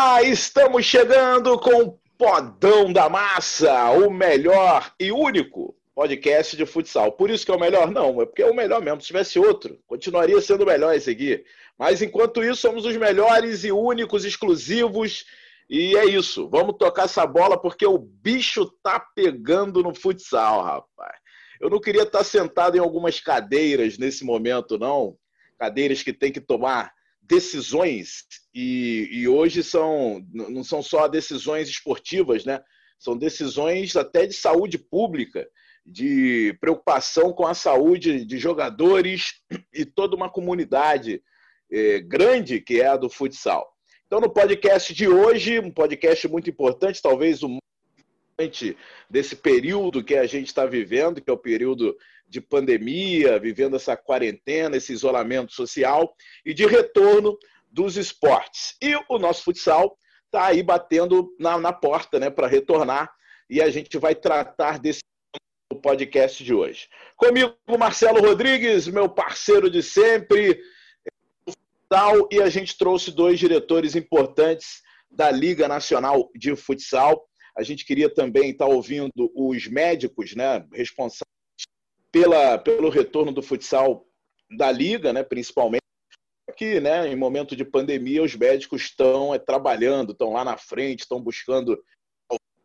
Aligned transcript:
Olá, 0.00 0.22
estamos 0.22 0.86
chegando 0.86 1.58
com 1.58 1.98
Podão 2.16 2.92
da 2.92 3.08
Massa, 3.08 3.90
o 3.90 4.08
melhor 4.08 4.92
e 4.98 5.10
único 5.10 5.74
podcast 5.92 6.56
de 6.56 6.64
futsal. 6.64 7.10
Por 7.10 7.28
isso 7.28 7.44
que 7.44 7.50
é 7.50 7.54
o 7.56 7.58
melhor? 7.58 7.90
Não, 7.90 8.22
é 8.22 8.24
porque 8.24 8.42
é 8.42 8.46
o 8.46 8.54
melhor 8.54 8.80
mesmo. 8.80 9.00
Se 9.00 9.08
tivesse 9.08 9.40
outro, 9.40 9.76
continuaria 9.88 10.40
sendo 10.40 10.62
o 10.62 10.66
melhor 10.66 10.94
esse 10.94 11.10
aqui. 11.10 11.44
Mas 11.76 12.00
enquanto 12.00 12.44
isso, 12.44 12.60
somos 12.60 12.84
os 12.84 12.96
melhores 12.96 13.64
e 13.64 13.72
únicos, 13.72 14.24
exclusivos. 14.24 15.24
E 15.68 15.96
é 15.96 16.04
isso. 16.04 16.48
Vamos 16.48 16.76
tocar 16.78 17.06
essa 17.06 17.26
bola 17.26 17.60
porque 17.60 17.84
o 17.84 17.98
bicho 17.98 18.66
tá 18.80 19.00
pegando 19.00 19.82
no 19.82 19.92
futsal, 19.92 20.62
rapaz. 20.62 21.18
Eu 21.60 21.68
não 21.68 21.80
queria 21.80 22.04
estar 22.04 22.22
sentado 22.22 22.76
em 22.76 22.80
algumas 22.80 23.18
cadeiras 23.18 23.98
nesse 23.98 24.24
momento, 24.24 24.78
não. 24.78 25.16
Cadeiras 25.58 26.04
que 26.04 26.12
tem 26.12 26.30
que 26.30 26.40
tomar 26.40 26.92
decisões 27.28 28.24
e, 28.54 29.08
e, 29.12 29.28
hoje 29.28 29.62
são 29.62 30.26
não 30.32 30.64
são 30.64 30.82
só 30.82 31.06
decisões 31.06 31.68
esportivas, 31.68 32.44
né? 32.44 32.60
São 32.98 33.16
decisões 33.16 33.94
até 33.96 34.26
de 34.26 34.32
saúde 34.32 34.78
pública, 34.78 35.46
de 35.86 36.56
preocupação 36.60 37.32
com 37.32 37.46
a 37.46 37.54
saúde 37.54 38.24
de 38.24 38.38
jogadores 38.38 39.34
e 39.72 39.84
toda 39.84 40.16
uma 40.16 40.30
comunidade 40.30 41.22
é, 41.70 42.00
grande 42.00 42.60
que 42.60 42.80
é 42.80 42.86
a 42.88 42.96
do 42.96 43.10
futsal. 43.10 43.68
Então, 44.06 44.20
no 44.20 44.30
podcast 44.30 44.94
de 44.94 45.06
hoje, 45.06 45.60
um 45.60 45.70
podcast 45.70 46.26
muito 46.28 46.48
importante, 46.48 47.02
talvez 47.02 47.42
o 47.42 47.58
desse 49.10 49.34
período 49.34 50.04
que 50.04 50.14
a 50.14 50.24
gente 50.24 50.46
está 50.46 50.64
vivendo, 50.64 51.20
que 51.20 51.28
é 51.28 51.32
o 51.32 51.36
período 51.36 51.96
de 52.28 52.40
pandemia, 52.40 53.38
vivendo 53.38 53.76
essa 53.76 53.96
quarentena, 53.96 54.76
esse 54.76 54.92
isolamento 54.92 55.52
social 55.52 56.14
e 56.44 56.52
de 56.52 56.66
retorno 56.66 57.38
dos 57.70 57.96
esportes. 57.96 58.76
E 58.82 58.94
o 59.08 59.18
nosso 59.18 59.44
futsal 59.44 59.96
está 60.26 60.46
aí 60.46 60.62
batendo 60.62 61.34
na, 61.38 61.58
na 61.58 61.72
porta 61.72 62.18
né, 62.18 62.30
para 62.30 62.46
retornar 62.46 63.10
e 63.48 63.62
a 63.62 63.70
gente 63.70 63.96
vai 63.96 64.14
tratar 64.14 64.78
desse 64.78 65.00
podcast 65.82 66.42
de 66.44 66.52
hoje. 66.52 66.88
Comigo, 67.16 67.54
Marcelo 67.78 68.20
Rodrigues, 68.20 68.86
meu 68.88 69.08
parceiro 69.08 69.70
de 69.70 69.82
sempre, 69.82 70.60
e 72.30 72.42
a 72.42 72.50
gente 72.50 72.76
trouxe 72.76 73.10
dois 73.10 73.38
diretores 73.38 73.96
importantes 73.96 74.82
da 75.10 75.30
Liga 75.30 75.66
Nacional 75.66 76.30
de 76.34 76.54
Futsal. 76.54 77.26
A 77.56 77.62
gente 77.62 77.84
queria 77.84 78.12
também 78.12 78.50
estar 78.50 78.66
ouvindo 78.66 79.32
os 79.34 79.66
médicos 79.66 80.34
né, 80.34 80.66
responsáveis 80.72 81.37
pela, 82.12 82.58
pelo 82.58 82.88
retorno 82.88 83.32
do 83.32 83.42
futsal 83.42 84.06
da 84.50 84.70
Liga, 84.70 85.12
né, 85.12 85.22
principalmente. 85.22 85.82
Que 86.56 86.80
né, 86.80 87.06
em 87.06 87.14
momento 87.14 87.54
de 87.54 87.64
pandemia 87.64 88.22
os 88.22 88.34
médicos 88.34 88.82
estão 88.82 89.34
é, 89.34 89.38
trabalhando, 89.38 90.12
estão 90.12 90.32
lá 90.32 90.44
na 90.44 90.56
frente, 90.56 91.00
estão 91.00 91.20
buscando 91.20 91.80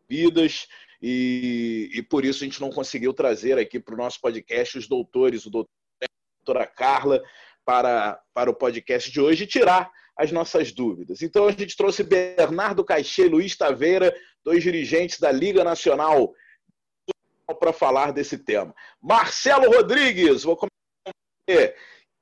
vidas 0.10 0.68
e, 1.02 1.90
e 1.94 2.02
por 2.02 2.24
isso 2.24 2.44
a 2.44 2.48
gente 2.48 2.62
não 2.62 2.70
conseguiu 2.70 3.14
trazer 3.14 3.60
aqui 3.60 3.80
para 3.80 3.94
o 3.94 3.98
nosso 3.98 4.22
podcast 4.22 4.78
os 4.78 4.88
doutores, 4.88 5.46
o 5.46 5.50
doutor, 5.50 5.70
a 6.02 6.06
doutora 6.46 6.66
Carla, 6.66 7.22
para, 7.66 8.20
para 8.34 8.50
o 8.50 8.56
podcast 8.56 9.12
de 9.12 9.20
hoje 9.20 9.44
e 9.44 9.48
tirar 9.48 9.92
as 10.18 10.32
nossas 10.32 10.72
dúvidas. 10.72 11.22
Então 11.22 11.48
a 11.48 11.52
gente 11.52 11.76
trouxe 11.76 12.04
Bernardo 12.04 12.84
Caixê 12.86 13.26
e 13.26 13.30
Luiz 13.30 13.56
Taveira, 13.56 14.16
dois 14.44 14.64
dirigentes 14.64 15.20
da 15.20 15.32
Liga 15.32 15.64
Nacional, 15.64 16.34
para 17.60 17.74
falar 17.74 18.12
desse 18.12 18.38
tema. 18.38 18.74
Marcelo 19.02 19.70
Rodrigues, 19.70 20.44
vou 20.44 20.56
começar 20.56 20.72
com 21.06 21.12
você. 21.50 21.76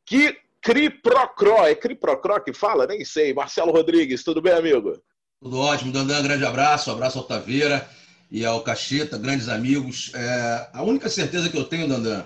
Que 0.05 0.37
Criprocró, 0.61 1.67
é 1.67 1.75
Criprocró 1.75 2.39
que 2.39 2.53
fala? 2.53 2.87
Nem 2.87 3.03
sei. 3.03 3.33
Marcelo 3.33 3.71
Rodrigues, 3.71 4.23
tudo 4.23 4.41
bem, 4.41 4.53
amigo? 4.53 5.01
Tudo 5.41 5.59
ótimo, 5.59 5.91
Dandan, 5.91 6.21
grande 6.21 6.45
abraço, 6.45 6.89
um 6.89 6.93
abraço 6.93 7.17
ao 7.17 7.25
Taveira 7.25 7.89
e 8.29 8.45
ao 8.45 8.63
Cacheta, 8.63 9.17
grandes 9.17 9.49
amigos. 9.49 10.11
É, 10.13 10.69
a 10.71 10.83
única 10.83 11.09
certeza 11.09 11.49
que 11.49 11.57
eu 11.57 11.65
tenho, 11.65 11.87
Dandan, 11.87 12.25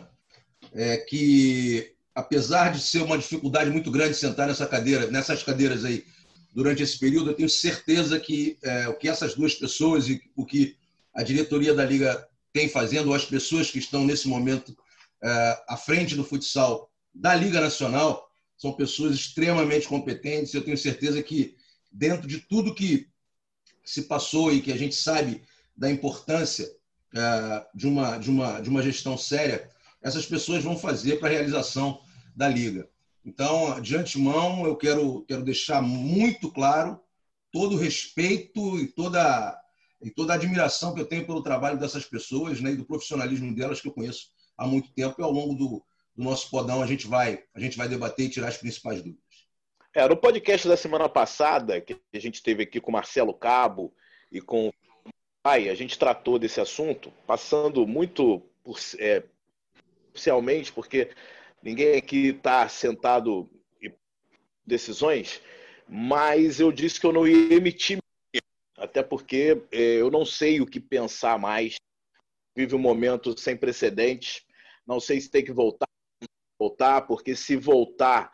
é 0.74 0.98
que 0.98 1.96
apesar 2.14 2.72
de 2.72 2.80
ser 2.80 3.02
uma 3.02 3.18
dificuldade 3.18 3.70
muito 3.70 3.92
grande 3.92 4.16
sentar 4.16 4.48
nessa 4.48 4.66
cadeira, 4.66 5.08
nessas 5.08 5.44
cadeiras 5.44 5.84
aí 5.84 6.06
durante 6.54 6.82
esse 6.82 6.98
período, 6.98 7.32
eu 7.32 7.34
tenho 7.34 7.50
certeza 7.50 8.18
que 8.18 8.58
é, 8.64 8.88
o 8.88 8.96
que 8.96 9.10
essas 9.10 9.36
duas 9.36 9.54
pessoas 9.54 10.08
e 10.08 10.22
o 10.36 10.46
que 10.46 10.78
a 11.14 11.24
diretoria 11.24 11.74
da 11.74 11.86
liga 11.86 12.26
tem 12.56 12.70
fazendo, 12.70 13.10
ou 13.10 13.14
as 13.14 13.26
pessoas 13.26 13.70
que 13.70 13.80
estão 13.80 14.06
nesse 14.06 14.30
momento 14.30 14.74
é, 15.22 15.64
à 15.68 15.76
frente 15.76 16.16
do 16.16 16.24
futsal 16.24 16.90
da 17.14 17.36
liga 17.36 17.60
nacional, 17.60 18.30
são 18.58 18.72
pessoas 18.72 19.14
extremamente 19.14 19.90
competentes. 19.90 20.54
Eu 20.54 20.64
tenho 20.64 20.78
certeza 20.78 21.22
que 21.22 21.58
dentro 21.92 22.26
de 22.26 22.40
tudo 22.40 22.74
que 22.74 23.10
se 23.84 24.04
passou 24.04 24.54
e 24.54 24.62
que 24.62 24.72
a 24.72 24.78
gente 24.78 24.96
sabe 24.96 25.44
da 25.76 25.92
importância 25.92 26.66
é, 27.14 27.66
de 27.76 27.88
uma 27.88 28.18
de 28.18 28.30
uma 28.30 28.62
de 28.62 28.70
uma 28.70 28.82
gestão 28.82 29.18
séria, 29.18 29.70
essas 30.02 30.26
pessoas 30.26 30.64
vão 30.64 30.78
fazer 30.78 31.20
para 31.20 31.28
a 31.28 31.32
realização 31.32 32.00
da 32.34 32.48
Liga. 32.48 32.88
Então, 33.26 33.82
de 33.82 33.98
antemão, 33.98 34.66
eu 34.66 34.78
quero, 34.78 35.26
quero 35.28 35.44
deixar 35.44 35.82
muito 35.82 36.50
claro 36.50 37.02
todo 37.52 37.76
o 37.76 37.80
respeito 37.80 38.80
e 38.80 38.88
toda, 38.88 39.60
e 40.06 40.12
toda 40.12 40.34
a 40.34 40.36
admiração 40.36 40.94
que 40.94 41.02
eu 41.02 41.06
tenho 41.06 41.26
pelo 41.26 41.44
trabalho 41.44 41.80
dessas 41.80 42.06
pessoas 42.06 42.62
né, 42.62 42.72
e 42.72 42.76
do 42.78 42.86
profissionalismo 42.86 43.54
delas 43.54 43.82
que 43.82 43.88
eu 43.88 43.92
conheço 43.92 44.30
há 44.58 44.66
muito 44.66 44.94
tempo. 44.94 45.16
E 45.20 45.24
ao 45.24 45.32
longo 45.32 45.56
do, 45.56 45.84
do 46.16 46.24
nosso 46.24 46.50
podão 46.50 46.82
a 46.82 46.88
gente, 46.88 47.08
vai, 47.08 47.44
a 47.54 47.60
gente 47.60 47.78
vai 47.78 47.90
debater 47.90 48.28
e 48.28 48.30
tirar 48.30 48.48
as 48.48 48.58
principais 48.58 49.02
dúvidas. 49.02 49.24
É, 49.94 50.08
no 50.08 50.16
podcast 50.16 50.68
da 50.68 50.78
semana 50.78 51.10
passada, 51.10 51.82
que 51.82 52.00
a 52.14 52.20
gente 52.20 52.44
teve 52.44 52.64
aqui 52.64 52.80
com 52.80 52.92
Marcelo 52.92 53.34
Cabo 53.34 53.94
e 54.32 54.40
com 54.40 54.70
o 54.70 54.74
Pai, 55.42 55.70
a 55.70 55.76
gente 55.76 55.98
tratou 55.98 56.40
desse 56.40 56.62
assunto, 56.62 57.12
passando 57.26 57.86
muito 57.86 58.42
por, 58.64 58.78
é, 59.00 59.24
oficialmente, 60.12 60.72
porque 60.72 61.12
Ninguém 61.66 61.98
aqui 61.98 62.28
está 62.28 62.70
sentado 62.70 63.50
em 63.82 63.92
decisões, 64.64 65.42
mas 65.90 66.60
eu 66.60 66.72
disse 66.72 67.00
que 67.00 67.08
eu 67.08 67.12
não 67.12 67.28
ia 67.28 67.56
emitir, 67.56 67.98
até 68.78 69.02
porque 69.02 69.64
é, 69.72 70.02
eu 70.02 70.10
não 70.12 70.26
sei 70.26 70.62
o 70.62 70.66
que 70.66 70.80
pensar 70.80 71.40
mais. 71.40 71.76
Vive 72.56 72.76
um 72.76 72.80
momento 72.80 73.38
sem 73.40 73.56
precedentes. 73.56 74.46
Não 74.86 75.00
sei 75.00 75.20
se 75.20 75.30
tem 75.30 75.44
que 75.44 75.52
voltar, 75.52 75.88
voltar, 76.60 77.02
porque 77.02 77.36
se 77.36 77.56
voltar 77.56 78.32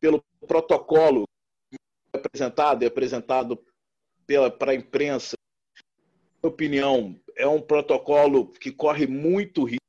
pelo 0.00 0.22
protocolo 0.46 1.24
apresentado 2.12 2.82
e 2.82 2.86
apresentado 2.86 3.64
para 4.58 4.72
a 4.72 4.74
imprensa, 4.74 5.36
minha 6.42 6.52
opinião, 6.52 7.20
é 7.36 7.46
um 7.46 7.60
protocolo 7.60 8.50
que 8.52 8.72
corre 8.72 9.06
muito 9.06 9.64
risco 9.64 9.86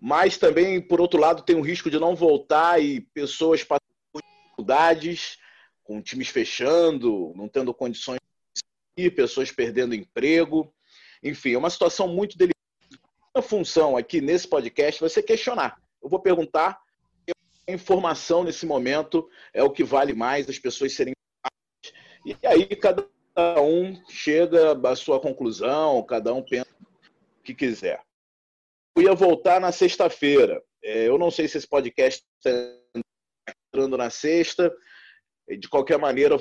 mas 0.00 0.36
também, 0.36 0.80
por 0.80 1.00
outro 1.00 1.18
lado, 1.18 1.42
tem 1.42 1.56
o 1.56 1.62
risco 1.62 1.90
de 1.90 1.98
não 1.98 2.14
voltar 2.14 2.80
e 2.80 3.00
pessoas 3.00 3.64
passando 3.64 3.82
dificuldades, 4.44 5.38
com 5.82 6.02
times 6.02 6.28
fechando, 6.28 7.32
não 7.34 7.48
tendo 7.48 7.72
condições 7.74 8.20
pessoas 9.10 9.50
perdendo 9.50 9.94
emprego. 9.94 10.72
Enfim, 11.22 11.54
é 11.54 11.58
uma 11.58 11.70
situação 11.70 12.08
muito 12.08 12.36
delicada. 12.36 12.56
A 13.34 13.42
função 13.42 13.96
aqui 13.96 14.20
nesse 14.20 14.48
podcast 14.48 15.00
vai 15.00 15.10
ser 15.10 15.22
questionar. 15.22 15.80
Eu 16.02 16.08
vou 16.08 16.20
perguntar, 16.20 16.78
a 17.68 17.72
informação 17.72 18.44
nesse 18.44 18.64
momento 18.64 19.28
é 19.52 19.62
o 19.62 19.70
que 19.70 19.84
vale 19.84 20.14
mais, 20.14 20.48
as 20.48 20.58
pessoas 20.58 20.94
serem 20.94 21.14
e 22.24 22.34
aí 22.44 22.66
cada 22.74 23.06
um 23.62 23.94
chega 24.08 24.72
à 24.72 24.96
sua 24.96 25.20
conclusão, 25.20 26.02
cada 26.02 26.34
um 26.34 26.42
pensa 26.42 26.66
o 27.38 27.42
que 27.44 27.54
quiser 27.54 28.06
ia 29.00 29.14
voltar 29.14 29.60
na 29.60 29.72
sexta-feira. 29.72 30.62
É, 30.82 31.08
eu 31.08 31.18
não 31.18 31.30
sei 31.30 31.48
se 31.48 31.58
esse 31.58 31.66
podcast 31.66 32.22
está 32.38 32.50
entrando 33.72 33.96
na 33.96 34.10
sexta. 34.10 34.74
De 35.58 35.68
qualquer 35.68 35.98
maneira, 35.98 36.38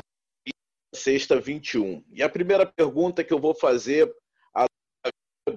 sexta 0.95 1.39
21. 1.39 2.03
E 2.11 2.23
a 2.23 2.29
primeira 2.29 2.65
pergunta 2.65 3.23
que 3.23 3.33
eu 3.33 3.39
vou 3.39 3.53
fazer 3.53 4.11
à 4.53 4.65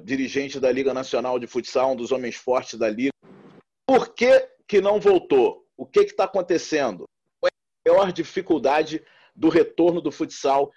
dirigente 0.03 0.61
da 0.61 0.71
Liga 0.71 0.93
Nacional 0.93 1.39
de 1.39 1.47
Futsal, 1.47 1.93
um 1.93 1.97
dos 1.97 2.13
homens 2.13 2.37
fortes 2.37 2.79
da 2.79 2.91
Liga, 2.91 3.13
por 3.87 4.13
que, 4.15 4.47
que 4.67 4.81
não 4.83 5.01
voltou? 5.01 5.67
O 5.75 5.87
que 5.87 6.01
está 6.01 6.25
acontecendo? 6.25 7.05
Qual 7.41 7.51
é 7.51 7.91
a 7.91 7.95
maior 7.95 8.13
dificuldade 8.13 9.03
do 9.35 9.49
retorno 9.49 10.01
do 10.01 10.13
futsal? 10.13 10.71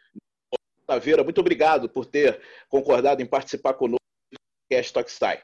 Taveira, 0.88 1.24
muito 1.24 1.42
obrigado 1.42 1.90
por 1.90 2.06
ter 2.06 2.42
concordado 2.70 3.22
em 3.22 3.26
participar 3.26 3.74
conosco 3.74 4.00
do 4.32 4.38
podcast 4.70 4.94
Toxai. 4.94 5.44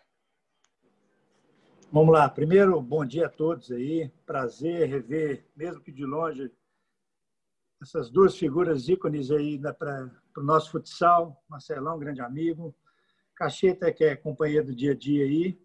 Vamos 1.91 2.13
lá. 2.13 2.29
Primeiro, 2.29 2.81
bom 2.81 3.05
dia 3.05 3.27
a 3.27 3.29
todos 3.29 3.71
aí. 3.71 4.11
Prazer 4.25 4.87
rever, 4.87 5.45
mesmo 5.55 5.81
que 5.81 5.91
de 5.91 6.05
longe, 6.05 6.51
essas 7.81 8.09
duas 8.09 8.35
figuras 8.35 8.87
ícones 8.89 9.31
aí 9.31 9.59
para 9.59 10.11
o 10.37 10.43
nosso 10.43 10.71
futsal. 10.71 11.43
Marcelão, 11.49 11.99
grande 11.99 12.21
amigo. 12.21 12.75
Cacheta, 13.35 13.91
que 13.91 14.03
é 14.03 14.15
companheiro 14.15 14.67
do 14.67 14.75
dia 14.75 14.93
a 14.93 14.95
dia 14.95 15.25
aí. 15.25 15.59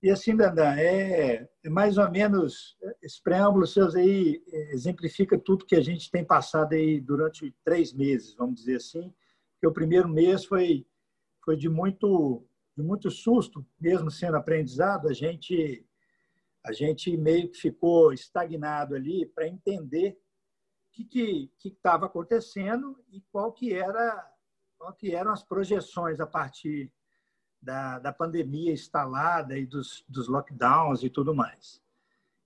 E 0.00 0.10
assim, 0.10 0.34
Dandan, 0.36 0.76
é, 0.76 1.48
é, 1.64 1.68
mais 1.68 1.98
ou 1.98 2.08
menos, 2.08 2.78
esse 3.02 3.20
preâmbulo 3.20 3.66
seus 3.66 3.96
aí 3.96 4.40
é, 4.46 4.72
exemplifica 4.72 5.36
tudo 5.36 5.66
que 5.66 5.74
a 5.74 5.80
gente 5.80 6.10
tem 6.10 6.24
passado 6.24 6.72
aí 6.72 7.00
durante 7.00 7.54
três 7.64 7.92
meses, 7.92 8.34
vamos 8.36 8.60
dizer 8.60 8.76
assim, 8.76 9.12
que 9.60 9.66
o 9.66 9.72
primeiro 9.72 10.08
mês 10.08 10.44
foi, 10.44 10.86
foi 11.44 11.56
de, 11.56 11.68
muito, 11.68 12.46
de 12.76 12.82
muito 12.82 13.10
susto, 13.10 13.66
mesmo 13.80 14.08
sendo 14.08 14.36
aprendizado, 14.36 15.08
a 15.08 15.12
gente, 15.12 15.84
a 16.64 16.72
gente 16.72 17.16
meio 17.16 17.50
que 17.50 17.58
ficou 17.58 18.12
estagnado 18.12 18.94
ali 18.94 19.26
para 19.26 19.48
entender 19.48 20.16
que 21.04 21.50
estava 21.64 22.06
acontecendo 22.06 22.98
e 23.10 23.20
qual 23.32 23.52
que 23.52 23.72
era 23.72 24.32
qual 24.78 24.92
que 24.92 25.14
eram 25.14 25.32
as 25.32 25.42
projeções 25.42 26.20
a 26.20 26.26
partir 26.26 26.92
da, 27.60 27.98
da 27.98 28.12
pandemia 28.12 28.72
instalada 28.72 29.58
e 29.58 29.66
dos, 29.66 30.04
dos 30.08 30.28
lockdowns 30.28 31.02
e 31.02 31.10
tudo 31.10 31.34
mais. 31.34 31.82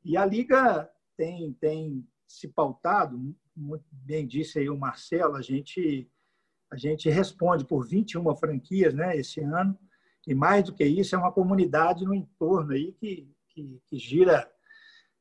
E 0.02 0.16
a 0.16 0.24
Liga 0.24 0.90
tem, 1.16 1.52
tem 1.54 2.06
se 2.26 2.48
pautado, 2.48 3.36
muito 3.54 3.84
bem 3.92 4.26
disse 4.26 4.58
aí 4.58 4.70
o 4.70 4.78
Marcelo, 4.78 5.36
a 5.36 5.42
gente, 5.42 6.10
a 6.70 6.76
gente 6.76 7.10
responde 7.10 7.64
por 7.64 7.86
21 7.86 8.34
franquias 8.34 8.94
né, 8.94 9.16
esse 9.16 9.40
ano, 9.40 9.78
e 10.26 10.34
mais 10.34 10.64
do 10.64 10.72
que 10.72 10.84
isso, 10.84 11.14
é 11.14 11.18
uma 11.18 11.32
comunidade 11.32 12.04
no 12.04 12.14
entorno 12.14 12.72
aí 12.72 12.92
que, 12.92 13.30
que, 13.48 13.80
que 13.86 13.98
gira 13.98 14.50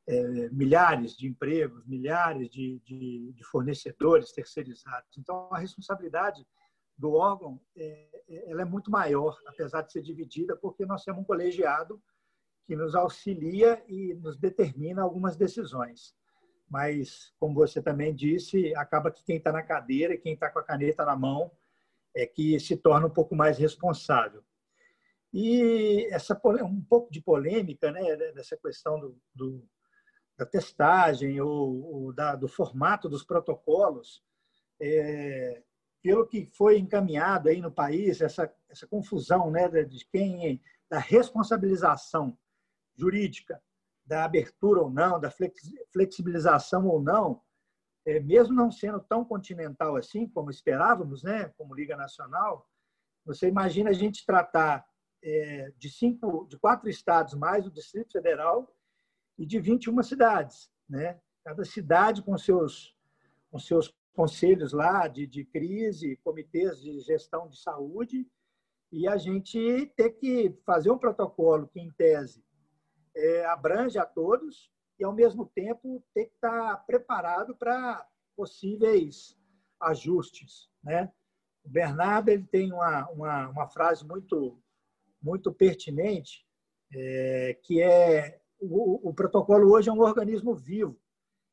é, 0.07 0.49
milhares 0.49 1.15
de 1.15 1.27
empregos, 1.27 1.85
milhares 1.85 2.49
de, 2.49 2.79
de, 2.79 3.31
de 3.33 3.43
fornecedores 3.43 4.31
terceirizados. 4.31 5.17
Então, 5.17 5.47
a 5.51 5.57
responsabilidade 5.57 6.45
do 6.97 7.13
órgão 7.13 7.59
é, 7.75 8.07
é, 8.27 8.51
ela 8.51 8.61
é 8.61 8.65
muito 8.65 8.91
maior, 8.91 9.37
apesar 9.47 9.81
de 9.81 9.91
ser 9.91 10.01
dividida, 10.01 10.55
porque 10.55 10.85
nós 10.85 11.03
temos 11.03 11.21
um 11.21 11.25
colegiado 11.25 12.01
que 12.65 12.75
nos 12.75 12.95
auxilia 12.95 13.83
e 13.87 14.13
nos 14.15 14.37
determina 14.37 15.01
algumas 15.01 15.35
decisões. 15.35 16.15
Mas, 16.69 17.33
como 17.39 17.53
você 17.53 17.81
também 17.81 18.15
disse, 18.15 18.73
acaba 18.75 19.11
que 19.11 19.23
quem 19.23 19.37
está 19.37 19.51
na 19.51 19.63
cadeira, 19.63 20.17
quem 20.17 20.33
está 20.33 20.49
com 20.49 20.59
a 20.59 20.63
caneta 20.63 21.03
na 21.03 21.15
mão, 21.15 21.51
é 22.15 22.25
que 22.25 22.59
se 22.59 22.77
torna 22.77 23.07
um 23.07 23.11
pouco 23.11 23.35
mais 23.35 23.57
responsável. 23.57 24.43
E 25.33 26.07
essa 26.11 26.39
um 26.63 26.81
pouco 26.81 27.11
de 27.11 27.21
polêmica, 27.21 27.91
né, 27.91 28.15
dessa 28.33 28.57
questão 28.57 28.99
do, 28.99 29.17
do 29.33 29.67
da 30.41 30.45
testagem 30.45 31.39
ou, 31.39 31.93
ou 31.93 32.13
da, 32.13 32.35
do 32.35 32.47
formato 32.47 33.07
dos 33.07 33.23
protocolos, 33.23 34.23
é, 34.81 35.61
pelo 36.01 36.25
que 36.25 36.49
foi 36.57 36.79
encaminhado 36.79 37.47
aí 37.47 37.61
no 37.61 37.71
país, 37.71 38.21
essa, 38.21 38.51
essa 38.67 38.87
confusão 38.87 39.51
né, 39.51 39.69
de 39.69 40.03
quem, 40.07 40.59
da 40.89 40.97
responsabilização 40.97 42.35
jurídica, 42.95 43.61
da 44.03 44.25
abertura 44.25 44.81
ou 44.81 44.89
não, 44.89 45.19
da 45.19 45.31
flexibilização 45.93 46.87
ou 46.87 46.99
não, 46.99 47.39
é, 48.03 48.19
mesmo 48.19 48.55
não 48.55 48.71
sendo 48.71 48.99
tão 48.99 49.23
continental 49.23 49.95
assim 49.95 50.27
como 50.27 50.49
esperávamos, 50.49 51.21
né, 51.21 51.49
como 51.55 51.75
Liga 51.75 51.95
Nacional, 51.95 52.67
você 53.23 53.47
imagina 53.47 53.91
a 53.91 53.93
gente 53.93 54.25
tratar 54.25 54.87
é, 55.23 55.71
de 55.77 55.87
cinco, 55.87 56.47
de 56.49 56.57
quatro 56.57 56.89
estados 56.89 57.35
mais 57.35 57.67
o 57.67 57.71
Distrito 57.71 58.13
Federal 58.13 58.75
e 59.37 59.45
de 59.45 59.59
21 59.59 60.01
cidades, 60.03 60.71
né? 60.87 61.19
Cada 61.43 61.63
cidade 61.65 62.21
com 62.21 62.37
seus 62.37 62.95
com 63.49 63.59
seus 63.59 63.93
conselhos 64.13 64.71
lá 64.71 65.07
de, 65.07 65.27
de 65.27 65.43
crise, 65.43 66.17
comitês 66.23 66.79
de 66.79 66.99
gestão 67.01 67.47
de 67.47 67.59
saúde, 67.59 68.25
e 68.91 69.07
a 69.07 69.17
gente 69.17 69.91
ter 69.95 70.11
que 70.11 70.53
fazer 70.65 70.91
um 70.91 70.97
protocolo 70.97 71.67
que, 71.67 71.79
em 71.79 71.91
tese, 71.91 72.43
é, 73.15 73.45
abrange 73.45 73.97
a 73.97 74.05
todos 74.05 74.69
e, 74.99 75.03
ao 75.03 75.13
mesmo 75.13 75.45
tempo, 75.45 76.03
ter 76.13 76.25
que 76.25 76.35
estar 76.35 76.77
preparado 76.85 77.55
para 77.55 78.05
possíveis 78.35 79.37
ajustes. 79.79 80.69
Né? 80.83 81.11
O 81.63 81.69
Bernardo 81.69 82.29
ele 82.29 82.45
tem 82.45 82.71
uma, 82.73 83.09
uma, 83.09 83.49
uma 83.49 83.67
frase 83.67 84.05
muito, 84.05 84.61
muito 85.21 85.53
pertinente, 85.53 86.45
é, 86.93 87.57
que 87.63 87.81
é 87.81 88.40
o, 88.61 89.09
o 89.09 89.13
protocolo 89.13 89.71
hoje 89.71 89.89
é 89.89 89.93
um 89.93 90.01
organismo 90.01 90.53
vivo, 90.53 90.95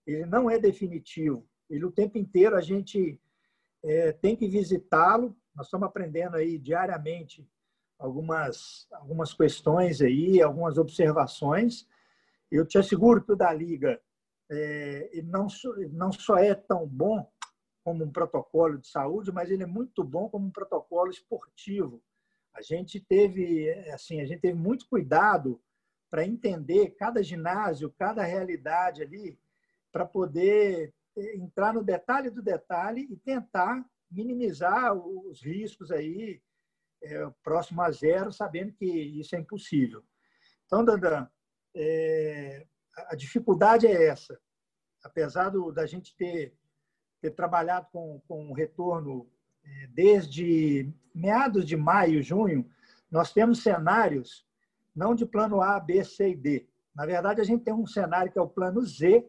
ele 0.06 0.26
não 0.26 0.50
é 0.50 0.58
definitivo, 0.58 1.46
ele 1.68 1.84
o 1.84 1.90
tempo 1.90 2.18
inteiro 2.18 2.56
a 2.56 2.60
gente 2.60 3.20
é, 3.82 4.12
tem 4.12 4.36
que 4.36 4.48
visitá-lo. 4.48 5.36
Nós 5.54 5.66
estamos 5.66 5.86
aprendendo 5.86 6.36
aí 6.36 6.58
diariamente 6.58 7.48
algumas 7.98 8.86
algumas 8.92 9.34
questões 9.34 10.00
aí, 10.00 10.40
algumas 10.40 10.78
observações. 10.78 11.86
Eu 12.50 12.66
te 12.66 12.78
asseguro 12.78 13.22
que 13.22 13.32
o 13.32 13.36
da 13.36 13.52
Liga 13.52 14.00
é, 14.50 15.22
não 15.24 15.46
não 15.90 16.12
só 16.12 16.36
é 16.36 16.54
tão 16.54 16.86
bom 16.86 17.30
como 17.84 18.04
um 18.04 18.10
protocolo 18.10 18.78
de 18.78 18.88
saúde, 18.88 19.32
mas 19.32 19.50
ele 19.50 19.62
é 19.62 19.66
muito 19.66 20.04
bom 20.04 20.28
como 20.28 20.46
um 20.46 20.50
protocolo 20.50 21.10
esportivo. 21.10 22.02
A 22.54 22.62
gente 22.62 23.00
teve 23.00 23.70
assim, 23.90 24.20
a 24.20 24.26
gente 24.26 24.40
teve 24.40 24.58
muito 24.58 24.86
cuidado 24.88 25.60
para 26.10 26.26
entender 26.26 26.90
cada 26.90 27.22
ginásio, 27.22 27.94
cada 27.98 28.22
realidade 28.22 29.02
ali, 29.02 29.38
para 29.92 30.06
poder 30.06 30.94
entrar 31.34 31.74
no 31.74 31.82
detalhe 31.82 32.30
do 32.30 32.42
detalhe 32.42 33.06
e 33.10 33.16
tentar 33.16 33.84
minimizar 34.10 34.94
os 34.94 35.42
riscos 35.42 35.90
aí 35.90 36.40
é, 37.02 37.30
próximo 37.42 37.82
a 37.82 37.90
zero, 37.90 38.32
sabendo 38.32 38.72
que 38.72 38.86
isso 38.86 39.36
é 39.36 39.38
impossível. 39.38 40.02
Então, 40.66 40.84
Dandan, 40.84 41.28
é, 41.74 42.66
a 43.08 43.14
dificuldade 43.14 43.86
é 43.86 44.06
essa. 44.06 44.38
Apesar 45.02 45.50
do, 45.50 45.70
da 45.70 45.86
gente 45.86 46.16
ter, 46.16 46.54
ter 47.20 47.30
trabalhado 47.30 47.86
com, 47.92 48.20
com 48.26 48.52
retorno 48.52 49.30
é, 49.64 49.86
desde 49.88 50.92
meados 51.14 51.66
de 51.66 51.76
maio, 51.76 52.22
junho, 52.22 52.68
nós 53.10 53.32
temos 53.32 53.62
cenários 53.62 54.47
não 54.98 55.14
de 55.14 55.24
plano 55.24 55.62
A, 55.62 55.78
B, 55.78 56.02
C 56.02 56.30
e 56.30 56.36
D. 56.36 56.66
Na 56.92 57.06
verdade, 57.06 57.40
a 57.40 57.44
gente 57.44 57.62
tem 57.62 57.72
um 57.72 57.86
cenário 57.86 58.32
que 58.32 58.38
é 58.38 58.42
o 58.42 58.48
plano 58.48 58.84
Z, 58.84 59.24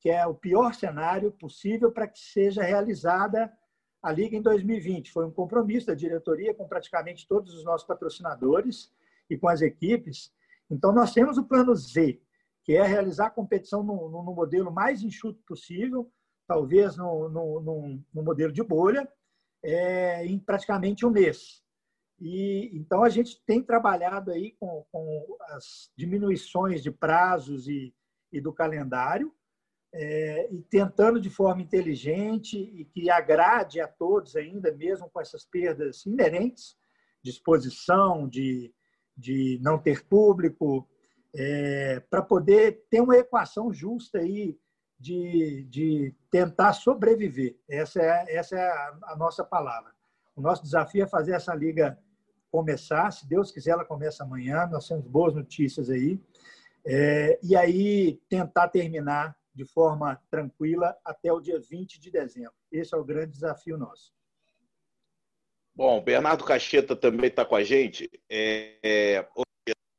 que 0.00 0.08
é 0.08 0.26
o 0.26 0.34
pior 0.34 0.72
cenário 0.72 1.30
possível 1.30 1.92
para 1.92 2.08
que 2.08 2.18
seja 2.18 2.62
realizada 2.62 3.52
a 4.02 4.10
Liga 4.10 4.34
em 4.34 4.40
2020. 4.40 5.12
Foi 5.12 5.26
um 5.26 5.30
compromisso 5.30 5.88
da 5.88 5.94
diretoria 5.94 6.54
com 6.54 6.66
praticamente 6.66 7.28
todos 7.28 7.52
os 7.54 7.62
nossos 7.62 7.86
patrocinadores 7.86 8.90
e 9.28 9.36
com 9.36 9.48
as 9.48 9.60
equipes. 9.60 10.32
Então, 10.70 10.92
nós 10.92 11.12
temos 11.12 11.36
o 11.36 11.44
plano 11.44 11.74
Z, 11.74 12.18
que 12.64 12.74
é 12.74 12.82
realizar 12.82 13.26
a 13.26 13.30
competição 13.30 13.82
no, 13.82 14.08
no, 14.08 14.22
modelo 14.22 14.72
mais 14.72 15.02
enxuto 15.02 15.42
possível, 15.46 16.10
talvez 16.46 16.96
no, 16.96 17.28
no, 17.28 18.00
no 18.14 18.22
modelo 18.22 18.52
de 18.52 18.62
bolha, 18.62 19.06
é, 19.62 20.24
em 20.24 20.38
praticamente 20.38 21.04
um 21.04 21.10
mês. 21.10 21.65
E 22.18 22.70
então 22.74 23.02
a 23.02 23.08
gente 23.08 23.42
tem 23.44 23.62
trabalhado 23.62 24.30
aí 24.30 24.52
com, 24.58 24.84
com 24.90 25.36
as 25.50 25.90
diminuições 25.96 26.82
de 26.82 26.90
prazos 26.90 27.68
e, 27.68 27.94
e 28.32 28.40
do 28.40 28.52
calendário 28.52 29.32
é, 29.92 30.48
e 30.52 30.62
tentando 30.62 31.20
de 31.20 31.30
forma 31.30 31.62
inteligente 31.62 32.58
e 32.58 32.84
que 32.84 33.10
agrade 33.10 33.80
a 33.80 33.88
todos 33.88 34.36
ainda, 34.36 34.72
mesmo 34.72 35.08
com 35.08 35.20
essas 35.20 35.44
perdas 35.44 36.04
inerentes 36.04 36.76
de 37.22 37.30
exposição, 37.30 38.28
de, 38.28 38.72
de 39.16 39.58
não 39.62 39.78
ter 39.78 40.04
público, 40.04 40.88
é, 41.34 42.00
para 42.10 42.22
poder 42.22 42.84
ter 42.90 43.00
uma 43.00 43.16
equação 43.16 43.72
justa 43.72 44.18
aí 44.18 44.58
de, 44.98 45.66
de 45.70 46.14
tentar 46.30 46.72
sobreviver. 46.72 47.58
Essa 47.68 48.00
é, 48.00 48.36
essa 48.36 48.56
é 48.56 48.68
a, 48.68 48.98
a 49.04 49.16
nossa 49.16 49.44
palavra. 49.44 49.92
O 50.34 50.40
nosso 50.40 50.62
desafio 50.62 51.04
é 51.04 51.08
fazer 51.08 51.32
essa 51.32 51.54
liga 51.54 51.98
começar, 52.50 53.10
se 53.10 53.28
Deus 53.28 53.50
quiser, 53.50 53.72
ela 53.72 53.84
começa 53.84 54.24
amanhã, 54.24 54.66
nós 54.66 54.88
temos 54.88 55.06
boas 55.06 55.34
notícias 55.34 55.90
aí, 55.90 56.20
é, 56.84 57.38
e 57.42 57.56
aí 57.56 58.20
tentar 58.28 58.68
terminar 58.68 59.36
de 59.54 59.64
forma 59.64 60.20
tranquila 60.30 60.96
até 61.04 61.32
o 61.32 61.40
dia 61.40 61.58
20 61.58 61.98
de 61.98 62.10
dezembro. 62.10 62.52
Esse 62.70 62.94
é 62.94 62.98
o 62.98 63.04
grande 63.04 63.32
desafio 63.32 63.78
nosso. 63.78 64.12
Bom, 65.74 66.02
Bernardo 66.02 66.44
Cacheta 66.44 66.94
também 66.94 67.28
está 67.28 67.44
com 67.44 67.56
a 67.56 67.62
gente. 67.62 68.10
É, 68.30 68.76
é, 68.82 69.28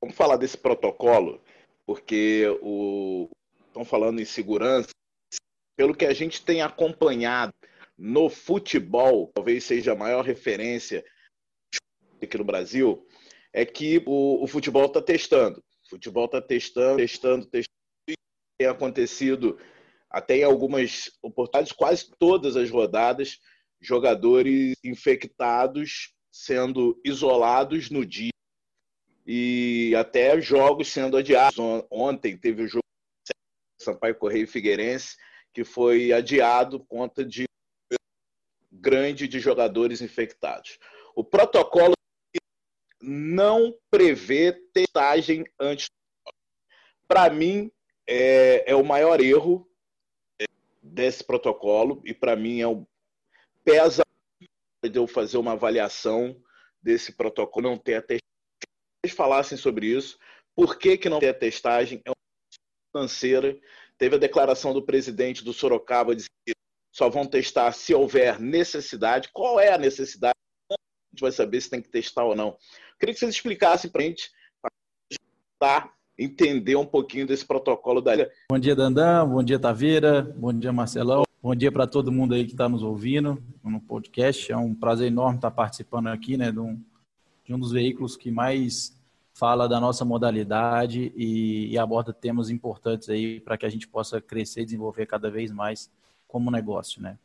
vamos 0.01 0.15
falar 0.15 0.37
desse 0.37 0.57
protocolo, 0.57 1.41
porque 1.85 2.45
estão 3.67 3.83
falando 3.85 4.19
em 4.19 4.25
segurança. 4.25 4.89
Pelo 5.75 5.95
que 5.95 6.05
a 6.05 6.13
gente 6.13 6.43
tem 6.43 6.61
acompanhado 6.61 7.53
no 7.97 8.29
futebol, 8.29 9.31
talvez 9.33 9.63
seja 9.63 9.91
a 9.91 9.95
maior 9.95 10.23
referência 10.23 11.03
aqui 12.25 12.37
no 12.37 12.43
Brasil, 12.43 13.05
é 13.53 13.65
que 13.65 14.01
o, 14.05 14.43
o 14.43 14.47
futebol 14.47 14.85
está 14.85 15.01
testando. 15.01 15.63
O 15.85 15.89
futebol 15.89 16.25
está 16.25 16.41
testando, 16.41 16.97
testando, 16.97 17.45
testando 17.45 17.77
tem 18.57 18.67
acontecido 18.67 19.57
até 20.09 20.37
em 20.37 20.43
algumas 20.43 21.11
oportunidades, 21.21 21.71
quase 21.71 22.09
todas 22.17 22.55
as 22.55 22.69
rodadas, 22.69 23.39
jogadores 23.79 24.75
infectados 24.83 26.13
sendo 26.31 26.99
isolados 27.05 27.89
no 27.89 28.05
dia 28.05 28.31
e 29.25 29.93
até 29.95 30.39
jogos 30.41 30.87
sendo 30.87 31.17
adiados. 31.17 31.57
Ontem 31.91 32.37
teve 32.37 32.63
o 32.63 32.67
jogo 32.67 32.83
Sampaio 33.79 34.15
Correio 34.15 34.45
e 34.45 34.47
Figueirense, 34.47 35.17
que 35.53 35.63
foi 35.63 36.11
adiado 36.11 36.79
por 36.79 36.87
conta 36.87 37.23
de 37.23 37.45
grande 38.71 39.27
de 39.27 39.39
jogadores 39.39 40.01
infectados. 40.01 40.79
O 41.15 41.23
protocolo 41.23 41.93
não 43.01 43.73
prevê 43.89 44.53
testagem 44.73 45.45
antes. 45.59 45.89
Para 47.07 47.29
mim, 47.29 47.71
é, 48.07 48.71
é, 48.71 48.75
o 48.75 48.83
maior 48.83 49.21
erro 49.21 49.69
desse 50.81 51.23
protocolo 51.23 52.01
e 52.05 52.13
para 52.13 52.35
mim 52.35 52.61
é 52.61 52.67
o 52.67 52.87
pesa 53.63 54.03
de 54.83 54.97
eu 54.97 55.05
fazer 55.05 55.37
uma 55.37 55.53
avaliação 55.53 56.41
desse 56.81 57.11
protocolo 57.11 57.69
não 57.69 57.77
ter 57.77 57.95
a 57.95 58.01
testagem. 58.01 58.21
Eles 59.03 59.15
falassem 59.15 59.57
sobre 59.57 59.87
isso. 59.87 60.17
Por 60.55 60.77
que, 60.77 60.97
que 60.97 61.09
não 61.09 61.19
tem 61.19 61.29
a 61.29 61.33
testagem? 61.33 62.01
É 62.05 62.09
uma 62.09 62.15
financeira. 62.95 63.59
Teve 63.97 64.15
a 64.15 64.19
declaração 64.19 64.73
do 64.73 64.85
presidente 64.85 65.43
do 65.43 65.53
Sorocaba 65.53 66.15
dizendo 66.15 66.31
que 66.45 66.53
só 66.93 67.09
vão 67.09 67.25
testar 67.25 67.71
se 67.73 67.93
houver 67.93 68.39
necessidade. 68.39 69.29
Qual 69.33 69.59
é 69.59 69.71
a 69.71 69.77
necessidade? 69.77 70.35
A 70.71 70.75
gente 71.11 71.21
vai 71.21 71.31
saber 71.31 71.61
se 71.61 71.69
tem 71.69 71.81
que 71.81 71.89
testar 71.89 72.25
ou 72.25 72.35
não. 72.35 72.57
Queria 72.99 73.13
que 73.13 73.19
vocês 73.19 73.35
explicassem 73.35 73.91
para 73.91 74.01
a 74.01 74.05
gente, 74.05 74.31
para 75.59 75.91
entender 76.17 76.75
um 76.75 76.85
pouquinho 76.85 77.27
desse 77.27 77.45
protocolo 77.45 78.01
da 78.01 78.13
Bom 78.49 78.57
dia, 78.57 78.75
Dandan. 78.75 79.27
Bom 79.27 79.43
dia, 79.43 79.59
Taveira. 79.59 80.23
Bom 80.35 80.51
dia, 80.51 80.73
Marcelão. 80.73 81.23
Bom 81.39 81.53
dia 81.53 81.71
para 81.71 81.85
todo 81.85 82.11
mundo 82.11 82.33
aí 82.33 82.43
que 82.43 82.53
está 82.53 82.67
nos 82.67 82.81
ouvindo 82.81 83.41
no 83.63 83.79
podcast. 83.79 84.51
É 84.51 84.57
um 84.57 84.73
prazer 84.73 85.07
enorme 85.07 85.37
estar 85.37 85.51
participando 85.51 86.07
aqui, 86.07 86.37
né, 86.37 86.51
de 86.51 86.59
um, 86.59 86.81
de 87.45 87.53
um 87.53 87.59
dos 87.59 87.71
veículos 87.71 88.17
que 88.17 88.31
mais 88.31 88.97
fala 89.31 89.69
da 89.69 89.79
nossa 89.79 90.03
modalidade 90.03 91.13
e, 91.15 91.67
e 91.71 91.77
aborda 91.77 92.11
temas 92.11 92.49
importantes 92.49 93.09
aí 93.09 93.39
para 93.39 93.55
que 93.59 93.65
a 93.67 93.69
gente 93.69 93.87
possa 93.87 94.19
crescer 94.19 94.61
e 94.61 94.65
desenvolver 94.65 95.05
cada 95.05 95.29
vez 95.29 95.51
mais 95.51 95.91
como 96.27 96.49
negócio, 96.49 96.99
né? 96.99 97.19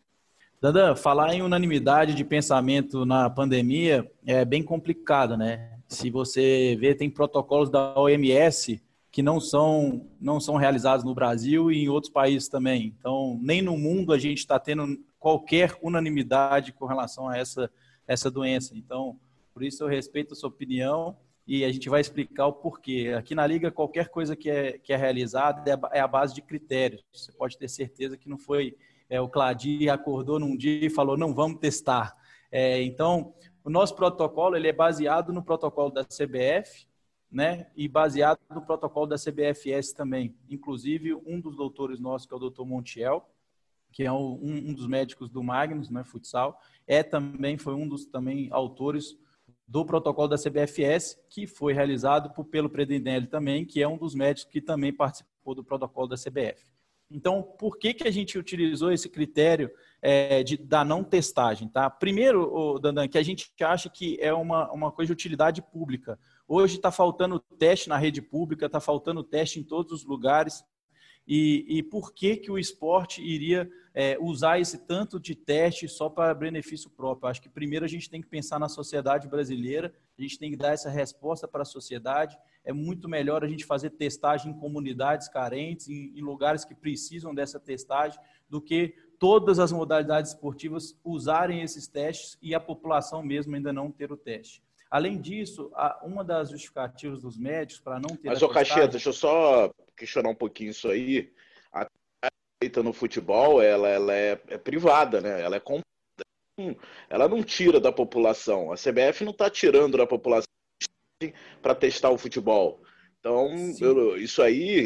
Dandan, 0.62 0.94
falar 0.94 1.34
em 1.34 1.42
unanimidade 1.42 2.14
de 2.14 2.24
pensamento 2.24 3.04
na 3.04 3.28
pandemia 3.28 4.08
é 4.24 4.44
bem 4.44 4.62
complicado, 4.62 5.36
né? 5.36 5.76
Se 5.88 6.08
você 6.08 6.76
vê, 6.78 6.94
tem 6.94 7.10
protocolos 7.10 7.68
da 7.68 7.98
OMS 7.98 8.80
que 9.10 9.24
não 9.24 9.40
são, 9.40 10.08
não 10.20 10.38
são 10.38 10.54
realizados 10.54 11.04
no 11.04 11.16
Brasil 11.16 11.72
e 11.72 11.82
em 11.82 11.88
outros 11.88 12.12
países 12.12 12.48
também. 12.48 12.94
Então, 12.96 13.40
nem 13.42 13.60
no 13.60 13.76
mundo 13.76 14.12
a 14.12 14.18
gente 14.20 14.38
está 14.38 14.56
tendo 14.56 14.96
qualquer 15.18 15.76
unanimidade 15.82 16.72
com 16.72 16.86
relação 16.86 17.28
a 17.28 17.36
essa, 17.36 17.68
essa 18.06 18.30
doença. 18.30 18.72
Então, 18.76 19.18
por 19.52 19.64
isso 19.64 19.82
eu 19.82 19.88
respeito 19.88 20.32
a 20.32 20.36
sua 20.36 20.48
opinião 20.48 21.16
e 21.44 21.64
a 21.64 21.72
gente 21.72 21.88
vai 21.88 22.00
explicar 22.00 22.46
o 22.46 22.52
porquê. 22.52 23.12
Aqui 23.18 23.34
na 23.34 23.44
Liga, 23.44 23.72
qualquer 23.72 24.10
coisa 24.10 24.36
que 24.36 24.48
é, 24.48 24.78
que 24.78 24.92
é 24.92 24.96
realizada 24.96 25.76
é 25.90 25.98
a 25.98 26.06
base 26.06 26.32
de 26.32 26.40
critérios. 26.40 27.02
Você 27.12 27.32
pode 27.32 27.58
ter 27.58 27.66
certeza 27.66 28.16
que 28.16 28.28
não 28.28 28.38
foi 28.38 28.76
é, 29.12 29.20
o 29.20 29.28
Cladir 29.28 29.92
acordou 29.92 30.38
num 30.38 30.56
dia 30.56 30.86
e 30.86 30.88
falou, 30.88 31.18
não, 31.18 31.34
vamos 31.34 31.60
testar. 31.60 32.16
É, 32.50 32.82
então, 32.82 33.34
o 33.62 33.68
nosso 33.68 33.94
protocolo 33.94 34.56
ele 34.56 34.68
é 34.68 34.72
baseado 34.72 35.34
no 35.34 35.42
protocolo 35.42 35.90
da 35.90 36.02
CBF, 36.02 36.88
né, 37.30 37.66
e 37.76 37.86
baseado 37.86 38.38
no 38.48 38.62
protocolo 38.62 39.06
da 39.06 39.16
CBFS 39.16 39.92
também. 39.92 40.34
Inclusive, 40.48 41.14
um 41.26 41.38
dos 41.38 41.54
doutores 41.56 42.00
nossos, 42.00 42.26
que 42.26 42.32
é 42.32 42.36
o 42.38 42.40
doutor 42.40 42.64
Montiel, 42.64 43.28
que 43.92 44.02
é 44.02 44.10
um, 44.10 44.38
um, 44.42 44.72
dos 44.72 44.86
médicos 44.86 45.28
do 45.28 45.42
Magnus, 45.42 45.90
né, 45.90 46.02
futsal, 46.04 46.58
é 46.86 47.02
também, 47.02 47.58
foi 47.58 47.74
um 47.74 47.86
dos 47.86 48.06
também 48.06 48.48
autores 48.50 49.14
do 49.68 49.84
protocolo 49.84 50.28
da 50.28 50.38
CBFS, 50.38 51.18
que 51.28 51.46
foi 51.46 51.74
realizado 51.74 52.32
por, 52.32 52.46
pelo 52.46 52.70
Predenelli 52.70 53.26
também, 53.26 53.66
que 53.66 53.82
é 53.82 53.86
um 53.86 53.98
dos 53.98 54.14
médicos 54.14 54.50
que 54.50 54.62
também 54.62 54.90
participou 54.90 55.54
do 55.54 55.62
protocolo 55.62 56.08
da 56.08 56.16
CBF. 56.16 56.71
Então, 57.12 57.42
por 57.42 57.78
que, 57.78 57.92
que 57.92 58.08
a 58.08 58.10
gente 58.10 58.38
utilizou 58.38 58.90
esse 58.90 59.08
critério 59.08 59.70
é, 60.00 60.42
de, 60.42 60.56
da 60.56 60.84
não 60.84 61.04
testagem? 61.04 61.68
Tá? 61.68 61.88
Primeiro, 61.90 62.78
Dandan, 62.78 63.06
que 63.06 63.18
a 63.18 63.22
gente 63.22 63.52
acha 63.60 63.90
que 63.90 64.18
é 64.20 64.32
uma, 64.32 64.70
uma 64.72 64.90
coisa 64.90 65.08
de 65.08 65.12
utilidade 65.12 65.62
pública. 65.62 66.18
Hoje 66.48 66.76
está 66.76 66.90
faltando 66.90 67.38
teste 67.58 67.88
na 67.88 67.96
rede 67.96 68.22
pública, 68.22 68.66
está 68.66 68.80
faltando 68.80 69.22
teste 69.22 69.60
em 69.60 69.62
todos 69.62 69.92
os 69.92 70.04
lugares. 70.04 70.64
E, 71.26 71.64
e 71.68 71.82
por 71.82 72.12
que, 72.12 72.36
que 72.36 72.50
o 72.50 72.58
esporte 72.58 73.22
iria 73.22 73.70
é, 73.94 74.18
usar 74.20 74.58
esse 74.58 74.78
tanto 74.86 75.20
de 75.20 75.34
teste 75.34 75.86
só 75.86 76.08
para 76.08 76.34
benefício 76.34 76.90
próprio? 76.90 77.28
Acho 77.28 77.42
que 77.42 77.48
primeiro 77.48 77.84
a 77.84 77.88
gente 77.88 78.10
tem 78.10 78.20
que 78.20 78.26
pensar 78.26 78.58
na 78.58 78.68
sociedade 78.68 79.28
brasileira, 79.28 79.94
a 80.18 80.22
gente 80.22 80.38
tem 80.38 80.50
que 80.50 80.56
dar 80.56 80.72
essa 80.72 80.90
resposta 80.90 81.46
para 81.46 81.62
a 81.62 81.66
sociedade 81.66 82.36
é 82.64 82.72
muito 82.72 83.08
melhor 83.08 83.44
a 83.44 83.48
gente 83.48 83.64
fazer 83.64 83.90
testagem 83.90 84.52
em 84.52 84.58
comunidades 84.58 85.28
carentes, 85.28 85.88
em, 85.88 86.12
em 86.16 86.20
lugares 86.20 86.64
que 86.64 86.74
precisam 86.74 87.34
dessa 87.34 87.58
testagem, 87.58 88.18
do 88.48 88.60
que 88.60 88.94
todas 89.18 89.58
as 89.58 89.72
modalidades 89.72 90.32
esportivas 90.32 90.98
usarem 91.04 91.62
esses 91.62 91.86
testes 91.86 92.36
e 92.40 92.54
a 92.54 92.60
população 92.60 93.22
mesmo 93.22 93.54
ainda 93.54 93.72
não 93.72 93.90
ter 93.90 94.12
o 94.12 94.16
teste. 94.16 94.62
Além 94.90 95.18
disso, 95.18 95.72
uma 96.02 96.22
das 96.22 96.50
justificativas 96.50 97.22
dos 97.22 97.38
médicos 97.38 97.80
para 97.80 97.98
não 97.98 98.14
ter. 98.14 98.28
Mas, 98.28 98.42
ô 98.42 98.48
Caixeta, 98.48 98.88
deixa 98.88 99.08
eu 99.08 99.12
só 99.14 99.72
questionar 99.96 100.28
um 100.28 100.34
pouquinho 100.34 100.70
isso 100.70 100.86
aí. 100.88 101.32
A 101.72 101.86
feita 102.62 102.82
no 102.82 102.92
futebol, 102.92 103.62
ela, 103.62 103.88
ela 103.88 104.14
é, 104.14 104.38
é, 104.48 104.58
privada, 104.58 105.20
né? 105.20 105.40
Ela 105.40 105.56
é 105.56 105.60
ela 107.08 107.28
não 107.28 107.42
tira 107.42 107.80
da 107.80 107.90
população. 107.90 108.70
A 108.70 108.76
CBF 108.76 109.24
não 109.24 109.32
está 109.32 109.48
tirando 109.48 109.96
da 109.96 110.06
população 110.06 110.44
para 111.60 111.74
testar 111.74 112.10
o 112.10 112.18
futebol. 112.18 112.82
Então, 113.18 113.48
eu, 113.80 114.16
isso 114.16 114.42
aí 114.42 114.84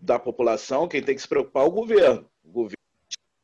da 0.00 0.18
população, 0.18 0.86
quem 0.86 1.02
tem 1.02 1.14
que 1.14 1.22
se 1.22 1.28
preocupar 1.28 1.64
é 1.64 1.66
o 1.66 1.72
governo. 1.72 2.30
O 2.44 2.50
governo 2.50 2.76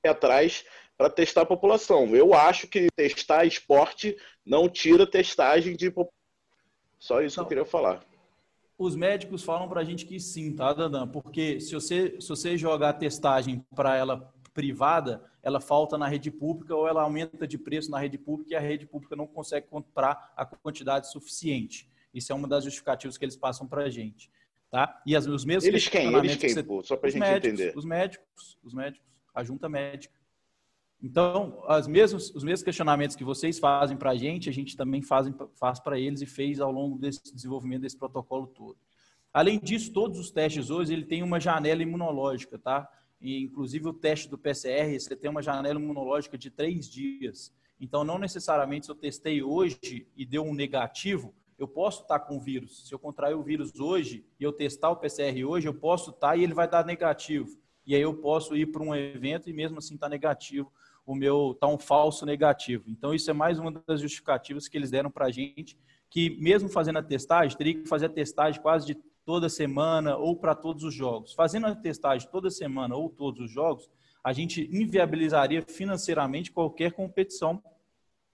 ir 0.04 0.08
atrás 0.08 0.64
para 0.96 1.10
testar 1.10 1.42
a 1.42 1.46
população. 1.46 2.14
Eu 2.14 2.32
acho 2.32 2.68
que 2.68 2.86
testar 2.96 3.44
esporte 3.44 4.16
não 4.44 4.68
tira 4.68 5.06
testagem 5.06 5.76
de 5.76 5.90
só 6.98 7.20
isso 7.20 7.36
não. 7.38 7.44
que 7.44 7.54
eu 7.54 7.58
queria 7.58 7.70
falar. 7.70 8.04
Os 8.78 8.94
médicos 8.94 9.42
falam 9.42 9.68
para 9.68 9.80
a 9.80 9.84
gente 9.84 10.04
que 10.04 10.20
sim, 10.20 10.54
tá, 10.54 10.72
Dandan? 10.72 11.08
Porque 11.08 11.60
se 11.60 11.74
você, 11.74 12.20
se 12.20 12.28
você 12.28 12.56
jogar 12.56 12.90
a 12.90 12.94
testagem 12.94 13.64
para 13.74 13.96
ela 13.96 14.32
privada, 14.52 15.22
ela 15.46 15.60
falta 15.60 15.96
na 15.96 16.08
rede 16.08 16.28
pública 16.28 16.74
ou 16.74 16.88
ela 16.88 17.02
aumenta 17.02 17.46
de 17.46 17.56
preço 17.56 17.88
na 17.88 18.00
rede 18.00 18.18
pública 18.18 18.52
e 18.52 18.56
a 18.56 18.60
rede 18.60 18.84
pública 18.84 19.14
não 19.14 19.28
consegue 19.28 19.68
comprar 19.68 20.32
a 20.36 20.44
quantidade 20.44 21.08
suficiente. 21.08 21.88
Isso 22.12 22.32
é 22.32 22.34
uma 22.34 22.48
das 22.48 22.64
justificativas 22.64 23.16
que 23.16 23.24
eles 23.24 23.36
passam 23.36 23.64
para 23.64 23.84
a 23.84 23.88
gente. 23.88 24.28
Tá? 24.68 25.00
E 25.06 25.14
as, 25.14 25.24
os 25.24 25.44
mesmos 25.44 25.64
eles 25.64 25.86
quem? 25.86 26.12
Eles 26.12 26.34
quem, 26.34 26.50
você... 26.50 26.64
pô? 26.64 26.82
Só 26.82 26.96
para 26.96 27.10
a 27.10 27.12
gente 27.12 27.20
médicos, 27.20 27.60
entender. 27.60 27.78
Os 27.78 27.84
médicos, 27.84 28.58
os 28.60 28.74
médicos, 28.74 29.06
a 29.32 29.44
junta 29.44 29.68
médica. 29.68 30.12
Então, 31.00 31.62
as 31.68 31.86
mesmos, 31.86 32.34
os 32.34 32.42
mesmos 32.42 32.64
questionamentos 32.64 33.14
que 33.14 33.22
vocês 33.22 33.60
fazem 33.60 33.96
para 33.96 34.10
a 34.10 34.16
gente, 34.16 34.48
a 34.48 34.52
gente 34.52 34.76
também 34.76 35.00
faz, 35.00 35.28
faz 35.54 35.78
para 35.78 35.96
eles 35.96 36.22
e 36.22 36.26
fez 36.26 36.58
ao 36.58 36.72
longo 36.72 36.98
desse 36.98 37.32
desenvolvimento 37.32 37.82
desse 37.82 37.96
protocolo 37.96 38.48
todo. 38.48 38.76
Além 39.32 39.60
disso, 39.60 39.92
todos 39.92 40.18
os 40.18 40.32
testes 40.32 40.70
hoje 40.70 40.92
ele 40.92 41.04
tem 41.04 41.22
uma 41.22 41.38
janela 41.38 41.84
imunológica, 41.84 42.58
tá? 42.58 42.90
E, 43.26 43.42
inclusive 43.42 43.88
o 43.88 43.92
teste 43.92 44.28
do 44.28 44.38
PCR, 44.38 45.00
você 45.00 45.16
tem 45.16 45.28
uma 45.28 45.42
janela 45.42 45.80
imunológica 45.80 46.38
de 46.38 46.48
três 46.48 46.88
dias. 46.88 47.52
Então, 47.80 48.04
não 48.04 48.20
necessariamente 48.20 48.86
se 48.86 48.92
eu 48.92 48.94
testei 48.94 49.42
hoje 49.42 50.06
e 50.16 50.24
deu 50.24 50.44
um 50.44 50.54
negativo, 50.54 51.34
eu 51.58 51.66
posso 51.66 52.02
estar 52.02 52.20
com 52.20 52.36
o 52.36 52.40
vírus. 52.40 52.86
Se 52.86 52.94
eu 52.94 53.00
contrair 53.00 53.34
o 53.34 53.42
vírus 53.42 53.80
hoje 53.80 54.24
e 54.38 54.44
eu 54.44 54.52
testar 54.52 54.90
o 54.90 54.96
PCR 54.96 55.44
hoje, 55.44 55.66
eu 55.66 55.74
posso 55.74 56.10
estar 56.10 56.36
e 56.36 56.44
ele 56.44 56.54
vai 56.54 56.68
dar 56.68 56.86
negativo. 56.86 57.58
E 57.84 57.96
aí 57.96 58.00
eu 58.00 58.14
posso 58.14 58.56
ir 58.56 58.66
para 58.66 58.80
um 58.80 58.94
evento 58.94 59.50
e 59.50 59.52
mesmo 59.52 59.78
assim 59.78 59.96
está 59.96 60.08
negativo, 60.08 60.72
o 61.04 61.12
meu 61.12 61.50
está 61.50 61.66
um 61.66 61.78
falso 61.78 62.24
negativo. 62.24 62.84
Então, 62.86 63.12
isso 63.12 63.28
é 63.28 63.34
mais 63.34 63.58
uma 63.58 63.72
das 63.88 64.00
justificativas 64.00 64.68
que 64.68 64.78
eles 64.78 64.92
deram 64.92 65.10
para 65.10 65.26
a 65.26 65.30
gente, 65.32 65.76
que 66.08 66.30
mesmo 66.40 66.68
fazendo 66.68 67.00
a 67.00 67.02
testagem, 67.02 67.58
teria 67.58 67.74
que 67.74 67.88
fazer 67.88 68.06
a 68.06 68.10
testagem 68.10 68.62
quase 68.62 68.86
de 68.86 68.94
toda 69.26 69.48
semana 69.48 70.16
ou 70.16 70.36
para 70.36 70.54
todos 70.54 70.84
os 70.84 70.94
jogos. 70.94 71.34
Fazendo 71.34 71.66
a 71.66 71.74
testagem 71.74 72.28
toda 72.30 72.48
semana 72.48 72.94
ou 72.94 73.10
todos 73.10 73.44
os 73.44 73.50
jogos, 73.50 73.90
a 74.22 74.32
gente 74.32 74.70
inviabilizaria 74.72 75.62
financeiramente 75.62 76.52
qualquer 76.52 76.92
competição 76.92 77.60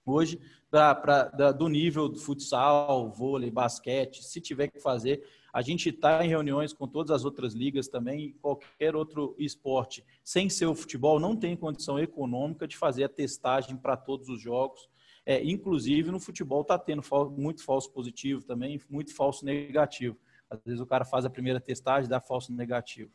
hoje 0.05 0.39
pra, 0.69 0.93
pra, 0.93 1.23
da, 1.25 1.51
do 1.51 1.67
nível 1.67 2.07
do 2.07 2.19
futsal, 2.19 3.11
vôlei, 3.11 3.49
basquete, 3.49 4.23
se 4.23 4.39
tiver 4.39 4.67
que 4.67 4.79
fazer. 4.79 5.23
A 5.51 5.61
gente 5.61 5.89
está 5.89 6.23
em 6.23 6.29
reuniões 6.29 6.73
com 6.73 6.87
todas 6.87 7.11
as 7.11 7.25
outras 7.25 7.53
ligas 7.53 7.87
também, 7.87 8.35
qualquer 8.41 8.95
outro 8.95 9.35
esporte, 9.39 10.03
sem 10.23 10.49
ser 10.49 10.65
o 10.67 10.75
futebol, 10.75 11.19
não 11.19 11.35
tem 11.35 11.55
condição 11.55 11.99
econômica 11.99 12.67
de 12.67 12.77
fazer 12.77 13.03
a 13.03 13.09
testagem 13.09 13.77
para 13.77 13.97
todos 13.97 14.29
os 14.29 14.41
jogos. 14.41 14.89
É, 15.25 15.43
inclusive 15.43 16.11
no 16.11 16.19
futebol 16.19 16.61
está 16.61 16.77
tendo 16.77 17.01
muito 17.31 17.63
falso 17.63 17.89
positivo 17.91 18.43
também, 18.43 18.79
muito 18.89 19.15
falso 19.15 19.45
negativo. 19.45 20.17
Às 20.53 20.63
vezes 20.63 20.79
o 20.79 20.85
cara 20.85 21.03
faz 21.03 21.25
a 21.25 21.29
primeira 21.29 21.59
testagem, 21.59 22.09
dá 22.09 22.19
falso 22.19 22.53
negativo. 22.53 23.11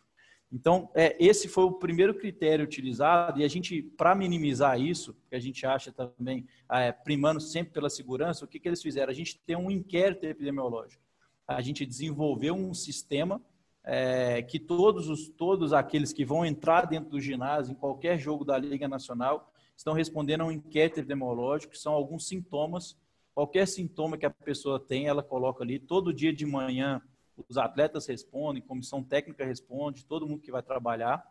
Então, 0.51 0.91
é, 0.95 1.15
esse 1.23 1.47
foi 1.47 1.65
o 1.65 1.73
primeiro 1.73 2.15
critério 2.15 2.65
utilizado, 2.65 3.41
e 3.41 3.45
a 3.45 3.49
gente, 3.49 3.83
para 3.83 4.15
minimizar 4.15 4.81
isso, 4.81 5.15
que 5.29 5.37
a 5.37 5.41
gente 5.41 5.67
acha 5.67 5.93
também, 5.93 6.47
é, 6.71 6.91
primando 6.91 7.41
sempre 7.41 7.75
pela 7.75 7.91
segurança, 7.91 8.45
o 8.45 8.49
que, 8.49 8.59
que 8.59 8.67
eles 8.67 8.83
fizeram? 8.83 9.11
A 9.11 9.15
gente 9.15 9.39
tem 9.41 9.57
um 9.57 9.71
inquérito 9.71 10.25
epidemiológico. 10.25 11.03
A 11.47 11.61
gente 11.61 11.85
desenvolveu 11.85 12.55
um 12.55 12.73
sistema 12.73 13.43
é, 13.85 14.43
que 14.43 14.59
todos, 14.59 15.09
os, 15.09 15.29
todos 15.29 15.73
aqueles 15.73 16.13
que 16.13 16.25
vão 16.25 16.45
entrar 16.45 16.87
dentro 16.87 17.11
do 17.11 17.21
ginásio, 17.21 17.73
em 17.73 17.75
qualquer 17.75 18.19
jogo 18.19 18.45
da 18.45 18.59
Liga 18.59 18.89
Nacional, 18.89 19.53
estão 19.77 19.95
respondendo 19.95 20.43
a 20.43 20.45
um 20.47 20.53
inquérito 20.53 21.01
epidemiológico, 21.01 21.73
que 21.73 21.79
são 21.79 21.93
alguns 21.93 22.27
sintomas. 22.27 22.97
Qualquer 23.35 23.67
sintoma 23.69 24.19
que 24.19 24.27
a 24.27 24.31
pessoa 24.31 24.81
tem, 24.81 25.07
ela 25.07 25.23
coloca 25.23 25.63
ali. 25.63 25.79
Todo 25.79 26.13
dia 26.13 26.33
de 26.33 26.45
manhã, 26.45 27.01
os 27.49 27.59
atletas 27.59 28.07
respondem, 28.07 28.63
comissão 28.63 29.03
técnica 29.03 29.45
responde, 29.45 30.05
todo 30.05 30.27
mundo 30.27 30.41
que 30.41 30.51
vai 30.51 30.63
trabalhar. 30.63 31.25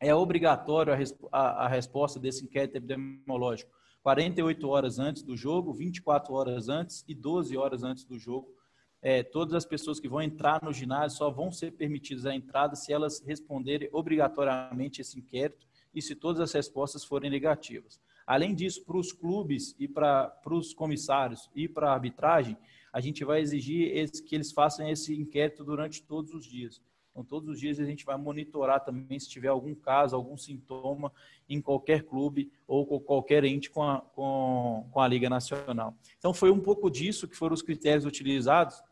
É 0.00 0.14
obrigatório 0.14 0.92
a, 0.92 0.96
a, 1.32 1.64
a 1.64 1.68
resposta 1.68 2.18
desse 2.18 2.44
inquérito 2.44 2.76
epidemiológico 2.76 3.70
48 4.06 4.68
horas 4.68 5.00
antes 5.00 5.24
do 5.24 5.36
jogo, 5.36 5.72
24 5.72 6.32
horas 6.32 6.68
antes 6.68 7.04
e 7.08 7.12
12 7.14 7.56
horas 7.56 7.82
antes 7.82 8.04
do 8.04 8.16
jogo. 8.16 8.54
É, 9.02 9.24
todas 9.24 9.52
as 9.52 9.64
pessoas 9.64 9.98
que 9.98 10.08
vão 10.08 10.22
entrar 10.22 10.62
no 10.62 10.72
ginásio 10.72 11.18
só 11.18 11.28
vão 11.28 11.50
ser 11.50 11.72
permitidas 11.72 12.24
a 12.24 12.32
entrada 12.32 12.76
se 12.76 12.92
elas 12.92 13.20
responderem 13.26 13.88
obrigatoriamente 13.90 15.00
esse 15.00 15.18
inquérito 15.18 15.66
e 15.92 16.00
se 16.00 16.14
todas 16.14 16.40
as 16.40 16.52
respostas 16.52 17.04
forem 17.04 17.28
negativas. 17.28 18.00
Além 18.24 18.54
disso, 18.54 18.84
para 18.84 18.96
os 18.96 19.12
clubes 19.12 19.74
e 19.76 19.88
para 19.88 20.32
os 20.52 20.72
comissários 20.72 21.50
e 21.52 21.68
para 21.68 21.90
a 21.90 21.94
arbitragem, 21.94 22.56
a 22.96 23.00
gente 23.02 23.26
vai 23.26 23.42
exigir 23.42 23.94
esse, 23.94 24.22
que 24.22 24.34
eles 24.34 24.50
façam 24.50 24.88
esse 24.88 25.14
inquérito 25.14 25.62
durante 25.62 26.02
todos 26.02 26.32
os 26.32 26.46
dias. 26.46 26.80
Então, 27.10 27.22
todos 27.22 27.50
os 27.50 27.60
dias 27.60 27.78
a 27.78 27.84
gente 27.84 28.06
vai 28.06 28.16
monitorar 28.16 28.82
também 28.82 29.18
se 29.20 29.28
tiver 29.28 29.48
algum 29.48 29.74
caso, 29.74 30.16
algum 30.16 30.34
sintoma 30.34 31.12
em 31.46 31.60
qualquer 31.60 32.04
clube 32.04 32.50
ou 32.66 32.86
com 32.86 32.98
qualquer 32.98 33.44
ente 33.44 33.68
com 33.68 33.82
a, 33.82 34.00
com, 34.00 34.88
com 34.90 34.98
a 34.98 35.06
Liga 35.06 35.28
Nacional. 35.28 35.94
Então, 36.16 36.32
foi 36.32 36.50
um 36.50 36.58
pouco 36.58 36.90
disso 36.90 37.28
que 37.28 37.36
foram 37.36 37.52
os 37.52 37.60
critérios 37.60 38.06
utilizados. 38.06 38.82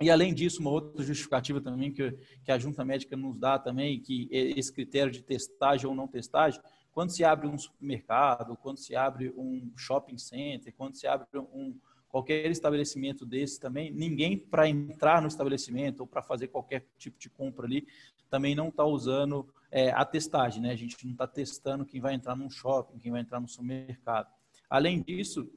E, 0.00 0.08
além 0.08 0.32
disso, 0.32 0.60
uma 0.60 0.70
outra 0.70 1.02
justificativa 1.02 1.60
também 1.60 1.90
que, 1.90 2.16
que 2.44 2.52
a 2.52 2.58
Junta 2.60 2.84
Médica 2.84 3.16
nos 3.16 3.40
dá 3.40 3.58
também, 3.58 3.98
que 3.98 4.28
esse 4.30 4.72
critério 4.72 5.10
de 5.10 5.20
testagem 5.20 5.88
ou 5.88 5.96
não 5.96 6.06
testagem, 6.06 6.60
quando 6.92 7.10
se 7.10 7.24
abre 7.24 7.48
um 7.48 7.58
supermercado, 7.58 8.56
quando 8.56 8.78
se 8.78 8.94
abre 8.94 9.32
um 9.36 9.72
shopping 9.76 10.16
center, 10.16 10.72
quando 10.76 10.94
se 10.94 11.08
abre 11.08 11.26
um, 11.52 11.76
qualquer 12.12 12.50
estabelecimento 12.50 13.24
desse 13.24 13.58
também, 13.58 13.90
ninguém 13.90 14.36
para 14.38 14.68
entrar 14.68 15.22
no 15.22 15.28
estabelecimento 15.28 16.00
ou 16.00 16.06
para 16.06 16.22
fazer 16.22 16.48
qualquer 16.48 16.86
tipo 16.98 17.18
de 17.18 17.30
compra 17.30 17.66
ali, 17.66 17.88
também 18.28 18.54
não 18.54 18.68
está 18.68 18.84
usando 18.84 19.48
é, 19.70 19.90
a 19.90 20.04
testagem, 20.04 20.62
né? 20.62 20.72
A 20.72 20.76
gente 20.76 21.02
não 21.04 21.12
está 21.12 21.26
testando 21.26 21.86
quem 21.86 22.00
vai 22.00 22.14
entrar 22.14 22.36
num 22.36 22.50
shopping, 22.50 22.98
quem 22.98 23.10
vai 23.10 23.22
entrar 23.22 23.40
no 23.40 23.48
supermercado. 23.48 24.30
Além 24.68 25.02
disso, 25.02 25.50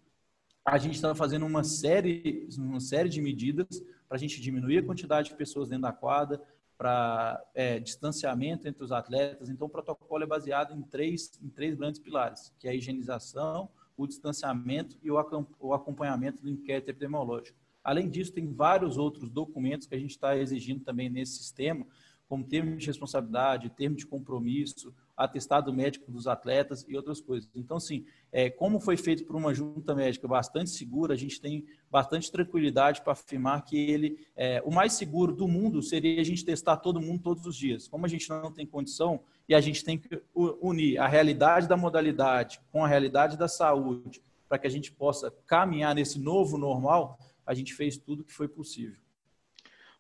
a 0.66 0.78
gente 0.78 0.96
está 0.96 1.14
fazendo 1.14 1.46
uma 1.46 1.64
série, 1.64 2.48
uma 2.58 2.80
série 2.80 3.10
de 3.10 3.22
medidas 3.22 3.82
para 4.08 4.16
a 4.16 4.18
gente 4.18 4.42
diminuir 4.42 4.78
a 4.78 4.86
quantidade 4.86 5.30
de 5.30 5.36
pessoas 5.36 5.70
dentro 5.70 5.84
da 5.84 5.92
quadra, 5.92 6.42
para 6.78 7.42
é, 7.54 7.80
distanciamento 7.80 8.68
entre 8.68 8.84
os 8.84 8.92
atletas. 8.92 9.50
Então, 9.50 9.68
o 9.68 9.70
protocolo 9.70 10.24
é 10.24 10.28
baseado 10.28 10.74
em 10.74 10.82
três, 10.82 11.32
em 11.42 11.50
três 11.50 11.76
grandes 11.76 12.00
pilares, 12.00 12.54
que 12.60 12.68
é 12.68 12.72
a 12.72 12.74
higienização, 12.74 13.70
o 13.98 14.08
distanciamento 14.08 14.98
e 15.02 15.10
o 15.12 15.74
acompanhamento 15.74 16.42
do 16.42 16.50
inquérito 16.50 16.90
epidemiológico. 16.90 17.58
Além 17.84 18.10
disso, 18.10 18.34
tem 18.34 18.52
vários 18.52 18.98
outros 18.98 19.30
documentos 19.30 19.86
que 19.88 19.96
a 19.96 20.00
gente 20.00 20.12
está 20.12 20.36
exigindo 20.36 20.84
também 20.84 21.10
nesse 21.10 21.38
sistema, 21.38 21.86
como 22.28 22.44
termo 22.44 22.76
de 22.76 22.88
responsabilidade, 22.88 23.70
termo 23.70 23.96
de 23.96 24.08
compromisso, 24.08 24.94
atestado 25.16 25.72
médico 25.72 26.12
dos 26.12 26.28
atletas 26.28 26.84
e 26.88 26.96
outras 26.96 27.22
coisas. 27.22 27.50
Então, 27.56 27.78
assim, 27.78 28.06
é, 28.32 28.50
como 28.50 28.80
foi 28.80 28.98
feito 28.98 29.24
por 29.24 29.36
uma 29.36 29.54
junta 29.54 29.94
médica 29.94 30.28
bastante 30.28 30.72
segura, 30.72 31.14
a 31.14 31.18
gente 31.18 31.40
tem 31.40 31.66
bastante 31.90 32.32
tranquilidade 32.32 33.02
para 33.02 33.14
afirmar 33.14 33.64
que 33.64 33.78
ele, 33.78 34.28
é, 34.36 34.62
o 34.66 34.72
mais 34.74 34.94
seguro 34.94 35.34
do 35.34 35.48
mundo 35.48 35.82
seria 35.82 36.20
a 36.20 36.24
gente 36.24 36.44
testar 36.44 36.78
todo 36.78 37.00
mundo 37.00 37.22
todos 37.22 37.46
os 37.46 37.56
dias. 37.56 37.88
Como 37.88 38.06
a 38.06 38.10
gente 38.10 38.28
não 38.28 38.52
tem 38.52 38.66
condição 38.66 39.22
e 39.48 39.56
a 39.56 39.62
gente 39.62 39.84
tem 39.84 39.98
que 39.98 40.22
unir 40.34 40.98
a 40.98 41.08
realidade 41.08 41.68
da 41.68 41.78
modalidade 41.78 42.60
com 42.72 42.84
a 42.84 42.88
realidade 42.88 43.38
da 43.38 43.48
saúde 43.48 44.24
para 44.48 44.60
que 44.60 44.68
a 44.68 44.70
gente 44.70 44.92
possa 44.92 45.32
caminhar 45.46 45.94
nesse 45.96 46.20
novo 46.20 46.58
normal, 46.58 47.20
a 47.46 47.54
gente 47.54 47.74
fez 47.74 47.98
tudo 47.98 48.24
que 48.24 48.34
foi 48.34 48.48
possível. 48.48 48.98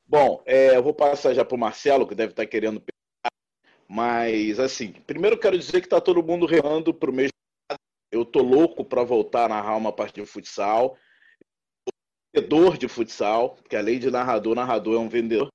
Bom, 0.07 0.41
é, 0.45 0.75
eu 0.75 0.83
vou 0.83 0.93
passar 0.93 1.33
já 1.33 1.43
para 1.43 1.55
o 1.55 1.59
Marcelo, 1.59 2.07
que 2.07 2.13
deve 2.13 2.31
estar 2.31 2.45
querendo 2.45 2.79
mas, 3.87 4.59
assim, 4.59 4.91
primeiro 4.91 5.37
quero 5.37 5.57
dizer 5.57 5.79
que 5.79 5.85
está 5.85 6.01
todo 6.01 6.23
mundo 6.23 6.45
remando 6.45 6.93
para 6.93 7.09
o 7.09 7.13
mesmo 7.13 7.33
lado. 7.69 7.79
Eu 8.11 8.25
tô 8.25 8.41
louco 8.41 8.83
para 8.83 9.03
voltar 9.03 9.45
a 9.45 9.49
narrar 9.49 9.75
uma 9.75 9.93
partida 9.93 10.25
de 10.25 10.31
futsal. 10.31 10.97
Vendedor 12.35 12.77
de 12.77 12.87
futsal, 12.87 13.55
porque 13.55 13.75
além 13.75 13.99
de 13.99 14.09
narrador, 14.09 14.55
narrador 14.55 14.95
é 14.95 14.99
um 14.99 15.09
vendedor. 15.09 15.49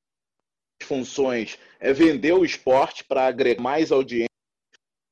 Funções 0.82 1.58
é 1.80 1.92
vender 1.92 2.32
o 2.32 2.44
esporte 2.44 3.02
para 3.04 3.26
agregar 3.26 3.62
mais 3.62 3.90
audiência 3.90 4.30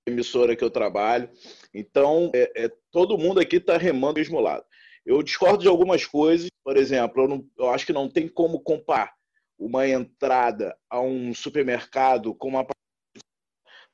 emissora 0.06 0.56
que 0.56 0.64
eu 0.64 0.70
trabalho. 0.70 1.30
Então, 1.72 2.30
é, 2.34 2.64
é 2.64 2.72
todo 2.90 3.18
mundo 3.18 3.40
aqui 3.40 3.56
está 3.56 3.76
remando 3.76 4.14
do 4.14 4.18
mesmo 4.18 4.40
lado. 4.40 4.64
Eu 5.04 5.22
discordo 5.22 5.62
de 5.62 5.68
algumas 5.68 6.04
coisas, 6.04 6.48
por 6.64 6.76
exemplo, 6.76 7.22
eu, 7.22 7.28
não, 7.28 7.46
eu 7.56 7.70
acho 7.70 7.86
que 7.86 7.92
não 7.92 8.08
tem 8.08 8.28
como 8.28 8.60
comparar 8.60 9.12
uma 9.58 9.88
entrada 9.88 10.76
a 10.88 11.00
um 11.00 11.34
supermercado 11.34 12.34
com 12.34 12.48
uma 12.48 12.66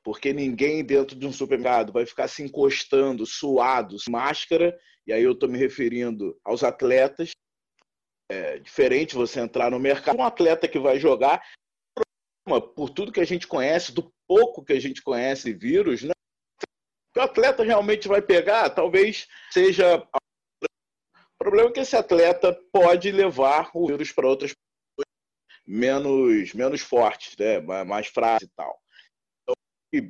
porque 0.03 0.31
ninguém 0.31 0.85
dentro 0.85 1.17
de 1.17 1.25
um 1.25 1.33
supermercado 1.33 1.91
vai 1.91 2.05
ficar 2.05 2.27
se 2.27 2.43
encostando, 2.43 3.25
suado, 3.25 3.97
máscara, 4.07 4.77
e 5.07 5.11
aí 5.11 5.23
eu 5.23 5.31
estou 5.31 5.49
me 5.49 5.57
referindo 5.57 6.39
aos 6.43 6.63
atletas. 6.63 7.31
É 8.29 8.59
diferente 8.59 9.15
você 9.15 9.39
entrar 9.39 9.71
no 9.71 9.79
mercado, 9.79 10.19
um 10.19 10.23
atleta 10.23 10.67
que 10.67 10.77
vai 10.77 10.99
jogar, 10.99 11.41
por 12.45 12.89
tudo 12.89 13.11
que 13.11 13.19
a 13.19 13.25
gente 13.25 13.47
conhece, 13.47 13.91
do 13.91 14.13
pouco 14.27 14.63
que 14.63 14.73
a 14.73 14.79
gente 14.79 15.01
conhece 15.01 15.53
vírus, 15.53 16.03
né? 16.03 16.13
o 17.17 17.21
atleta 17.21 17.63
realmente 17.63 18.07
vai 18.07 18.21
pegar, 18.21 18.69
talvez 18.69 19.27
seja. 19.51 19.97
O 20.59 21.37
problema 21.37 21.69
é 21.69 21.71
que 21.71 21.79
esse 21.79 21.95
atleta 21.95 22.53
pode 22.71 23.11
levar 23.11 23.69
o 23.73 23.87
vírus 23.87 24.11
para 24.11 24.27
outras 24.27 24.51
pessoas 24.51 25.05
menos, 25.65 26.53
menos 26.53 26.81
fortes, 26.81 27.35
né? 27.37 27.59
mais 27.83 28.07
frágeis 28.07 28.49
e 28.49 28.55
tal 28.55 28.79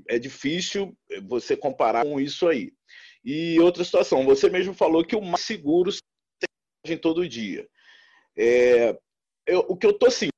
é 0.08 0.18
difícil 0.18 0.98
você 1.28 1.56
comparar 1.56 2.04
com 2.04 2.20
isso 2.20 2.48
aí. 2.48 2.74
E 3.24 3.60
outra 3.60 3.84
situação, 3.84 4.26
você 4.26 4.50
mesmo 4.50 4.74
falou 4.74 5.04
que 5.04 5.16
o 5.16 5.22
mais 5.22 5.44
seguro 5.44 5.92
em 6.86 6.98
todo 6.98 7.28
dia. 7.28 7.68
É, 8.38 8.98
eu, 9.48 9.60
o 9.68 9.76
que 9.76 9.88
eu 9.88 9.94
tô 9.98 10.10
sentindo 10.12 10.32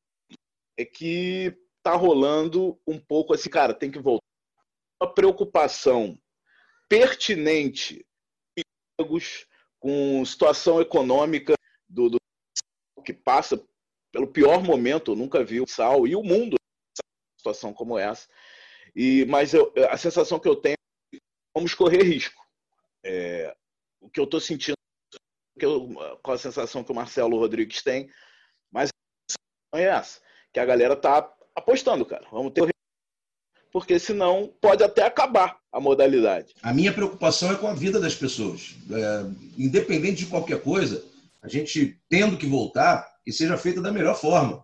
é 0.77 0.86
que 0.86 1.57
tá 1.88 1.95
rolando 1.95 2.78
um 2.86 3.00
pouco 3.00 3.34
assim, 3.34 3.50
cara, 3.50 3.73
tem 3.73 3.89
que 3.89 3.97
voltar. 3.97 4.26
Uma 5.02 5.13
preocupação 5.13 6.19
pertinente 6.89 8.06
com 9.80 10.26
situação 10.26 10.82
econômica 10.82 11.54
do, 11.88 12.10
do 12.10 12.17
que 13.06 13.13
passa 13.13 13.63
pelo 14.12 14.28
pior 14.28 14.62
momento, 14.62 15.15
nunca 15.15 15.43
vi 15.45 15.62
o 15.62 15.67
sal 15.67 16.06
e 16.06 16.13
o 16.13 16.23
mundo 16.23 16.58
situação 17.38 17.73
como 17.73 17.97
essa. 17.97 18.28
E, 18.93 19.23
mas 19.26 19.54
eu, 19.54 19.71
a 19.89 19.95
sensação 19.95 20.39
que 20.39 20.47
eu 20.47 20.56
tenho 20.56 20.73
é 20.73 21.15
que 21.15 21.21
vamos 21.56 21.73
correr 21.73 22.04
risco. 22.04 22.43
É, 23.06 23.56
o 24.02 24.10
que 24.10 24.19
eu 24.19 24.26
estou 24.26 24.41
sentindo 24.41 24.76
que 25.58 25.65
eu, 25.65 25.88
com 26.21 26.32
a 26.32 26.38
sensação 26.38 26.84
que 26.84 26.91
o 26.91 26.95
Marcelo 26.95 27.38
Rodrigues 27.38 27.82
tem, 27.82 28.12
mas 28.71 28.89
é 29.73 29.84
essa, 29.84 30.21
que 30.52 30.60
a 30.60 30.65
galera 30.65 30.95
tá 30.95 31.37
apostando, 31.57 32.05
cara. 32.05 32.25
Vamos 32.31 32.53
ter 32.53 32.69
porque 33.71 33.99
senão 33.99 34.51
pode 34.61 34.83
até 34.83 35.03
acabar 35.03 35.57
a 35.71 35.79
modalidade. 35.79 36.53
A 36.63 36.73
minha 36.73 36.93
preocupação 36.93 37.51
é 37.51 37.55
com 37.55 37.67
a 37.67 37.73
vida 37.73 37.99
das 37.99 38.15
pessoas. 38.15 38.75
É, 38.89 39.25
independente 39.57 40.23
de 40.23 40.25
qualquer 40.25 40.61
coisa, 40.61 41.03
a 41.41 41.47
gente 41.47 41.99
tendo 42.09 42.37
que 42.37 42.47
voltar, 42.47 43.07
que 43.23 43.31
seja 43.31 43.57
feita 43.57 43.81
da 43.81 43.91
melhor 43.91 44.19
forma. 44.19 44.63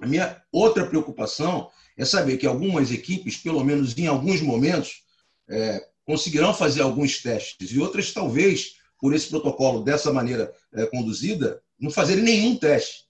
A 0.00 0.06
minha 0.06 0.42
outra 0.50 0.86
preocupação 0.86 1.70
é 1.96 2.04
saber 2.04 2.38
que 2.38 2.46
algumas 2.46 2.90
equipes, 2.90 3.36
pelo 3.36 3.62
menos 3.62 3.96
em 3.96 4.06
alguns 4.06 4.40
momentos, 4.40 5.02
é, 5.48 5.86
conseguirão 6.04 6.52
fazer 6.52 6.82
alguns 6.82 7.22
testes 7.22 7.70
e 7.70 7.78
outras, 7.78 8.12
talvez, 8.12 8.76
por 8.98 9.14
esse 9.14 9.28
protocolo 9.28 9.84
dessa 9.84 10.12
maneira 10.12 10.52
é, 10.72 10.86
conduzida, 10.86 11.62
não 11.78 11.90
fazerem 11.90 12.24
nenhum 12.24 12.56
teste. 12.56 13.04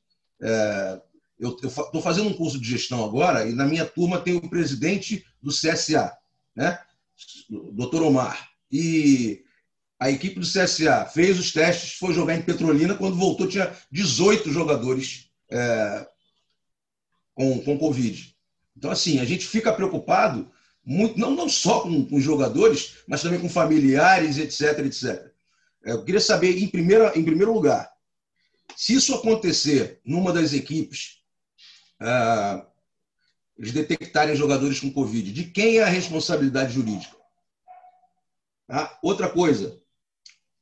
Eu 1.38 1.50
estou 1.50 2.00
fazendo 2.00 2.28
um 2.28 2.34
curso 2.34 2.60
de 2.60 2.68
gestão 2.68 3.04
agora 3.04 3.48
e 3.48 3.52
na 3.52 3.66
minha 3.66 3.84
turma 3.84 4.20
tem 4.20 4.36
o 4.36 4.48
presidente 4.48 5.24
do 5.42 5.50
CSA, 5.50 6.12
né? 6.54 6.78
doutor 7.72 8.02
Omar. 8.02 8.50
E 8.70 9.42
a 9.98 10.10
equipe 10.10 10.38
do 10.38 10.46
CSA 10.46 11.06
fez 11.06 11.38
os 11.38 11.52
testes, 11.52 11.94
foi 11.94 12.12
jogar 12.12 12.34
em 12.34 12.42
Petrolina, 12.42 12.94
quando 12.94 13.16
voltou 13.16 13.48
tinha 13.48 13.72
18 13.90 14.50
jogadores 14.50 15.30
é, 15.50 16.06
com, 17.34 17.60
com 17.60 17.78
Covid. 17.78 18.34
Então, 18.76 18.90
assim, 18.90 19.18
a 19.18 19.24
gente 19.24 19.46
fica 19.46 19.72
preocupado 19.72 20.50
muito, 20.84 21.18
não, 21.18 21.30
não 21.30 21.48
só 21.48 21.80
com, 21.80 22.04
com 22.04 22.20
jogadores, 22.20 22.96
mas 23.08 23.22
também 23.22 23.40
com 23.40 23.48
familiares, 23.48 24.36
etc, 24.38 24.80
etc. 24.80 25.32
É, 25.84 25.92
eu 25.92 26.04
queria 26.04 26.20
saber, 26.20 26.62
em, 26.62 26.68
primeira, 26.68 27.16
em 27.18 27.24
primeiro 27.24 27.52
lugar, 27.52 27.90
se 28.76 28.94
isso 28.94 29.14
acontecer 29.14 30.00
numa 30.04 30.32
das 30.32 30.52
equipes, 30.52 31.22
ah, 32.00 32.66
eles 33.58 33.72
detectarem 33.72 34.34
jogadores 34.34 34.80
com 34.80 34.92
Covid, 34.92 35.32
de 35.32 35.44
quem 35.44 35.78
é 35.78 35.82
a 35.82 35.88
responsabilidade 35.88 36.74
jurídica? 36.74 37.16
Ah, 38.68 38.98
outra 39.02 39.28
coisa, 39.28 39.78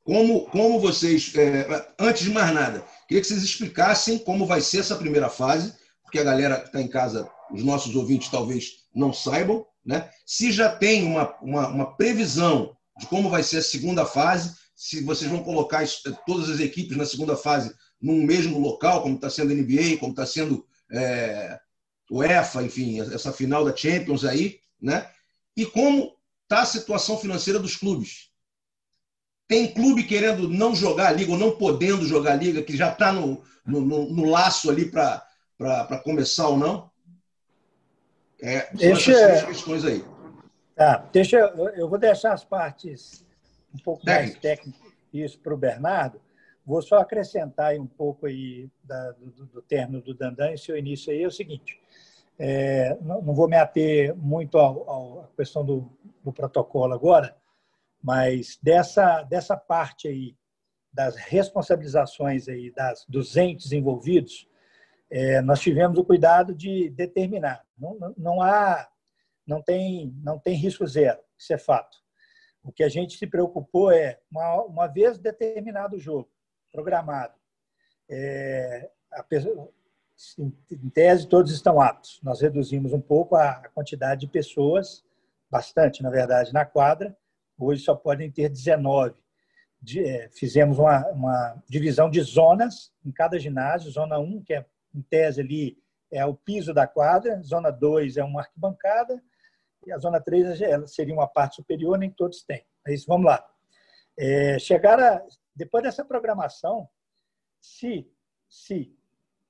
como, 0.04 0.46
como 0.46 0.80
vocês, 0.80 1.32
é, 1.36 1.94
antes 1.98 2.24
de 2.24 2.30
mais 2.30 2.52
nada, 2.52 2.84
queria 3.06 3.22
que 3.22 3.28
vocês 3.28 3.42
explicassem 3.42 4.18
como 4.18 4.46
vai 4.46 4.60
ser 4.60 4.80
essa 4.80 4.96
primeira 4.96 5.28
fase, 5.28 5.74
porque 6.02 6.18
a 6.18 6.24
galera 6.24 6.60
que 6.60 6.66
está 6.66 6.80
em 6.80 6.88
casa, 6.88 7.30
os 7.50 7.62
nossos 7.62 7.94
ouvintes 7.94 8.28
talvez 8.28 8.84
não 8.94 9.12
saibam, 9.12 9.64
né? 9.84 10.10
se 10.26 10.52
já 10.52 10.74
tem 10.74 11.04
uma, 11.04 11.34
uma, 11.40 11.68
uma 11.68 11.96
previsão 11.96 12.76
de 12.98 13.06
como 13.06 13.30
vai 13.30 13.42
ser 13.42 13.58
a 13.58 13.62
segunda 13.62 14.04
fase, 14.04 14.54
se 14.74 15.02
vocês 15.02 15.30
vão 15.30 15.42
colocar 15.42 15.86
todas 16.26 16.50
as 16.50 16.60
equipes 16.60 16.96
na 16.96 17.06
segunda 17.06 17.36
fase 17.36 17.72
num 18.00 18.24
mesmo 18.24 18.58
local, 18.58 19.02
como 19.02 19.14
está 19.14 19.30
sendo 19.30 19.52
a 19.52 19.54
NBA, 19.54 19.98
como 19.98 20.12
está 20.12 20.26
sendo 20.26 20.66
é, 20.92 21.58
UEFA, 22.10 22.62
enfim, 22.62 23.00
essa 23.00 23.32
final 23.32 23.64
da 23.64 23.74
Champions 23.74 24.24
aí, 24.24 24.60
né? 24.80 25.08
E 25.56 25.64
como 25.66 26.16
está 26.42 26.62
a 26.62 26.66
situação 26.66 27.16
financeira 27.18 27.58
dos 27.58 27.76
clubes. 27.76 28.30
Tem 29.48 29.72
clube 29.72 30.04
querendo 30.04 30.48
não 30.48 30.74
jogar 30.74 31.08
a 31.08 31.12
liga 31.12 31.32
ou 31.32 31.38
não 31.38 31.56
podendo 31.56 32.04
jogar 32.04 32.32
a 32.32 32.36
liga, 32.36 32.62
que 32.62 32.76
já 32.76 32.92
está 32.92 33.12
no, 33.12 33.42
no, 33.66 33.80
no, 33.80 34.10
no, 34.10 34.24
laço 34.30 34.70
ali 34.70 34.90
para 34.90 35.98
começar 36.04 36.48
ou 36.48 36.56
não? 36.56 36.90
É, 38.40 38.72
deixa, 38.74 39.12
essas 39.12 39.48
questões 39.48 39.84
aí. 39.84 40.04
Tá, 40.74 40.98
deixa, 41.12 41.36
eu 41.76 41.88
vou 41.88 41.98
deixar 41.98 42.32
as 42.32 42.44
partes 42.44 43.24
um 43.74 43.78
pouco 43.78 44.04
Técnico. 44.04 44.32
mais 44.32 44.40
técnicas 44.40 44.92
isso 45.12 45.38
para 45.38 45.54
o 45.54 45.58
Bernardo. 45.58 46.20
Vou 46.64 46.80
só 46.80 46.98
acrescentar 46.98 47.74
um 47.76 47.86
pouco 47.86 48.26
aí 48.26 48.70
da, 48.84 49.12
do, 49.12 49.46
do 49.46 49.62
termo 49.62 50.00
do 50.00 50.14
Dandan 50.14 50.52
e 50.52 50.58
seu 50.58 50.76
início 50.76 51.12
aí 51.12 51.22
é 51.22 51.26
o 51.26 51.30
seguinte. 51.30 51.80
É, 52.38 52.96
não, 53.02 53.20
vou 53.22 53.48
me 53.48 53.56
ater 53.56 54.16
muito 54.16 54.58
à 54.58 55.28
questão 55.36 55.64
do, 55.64 55.90
do, 56.24 56.32
protocolo 56.32 56.94
agora, 56.94 57.36
mas 58.02 58.58
dessa, 58.62 59.22
dessa 59.22 59.56
parte 59.56 60.08
aí 60.08 60.36
das 60.92 61.16
responsabilizações 61.16 62.48
aí 62.48 62.72
das, 62.72 63.04
dos 63.08 63.36
entes 63.36 63.72
envolvidos, 63.72 64.48
é, 65.10 65.40
nós 65.42 65.60
tivemos 65.60 65.98
o 65.98 66.04
cuidado 66.04 66.54
de 66.54 66.90
determinar. 66.90 67.64
Não, 67.78 67.94
não, 67.98 68.14
não, 68.16 68.42
há, 68.42 68.88
não 69.46 69.62
tem, 69.62 70.14
não 70.22 70.38
tem 70.38 70.54
risco 70.54 70.86
zero, 70.86 71.20
isso 71.36 71.52
é 71.52 71.58
fato. 71.58 71.98
O 72.62 72.72
que 72.72 72.82
a 72.82 72.88
gente 72.88 73.16
se 73.16 73.26
preocupou 73.26 73.90
é, 73.90 74.18
uma, 74.30 74.62
uma 74.62 74.86
vez 74.86 75.18
determinado 75.18 75.96
o 75.96 76.00
jogo, 76.00 76.30
programado, 76.72 77.34
é, 78.10 78.90
a, 79.12 79.24
em 80.40 80.90
tese, 80.90 81.28
todos 81.28 81.52
estão 81.52 81.80
aptos. 81.80 82.20
Nós 82.22 82.40
reduzimos 82.40 82.92
um 82.92 83.00
pouco 83.00 83.36
a 83.36 83.68
quantidade 83.74 84.22
de 84.22 84.26
pessoas, 84.26 85.04
bastante, 85.50 86.02
na 86.02 86.10
verdade, 86.10 86.52
na 86.52 86.64
quadra. 86.64 87.16
Hoje 87.58 87.82
só 87.82 87.94
podem 87.94 88.30
ter 88.30 88.48
19. 88.48 89.14
É, 89.98 90.28
fizemos 90.32 90.78
uma, 90.78 91.06
uma 91.08 91.62
divisão 91.68 92.08
de 92.08 92.20
zonas 92.22 92.92
em 93.04 93.10
cada 93.10 93.38
ginásio. 93.38 93.90
Zona 93.90 94.18
1, 94.18 94.42
que 94.42 94.54
é, 94.54 94.64
em 94.94 95.02
tese, 95.02 95.40
ali 95.40 95.78
é 96.10 96.24
o 96.24 96.34
piso 96.34 96.72
da 96.72 96.86
quadra. 96.86 97.42
Zona 97.42 97.70
2 97.70 98.16
é 98.16 98.24
uma 98.24 98.40
arquibancada 98.40 99.22
e 99.86 99.92
a 99.92 99.98
zona 99.98 100.20
3 100.20 100.58
seria 100.86 101.14
uma 101.14 101.26
parte 101.26 101.56
superior, 101.56 101.98
nem 101.98 102.10
todos 102.10 102.42
têm. 102.42 102.64
Mas 102.86 103.04
vamos 103.04 103.26
lá. 103.26 103.44
É, 104.16 104.58
chegar 104.58 105.00
a, 105.00 105.22
depois 105.54 105.82
dessa 105.82 106.04
programação, 106.04 106.88
se, 107.60 108.10
se 108.48 108.94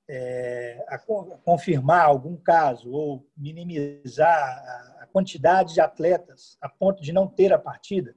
é, 0.07 0.83
a, 0.87 0.95
a 0.95 1.37
confirmar 1.39 2.05
algum 2.05 2.35
caso 2.35 2.91
ou 2.91 3.27
minimizar 3.35 4.29
a, 4.29 5.03
a 5.03 5.07
quantidade 5.07 5.73
de 5.73 5.81
atletas 5.81 6.57
a 6.61 6.67
ponto 6.69 7.01
de 7.01 7.13
não 7.13 7.27
ter 7.27 7.53
a 7.53 7.59
partida, 7.59 8.15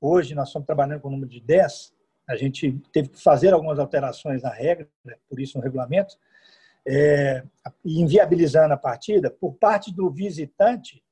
hoje 0.00 0.34
nós 0.34 0.48
estamos 0.48 0.66
trabalhando 0.66 1.00
com 1.00 1.08
o 1.08 1.12
número 1.12 1.30
de 1.30 1.40
10, 1.40 1.94
a 2.28 2.36
gente 2.36 2.78
teve 2.92 3.08
que 3.08 3.20
fazer 3.20 3.54
algumas 3.54 3.78
alterações 3.78 4.42
na 4.42 4.50
regra, 4.50 4.88
né, 5.04 5.16
por 5.28 5.40
isso 5.40 5.56
no 5.56 5.64
regulamento, 5.64 6.16
é, 6.86 7.42
inviabilizando 7.84 8.74
a 8.74 8.76
partida, 8.76 9.30
por 9.30 9.54
parte 9.54 9.94
do 9.94 10.10
visitante, 10.10 11.02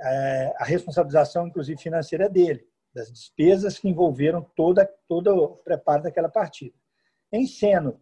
é, 0.00 0.54
a 0.56 0.64
responsabilização, 0.64 1.48
inclusive 1.48 1.80
financeira, 1.80 2.26
é 2.26 2.28
dele, 2.28 2.67
das 2.98 3.12
despesas 3.12 3.78
que 3.78 3.88
envolveram 3.88 4.42
toda, 4.56 4.84
todo 5.06 5.28
o 5.28 5.56
preparo 5.56 6.02
daquela 6.02 6.28
partida. 6.28 6.74
Em 7.32 7.46
seno, 7.46 8.00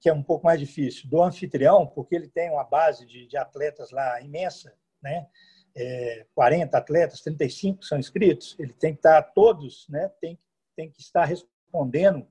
que 0.00 0.08
é 0.08 0.12
um 0.12 0.22
pouco 0.22 0.44
mais 0.44 0.58
difícil, 0.58 1.08
do 1.08 1.22
anfitrião, 1.22 1.86
porque 1.86 2.14
ele 2.14 2.28
tem 2.28 2.50
uma 2.50 2.64
base 2.64 3.06
de, 3.06 3.26
de 3.26 3.36
atletas 3.36 3.90
lá 3.90 4.20
imensa, 4.20 4.74
né? 5.02 5.26
É, 5.74 6.26
40 6.34 6.76
atletas, 6.76 7.20
35 7.20 7.84
são 7.84 7.98
inscritos, 7.98 8.56
ele 8.58 8.72
tem 8.72 8.92
que 8.92 8.98
estar 8.98 9.22
todos, 9.22 9.86
né? 9.88 10.10
Tem, 10.20 10.38
tem 10.74 10.90
que 10.90 11.00
estar 11.00 11.24
respondendo 11.24 12.26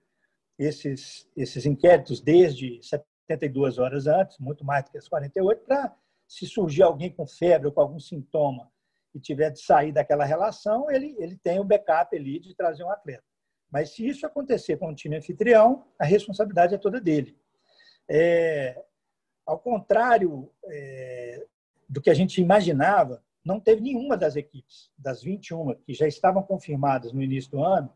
esses, 0.57 1.29
esses 1.35 1.65
inquéritos 1.65 2.19
desde 2.19 2.79
72 2.81 3.77
horas 3.77 4.07
antes, 4.07 4.37
muito 4.39 4.65
mais 4.65 4.83
do 4.83 4.91
que 4.91 4.97
as 4.97 5.07
48, 5.07 5.63
para 5.63 5.95
se 6.27 6.47
surgir 6.47 6.81
alguém 6.83 7.11
com 7.11 7.27
febre 7.27 7.67
ou 7.67 7.73
com 7.73 7.81
algum 7.81 7.99
sintoma 7.99 8.71
e 9.15 9.19
tiver 9.19 9.49
de 9.49 9.61
sair 9.61 9.93
daquela 9.93 10.25
relação, 10.25 10.91
ele, 10.91 11.15
ele 11.17 11.37
tem 11.37 11.57
o 11.57 11.63
backup 11.63 12.13
ali 12.15 12.37
de 12.37 12.53
trazer 12.53 12.83
um 12.83 12.91
atleta. 12.91 13.23
Mas 13.71 13.91
se 13.95 14.05
isso 14.05 14.25
acontecer 14.25 14.77
com 14.77 14.89
o 14.89 14.95
time 14.95 15.15
anfitrião, 15.15 15.85
a 15.97 16.03
responsabilidade 16.03 16.75
é 16.75 16.77
toda 16.77 16.99
dele. 16.99 17.35
É, 18.09 18.83
ao 19.45 19.57
contrário 19.57 20.51
é, 20.65 21.45
do 21.87 22.01
que 22.01 22.09
a 22.09 22.13
gente 22.13 22.41
imaginava, 22.41 23.23
não 23.43 23.59
teve 23.59 23.81
nenhuma 23.81 24.17
das 24.17 24.35
equipes, 24.35 24.91
das 24.97 25.23
21 25.23 25.75
que 25.85 25.93
já 25.93 26.07
estavam 26.07 26.43
confirmadas 26.43 27.13
no 27.13 27.23
início 27.23 27.51
do 27.51 27.63
ano, 27.63 27.89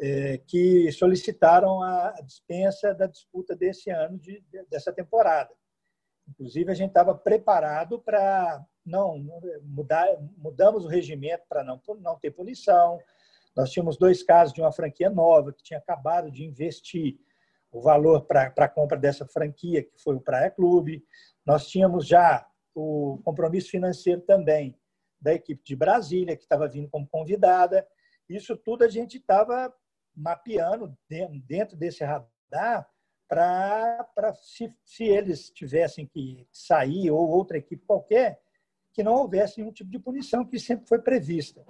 é, 0.00 0.38
que 0.38 0.90
solicitaram 0.90 1.82
a 1.82 2.20
dispensa 2.24 2.92
da 2.92 3.06
disputa 3.06 3.54
desse 3.54 3.90
ano, 3.90 4.18
de, 4.18 4.42
dessa 4.68 4.92
temporada. 4.92 5.54
Inclusive, 6.32 6.70
a 6.70 6.74
gente 6.74 6.88
estava 6.88 7.14
preparado 7.14 8.00
para 8.00 8.64
não 8.84 9.18
mudar, 9.62 10.08
mudamos 10.38 10.84
o 10.84 10.88
regimento 10.88 11.44
para 11.46 11.62
não, 11.62 11.80
não 12.00 12.18
ter 12.18 12.30
punição. 12.30 12.98
Nós 13.54 13.70
tínhamos 13.70 13.98
dois 13.98 14.22
casos 14.22 14.54
de 14.54 14.60
uma 14.62 14.72
franquia 14.72 15.10
nova 15.10 15.52
que 15.52 15.62
tinha 15.62 15.78
acabado 15.78 16.30
de 16.30 16.42
investir 16.42 17.18
o 17.70 17.82
valor 17.82 18.22
para 18.22 18.52
a 18.56 18.68
compra 18.68 18.96
dessa 18.96 19.26
franquia, 19.26 19.82
que 19.82 20.02
foi 20.02 20.14
o 20.14 20.20
Praia 20.20 20.50
Clube. 20.50 21.04
Nós 21.44 21.68
tínhamos 21.68 22.06
já 22.06 22.46
o 22.74 23.20
compromisso 23.24 23.70
financeiro 23.70 24.22
também 24.22 24.74
da 25.20 25.34
equipe 25.34 25.62
de 25.62 25.76
Brasília, 25.76 26.36
que 26.36 26.42
estava 26.42 26.66
vindo 26.66 26.88
como 26.88 27.06
convidada. 27.06 27.86
Isso 28.26 28.56
tudo 28.56 28.84
a 28.84 28.88
gente 28.88 29.18
estava 29.18 29.72
mapeando 30.16 30.96
dentro 31.46 31.76
desse 31.76 32.02
radar 32.04 32.88
para, 33.32 34.34
se, 34.34 34.70
se 34.84 35.04
eles 35.04 35.48
tivessem 35.48 36.06
que 36.06 36.46
sair 36.52 37.10
ou 37.10 37.26
outra 37.30 37.56
equipe 37.56 37.82
qualquer, 37.86 38.38
que 38.92 39.02
não 39.02 39.14
houvesse 39.14 39.58
nenhum 39.58 39.72
tipo 39.72 39.90
de 39.90 39.98
punição 39.98 40.44
que 40.44 40.58
sempre 40.58 40.86
foi 40.86 41.00
prevista. 41.00 41.64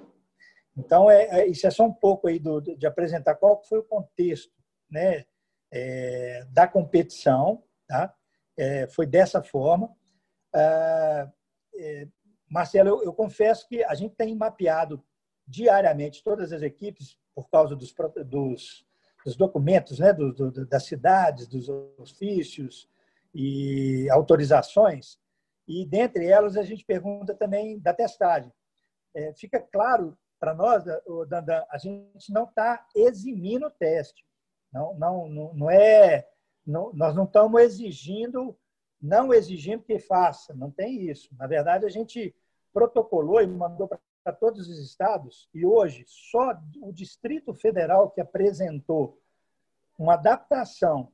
Então, 0.76 1.08
é, 1.08 1.22
é, 1.26 1.46
isso 1.46 1.64
é 1.64 1.70
só 1.70 1.84
um 1.84 1.92
pouco 1.92 2.26
aí 2.26 2.40
do, 2.40 2.60
de 2.60 2.84
apresentar 2.84 3.36
qual 3.36 3.62
foi 3.62 3.78
o 3.78 3.84
contexto 3.84 4.52
né, 4.90 5.24
é, 5.70 6.44
da 6.50 6.66
competição. 6.66 7.62
Tá? 7.86 8.12
É, 8.56 8.88
foi 8.88 9.06
dessa 9.06 9.40
forma. 9.40 9.94
Ah, 10.52 11.30
é, 11.76 12.08
Marcelo, 12.50 12.88
eu, 12.88 13.04
eu, 13.04 13.12
confesso 13.12 13.68
que 13.68 13.84
a 13.84 13.94
gente 13.94 14.16
tem 14.16 14.34
mapeado 14.34 15.00
diariamente 15.46 16.24
todas 16.24 16.52
as 16.52 16.62
equipes 16.62 17.16
por 17.32 17.48
causa 17.48 17.76
dos, 17.76 17.94
dos, 18.26 18.84
dos 19.24 19.36
documentos 19.36 19.98
né, 19.98 20.12
do, 20.12 20.32
do, 20.32 20.66
das 20.66 20.84
cidades, 20.84 21.46
dos 21.46 21.68
ofícios 21.98 22.88
e 23.34 24.08
autorizações 24.10 25.18
e, 25.66 25.86
dentre 25.86 26.26
elas, 26.26 26.56
a 26.56 26.62
gente 26.62 26.84
pergunta 26.84 27.34
também 27.34 27.78
da 27.78 27.94
testagem. 27.94 28.52
É, 29.14 29.32
fica 29.34 29.60
claro 29.60 30.18
para 30.40 30.54
nós, 30.54 30.84
Dandan, 31.28 31.64
a 31.70 31.78
gente 31.78 32.32
não 32.32 32.44
está 32.44 32.84
eximindo 32.94 33.66
o 33.66 33.70
teste. 33.70 34.24
Não, 34.72 34.94
não, 34.94 35.28
não, 35.28 35.54
não 35.54 35.70
é. 35.70 36.28
Não, 36.66 36.92
nós 36.92 37.14
não 37.14 37.24
estamos 37.24 37.60
exigindo, 37.60 38.58
não 39.00 39.32
exigindo 39.32 39.82
que 39.82 39.98
faça, 39.98 40.54
não 40.54 40.70
tem 40.70 41.08
isso. 41.08 41.28
Na 41.36 41.46
verdade, 41.46 41.86
a 41.86 41.88
gente 41.88 42.34
protocolou 42.72 43.40
e 43.40 43.46
mandou 43.46 43.86
para 43.86 44.00
todos 44.30 44.68
os 44.68 44.78
estados, 44.78 45.48
e 45.54 45.64
hoje 45.64 46.04
só 46.06 46.54
o 46.82 46.92
Distrito 46.92 47.52
Federal 47.54 48.10
que 48.10 48.20
apresentou 48.20 49.18
uma 49.98 50.14
adaptação 50.14 51.10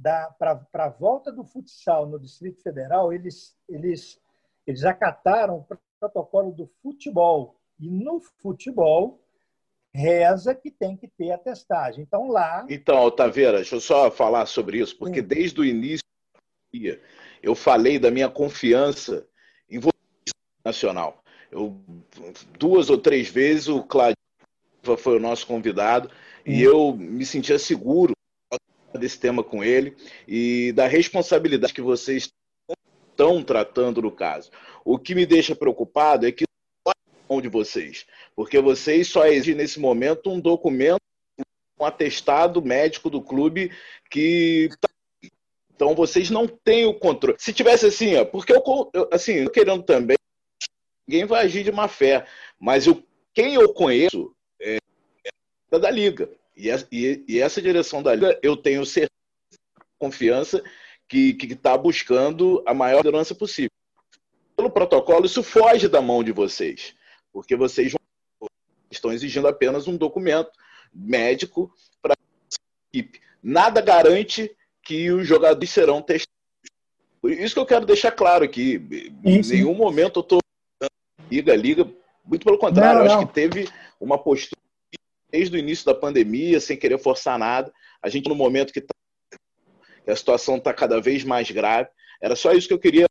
para 0.00 0.58
a 0.72 0.88
volta 0.88 1.30
do 1.30 1.44
futsal 1.44 2.06
no 2.06 2.18
Distrito 2.18 2.62
Federal, 2.62 3.12
eles, 3.12 3.54
eles, 3.68 4.18
Eles 4.66 4.84
acataram 4.84 5.58
o 5.58 5.66
protocolo 5.98 6.52
do 6.52 6.66
futebol. 6.82 7.56
E 7.80 7.88
no 7.88 8.20
futebol, 8.20 9.20
reza 9.94 10.54
que 10.54 10.70
tem 10.70 10.96
que 10.96 11.08
ter 11.08 11.32
a 11.32 11.38
testagem. 11.38 12.02
Então, 12.02 12.28
lá. 12.28 12.66
Então, 12.68 13.10
Taveira, 13.10 13.56
deixa 13.56 13.76
eu 13.76 13.80
só 13.80 14.10
falar 14.10 14.46
sobre 14.46 14.78
isso, 14.78 14.96
porque 14.96 15.20
Sim. 15.20 15.26
desde 15.26 15.60
o 15.60 15.64
início 15.64 16.04
eu 17.42 17.54
falei 17.54 17.98
da 17.98 18.10
minha 18.10 18.28
confiança 18.28 19.26
em 19.70 19.78
você 19.78 19.92
nacional. 20.64 21.24
Eu, 21.50 21.80
duas 22.58 22.90
ou 22.90 22.98
três 22.98 23.28
vezes 23.28 23.68
o 23.68 23.82
Claudio 23.82 24.16
foi 24.98 25.16
o 25.16 25.20
nosso 25.20 25.46
convidado 25.46 26.10
e 26.44 26.62
eu 26.62 26.94
me 26.94 27.24
sentia 27.24 27.58
seguro 27.58 28.12
desse 28.94 29.18
tema 29.18 29.42
com 29.42 29.62
ele 29.62 29.96
e 30.26 30.72
da 30.72 30.86
responsabilidade 30.86 31.74
que 31.74 31.82
vocês 31.82 32.28
estão 33.10 33.42
tratando 33.42 34.02
no 34.02 34.10
caso. 34.10 34.50
O 34.84 34.98
que 34.98 35.14
me 35.14 35.26
deixa 35.26 35.54
preocupado 35.54 36.26
é 36.26 36.32
que 36.32 36.44
mão 37.28 37.40
de 37.42 37.48
vocês, 37.48 38.06
porque 38.34 38.58
vocês 38.58 39.08
só 39.08 39.26
exigem 39.26 39.54
nesse 39.54 39.78
momento 39.78 40.30
um 40.30 40.40
documento, 40.40 41.00
um 41.78 41.84
atestado 41.84 42.62
médico 42.62 43.10
do 43.10 43.20
clube 43.20 43.70
que 44.10 44.70
tá 44.80 44.88
então 45.74 45.94
vocês 45.94 46.28
não 46.28 46.48
têm 46.48 46.86
o 46.86 46.94
controle. 46.94 47.38
Se 47.38 47.52
tivesse 47.52 47.86
assim, 47.86 48.16
ó, 48.16 48.24
porque 48.24 48.52
eu, 48.52 48.64
assim, 49.12 49.34
eu 49.34 49.48
querendo 49.48 49.84
também, 49.84 50.16
ninguém 51.08 51.24
vai 51.24 51.46
agir 51.46 51.64
de 51.64 51.72
má 51.72 51.88
fé, 51.88 52.26
mas 52.60 52.86
eu, 52.86 53.02
quem 53.32 53.54
eu 53.54 53.72
conheço 53.72 54.36
é, 54.60 54.76
é 55.72 55.78
da 55.78 55.90
liga. 55.90 56.30
E, 56.54 56.68
e, 56.92 57.24
e, 57.26 57.40
essa 57.40 57.62
direção 57.62 58.02
da 58.02 58.14
liga, 58.14 58.38
eu 58.42 58.56
tenho 58.56 58.84
certeza, 58.84 59.10
confiança 59.98 60.62
que 61.08 61.36
está 61.40 61.76
buscando 61.76 62.62
a 62.66 62.74
maior 62.74 62.98
segurança 62.98 63.34
possível. 63.34 63.70
Pelo 64.54 64.70
protocolo, 64.70 65.24
isso 65.24 65.42
foge 65.42 65.88
da 65.88 66.02
mão 66.02 66.22
de 66.22 66.30
vocês, 66.30 66.94
porque 67.32 67.56
vocês 67.56 67.94
estão 68.90 69.12
exigindo 69.12 69.48
apenas 69.48 69.88
um 69.88 69.96
documento 69.96 70.50
médico 70.92 71.72
para 72.02 72.12
a 72.12 72.56
equipe. 72.92 73.20
Nada 73.42 73.80
garante 73.80 74.54
que 74.82 75.10
os 75.10 75.26
jogadores 75.26 75.70
serão 75.70 76.02
testados. 76.02 76.28
Por 77.20 77.32
isso 77.32 77.54
que 77.54 77.60
eu 77.60 77.66
quero 77.66 77.86
deixar 77.86 78.12
claro 78.12 78.44
aqui. 78.44 78.74
Em 79.24 79.40
nenhum 79.40 79.74
momento 79.74 80.20
eu 80.20 80.22
estou 80.22 80.40
liga, 81.30 81.54
liga. 81.54 81.88
Muito 82.24 82.44
pelo 82.44 82.58
contrário, 82.58 83.00
não, 83.00 83.06
não. 83.06 83.14
acho 83.18 83.26
que 83.26 83.32
teve 83.32 83.68
uma 84.00 84.18
postura 84.18 84.60
desde 85.30 85.56
o 85.56 85.58
início 85.58 85.84
da 85.84 85.94
pandemia, 85.94 86.60
sem 86.60 86.76
querer 86.76 86.98
forçar 86.98 87.38
nada. 87.38 87.72
A 88.02 88.08
gente, 88.08 88.28
no 88.28 88.34
momento 88.34 88.72
que, 88.72 88.80
tá, 88.80 88.94
que 90.04 90.10
a 90.10 90.16
situação 90.16 90.56
está 90.56 90.72
cada 90.72 91.00
vez 91.00 91.24
mais 91.24 91.50
grave, 91.50 91.88
era 92.20 92.36
só 92.36 92.52
isso 92.52 92.68
que 92.68 92.74
eu 92.74 92.78
queria 92.78 93.06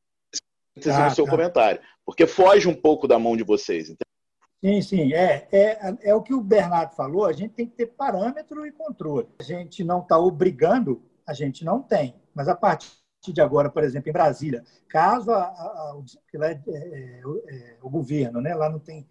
dizer 0.76 0.92
ah, 0.92 1.10
no 1.10 1.16
seu 1.16 1.26
tá. 1.26 1.32
comentário. 1.32 1.82
Porque 2.06 2.26
foge 2.28 2.68
um 2.68 2.76
pouco 2.76 3.08
da 3.08 3.18
mão 3.18 3.36
de 3.36 3.44
vocês. 3.44 3.94
Sim, 4.64 4.82
sim. 4.82 5.14
É, 5.14 5.48
é, 5.52 5.98
é 6.02 6.16
o 6.16 6.22
que 6.22 6.34
o 6.34 6.42
Bernardo 6.42 6.96
falou, 6.96 7.26
a 7.26 7.34
gente 7.34 7.54
tem 7.54 7.68
que 7.68 7.76
ter 7.76 7.88
parâmetro 7.88 8.66
e 8.66 8.72
controle. 8.72 9.28
A 9.40 9.44
gente 9.44 9.84
não 9.84 10.02
está 10.02 10.18
obrigando 10.18 11.04
a 11.28 11.34
gente 11.34 11.66
não 11.66 11.82
tem. 11.82 12.16
Mas 12.34 12.48
a 12.48 12.56
partir 12.56 12.90
de 13.34 13.42
agora, 13.42 13.70
por 13.70 13.84
exemplo, 13.84 14.10
em 14.10 14.14
Brasília, 14.14 14.64
caso 14.88 15.32
a, 15.32 15.44
a, 15.44 15.44
a, 15.44 16.04
lá 16.36 16.50
é, 16.50 16.62
é, 16.68 17.22
é, 17.24 17.78
o 17.82 17.90
governo, 17.90 18.42
né? 18.42 18.54
lá 18.56 18.70
não 18.70 18.80
tem, 18.80 19.08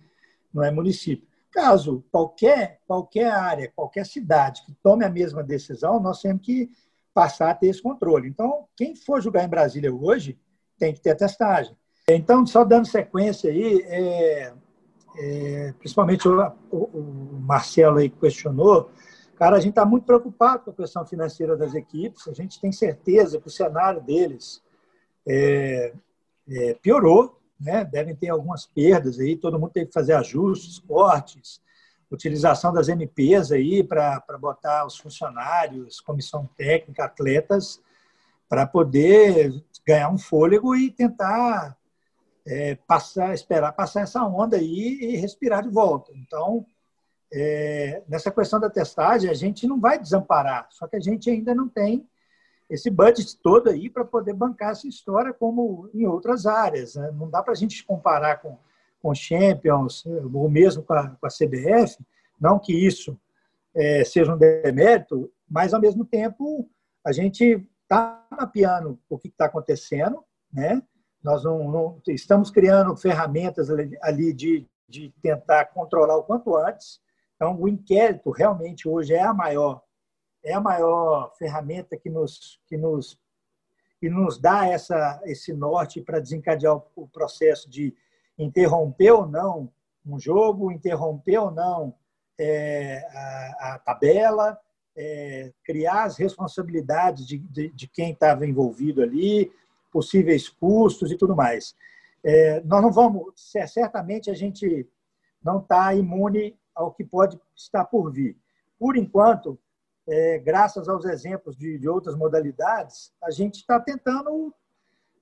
não 0.53 0.63
é 0.63 0.71
município. 0.71 1.27
Caso 1.51 2.05
qualquer, 2.11 2.81
qualquer 2.87 3.31
área, 3.31 3.73
qualquer 3.75 4.05
cidade 4.05 4.63
que 4.65 4.75
tome 4.83 5.05
a 5.05 5.11
mesma 5.11 5.43
decisão, 5.43 6.01
nós 6.01 6.21
temos 6.21 6.43
que 6.43 6.71
passar 7.15 7.51
a 7.51 7.55
ter 7.55 7.69
esse 7.69 7.83
controle. 7.83 8.29
Então, 8.29 8.67
quem 8.77 8.95
for 8.95 9.23
jogar 9.23 9.43
em 9.43 9.49
Brasília 9.49 9.95
hoje 9.95 10.39
tem 10.79 10.93
que 10.93 11.01
ter 11.01 11.11
a 11.11 11.17
testagem. 11.17 11.75
Então, 12.09 12.47
só 12.47 12.63
dando 12.63 12.87
sequência 12.87 13.51
aí, 13.51 13.83
é, 13.87 14.53
é, 15.19 15.75
principalmente 15.79 16.29
o, 16.29 16.53
o, 16.71 16.77
o 16.77 17.41
Marcelo 17.41 17.99
aí 17.99 18.11
questionou, 18.11 18.91
Cara, 19.37 19.57
a 19.57 19.61
gente 19.61 19.73
está 19.73 19.85
muito 19.85 20.05
preocupado 20.05 20.65
com 20.65 20.71
a 20.71 20.75
questão 20.75 21.05
financeira 21.07 21.57
das 21.57 21.75
equipes. 21.75 22.27
A 22.27 22.33
gente 22.33 22.59
tem 22.59 22.73
certeza 22.73 23.39
que 23.39 23.47
o 23.47 23.51
cenário 23.51 24.01
deles 24.01 24.63
é, 25.29 25.93
é, 26.49 26.75
piorou, 26.75 27.39
né? 27.61 27.85
Devem 27.85 28.17
ter 28.17 28.31
algumas 28.31 28.65
perdas 28.65 29.21
aí. 29.21 29.37
Todo 29.37 29.59
mundo 29.59 29.73
tem 29.73 29.87
que 29.87 29.93
fazer 29.93 30.15
ajustes, 30.15 30.79
cortes, 30.79 31.61
utilização 32.11 32.73
das 32.73 32.89
MPs 32.89 33.53
aí 33.53 33.85
para 33.85 34.23
botar 34.41 34.87
os 34.87 34.97
funcionários, 34.97 36.01
comissão 36.01 36.49
técnica, 36.57 37.05
atletas, 37.05 37.79
para 38.49 38.67
poder 38.67 39.63
ganhar 39.87 40.09
um 40.09 40.17
fôlego 40.17 40.75
e 40.75 40.91
tentar 40.91 41.77
é, 42.47 42.75
passar, 42.87 43.35
esperar 43.35 43.73
passar 43.73 44.01
essa 44.01 44.25
onda 44.25 44.57
aí 44.57 44.99
e 45.03 45.17
respirar 45.17 45.63
de 45.63 45.69
volta. 45.69 46.11
Então, 46.15 46.65
é, 47.33 48.03
nessa 48.09 48.31
questão 48.31 48.61
da 48.61 48.71
testagem, 48.71 49.31
a 49.31 49.35
gente 49.35 49.67
não 49.67 49.81
vai 49.81 49.99
desamparar, 49.99 50.69
só 50.71 50.87
que 50.87 50.97
a 50.97 51.01
gente 51.01 51.29
ainda 51.29 51.55
não 51.55 51.69
tem 51.69 52.07
esse 52.69 52.91
budget 52.91 53.39
todo 53.39 53.69
aí 53.69 53.89
para 53.89 54.05
poder 54.05 54.35
bancar 54.35 54.73
essa 54.73 54.89
história 54.89 55.33
como 55.33 55.89
em 55.95 56.07
outras 56.07 56.47
áreas. 56.47 56.97
Né? 56.97 57.11
Não 57.13 57.31
dá 57.31 57.43
para 57.43 57.53
a 57.53 57.57
gente 57.57 57.85
comparar 57.85 58.41
com, 58.41 58.59
com 59.01 59.15
Champions 59.15 60.05
ou 60.07 60.51
mesmo 60.51 60.83
com 60.83 60.93
a, 60.93 61.11
com 61.11 61.27
a 61.27 61.31
CBF, 61.31 61.97
não 62.41 62.59
que 62.59 62.73
isso 62.73 63.19
é, 63.75 64.05
seja 64.05 64.35
um 64.35 64.39
demérito, 64.39 65.31
mas 65.49 65.73
ao 65.73 65.81
mesmo 65.81 66.05
tempo 66.05 66.69
a 67.05 67.13
gente 67.13 67.65
está 67.83 68.27
mapeando 68.31 68.99
o 69.09 69.17
que 69.17 69.29
está 69.29 69.47
acontecendo, 69.47 70.25
né? 70.53 70.83
Nós 71.23 71.45
não, 71.45 71.71
não, 71.71 72.03
estamos 72.09 72.51
criando 72.51 72.97
ferramentas 72.97 73.69
ali, 73.71 74.33
de, 74.33 74.67
de 74.89 75.13
tentar 75.23 75.67
controlar 75.67 76.17
o 76.17 76.25
quanto 76.25 76.57
antes 76.57 77.01
então, 77.37 77.61
o 77.61 77.69
inquérito 77.69 78.31
realmente 78.31 78.89
hoje 78.89 79.15
é 79.15 79.23
a 79.23 79.33
maior 79.33 79.83
é 80.43 80.55
a 80.55 80.61
maior 80.61 81.33
ferramenta 81.37 81.97
que 81.97 82.09
nos 82.09 82.61
que 82.67 82.77
nos 82.77 83.19
que 84.01 84.09
nos 84.09 84.39
dá 84.39 84.67
essa 84.67 85.21
esse 85.25 85.53
norte 85.53 86.01
para 86.01 86.21
desencadear 86.21 86.81
o 86.95 87.07
processo 87.09 87.69
de 87.69 87.95
interromper 88.39 89.13
ou 89.13 89.27
não 89.27 89.73
um 90.05 90.19
jogo, 90.19 90.71
interromper 90.71 91.39
ou 91.39 91.51
não 91.51 91.95
é, 92.39 93.05
a, 93.11 93.75
a, 93.75 93.79
tabela, 93.79 94.59
é, 94.97 95.53
criar 95.65 96.05
as 96.05 96.17
responsabilidades 96.17 97.27
de, 97.27 97.39
de, 97.39 97.71
de 97.71 97.89
quem 97.89 98.13
estava 98.13 98.47
envolvido 98.47 99.03
ali, 99.03 99.51
possíveis 99.91 100.49
custos 100.49 101.11
e 101.11 101.17
tudo 101.17 101.35
mais. 101.35 101.75
É, 102.23 102.61
nós 102.61 102.83
não 102.83 102.93
vamos, 102.93 103.33
certamente 103.67 104.31
a 104.31 104.35
gente 104.35 104.87
não 105.43 105.59
está 105.59 105.95
imune 105.95 106.57
ao 106.77 106.93
que 106.93 107.03
pode 107.03 107.41
estar 107.57 107.87
por 107.87 108.13
vir. 108.13 108.37
Por 108.79 108.97
enquanto, 108.97 109.59
é, 110.07 110.39
graças 110.39 110.89
aos 110.89 111.05
exemplos 111.07 111.57
de, 111.57 111.79
de, 111.79 111.89
outras 111.89 112.15
modalidades, 112.15 113.13
a 113.23 113.31
gente 113.31 113.57
está 113.57 113.81
tentando 113.81 114.55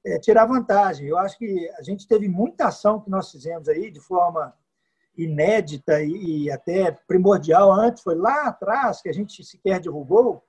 é, 0.05 0.19
tirar 0.19 0.45
vantagem. 0.45 1.07
Eu 1.07 1.17
acho 1.17 1.39
que 1.39 1.71
a 1.79 1.83
gente 1.83 2.07
teve 2.07 2.29
muita 2.29 2.67
ação 2.67 3.01
que 3.01 3.09
nós 3.09 3.31
fizemos 3.31 3.69
aí 3.69 3.91
de 3.91 4.01
forma 4.01 4.53
inédita 5.17 6.03
e, 6.03 6.45
e 6.45 6.51
até 6.51 6.91
primordial 6.91 7.73
antes, 7.73 8.03
foi 8.03 8.17
lá 8.17 8.49
atrás 8.49 9.01
que 9.01 9.09
a 9.09 9.15
gente 9.15 9.45
sequer 9.45 9.79
divulgou, 9.81 10.43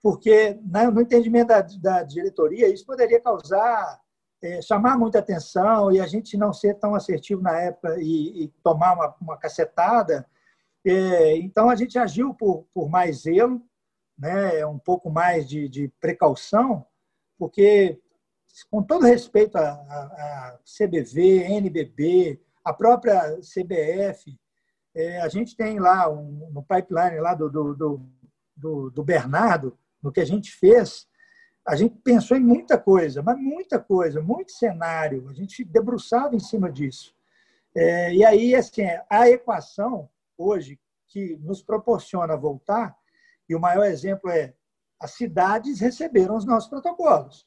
porque 0.00 0.58
né, 0.64 0.88
no 0.88 1.00
entendimento 1.00 1.48
da, 1.48 1.60
da 1.60 2.02
diretoria 2.04 2.68
isso 2.68 2.86
poderia 2.86 3.20
causar 3.20 4.00
é, 4.42 4.62
chamar 4.62 4.98
muita 4.98 5.18
atenção 5.18 5.92
e 5.92 6.00
a 6.00 6.06
gente 6.06 6.36
não 6.36 6.52
ser 6.52 6.74
tão 6.74 6.94
assertivo 6.94 7.42
na 7.42 7.58
época 7.60 7.96
e, 8.00 8.44
e 8.44 8.48
tomar 8.62 8.94
uma, 8.94 9.16
uma 9.20 9.36
cacetada. 9.36 10.26
É, 10.84 11.36
então, 11.36 11.68
a 11.68 11.76
gente 11.76 11.98
agiu 11.98 12.32
por, 12.34 12.66
por 12.72 12.88
mais 12.88 13.22
zelo, 13.22 13.62
né, 14.18 14.64
um 14.66 14.78
pouco 14.78 15.10
mais 15.10 15.48
de, 15.48 15.68
de 15.68 15.88
precaução, 16.00 16.86
porque, 17.38 17.98
com 18.70 18.82
todo 18.82 19.06
respeito 19.06 19.56
à, 19.56 20.58
CBV, 20.64 21.44
NBB, 21.44 22.40
a 22.64 22.72
própria 22.72 23.38
CBF, 23.40 24.38
é, 24.94 25.20
a 25.20 25.28
gente 25.28 25.56
tem 25.56 25.78
lá 25.78 26.10
um, 26.10 26.50
no 26.50 26.62
pipeline 26.62 27.20
lá 27.20 27.34
do, 27.34 27.48
do, 27.48 27.74
do, 28.56 28.90
do 28.90 29.04
Bernardo, 29.04 29.78
no 30.02 30.12
que 30.12 30.20
a 30.20 30.24
gente 30.24 30.50
fez, 30.52 31.06
a 31.66 31.76
gente 31.76 31.94
pensou 32.02 32.36
em 32.36 32.40
muita 32.40 32.78
coisa, 32.78 33.22
mas 33.22 33.38
muita 33.38 33.78
coisa, 33.78 34.20
muito 34.20 34.52
cenário. 34.52 35.28
A 35.28 35.32
gente 35.32 35.64
debruçava 35.64 36.34
em 36.34 36.40
cima 36.40 36.70
disso. 36.70 37.14
É, 37.74 38.12
e 38.14 38.24
aí, 38.24 38.54
assim, 38.54 38.82
a 39.08 39.28
equação 39.28 40.08
hoje 40.36 40.80
que 41.06 41.36
nos 41.42 41.62
proporciona 41.62 42.36
voltar, 42.36 42.96
e 43.48 43.54
o 43.54 43.60
maior 43.60 43.84
exemplo 43.84 44.30
é 44.30 44.54
as 44.98 45.12
cidades 45.12 45.80
receberam 45.80 46.36
os 46.36 46.44
nossos 46.44 46.68
protocolos. 46.68 47.46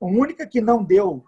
A 0.00 0.06
única 0.06 0.46
que 0.46 0.60
não 0.60 0.82
deu, 0.82 1.24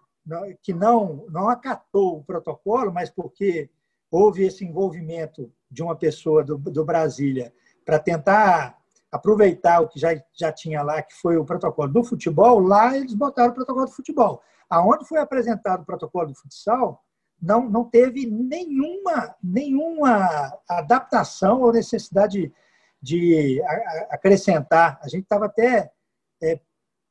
que 0.63 0.75
não, 0.75 1.25
não 1.31 1.49
acatou 1.49 2.19
o 2.19 2.25
protocolo, 2.25 2.93
mas 2.93 3.11
porque 3.11 3.71
houve 4.11 4.45
esse 4.45 4.65
envolvimento 4.65 5.53
de 5.71 5.83
uma 5.83 5.97
pessoa 5.97 6.43
do, 6.43 6.59
do 6.59 6.85
Brasília 6.85 7.55
para 7.85 7.99
tentar 7.99 8.76
aproveitar 9.11 9.81
o 9.81 9.89
que 9.89 9.99
já, 9.99 10.11
já 10.35 10.53
tinha 10.53 10.83
lá, 10.83 11.03
que 11.03 11.15
foi 11.15 11.37
o 11.37 11.45
protocolo 11.45 11.93
do 11.93 12.05
futebol, 12.05 12.61
lá 12.61 12.97
eles 12.97 13.15
botaram 13.15 13.51
o 13.51 13.55
protocolo 13.55 13.87
do 13.87 13.93
futebol. 13.93 14.43
Aonde 14.69 15.07
foi 15.07 15.19
apresentado 15.19 15.83
o 15.83 15.87
protocolo 15.87 16.29
do 16.29 16.35
futsal, 16.35 17.03
não, 17.41 17.69
não 17.69 17.85
teve 17.85 18.27
nenhuma, 18.27 19.35
nenhuma 19.43 20.59
adaptação 20.69 21.61
ou 21.61 21.73
necessidade 21.73 22.53
de, 23.01 23.63
acrescentar. 24.11 24.99
A 25.03 25.09
gente 25.09 25.23
estava 25.23 25.47
até 25.47 25.91
é, 26.43 26.61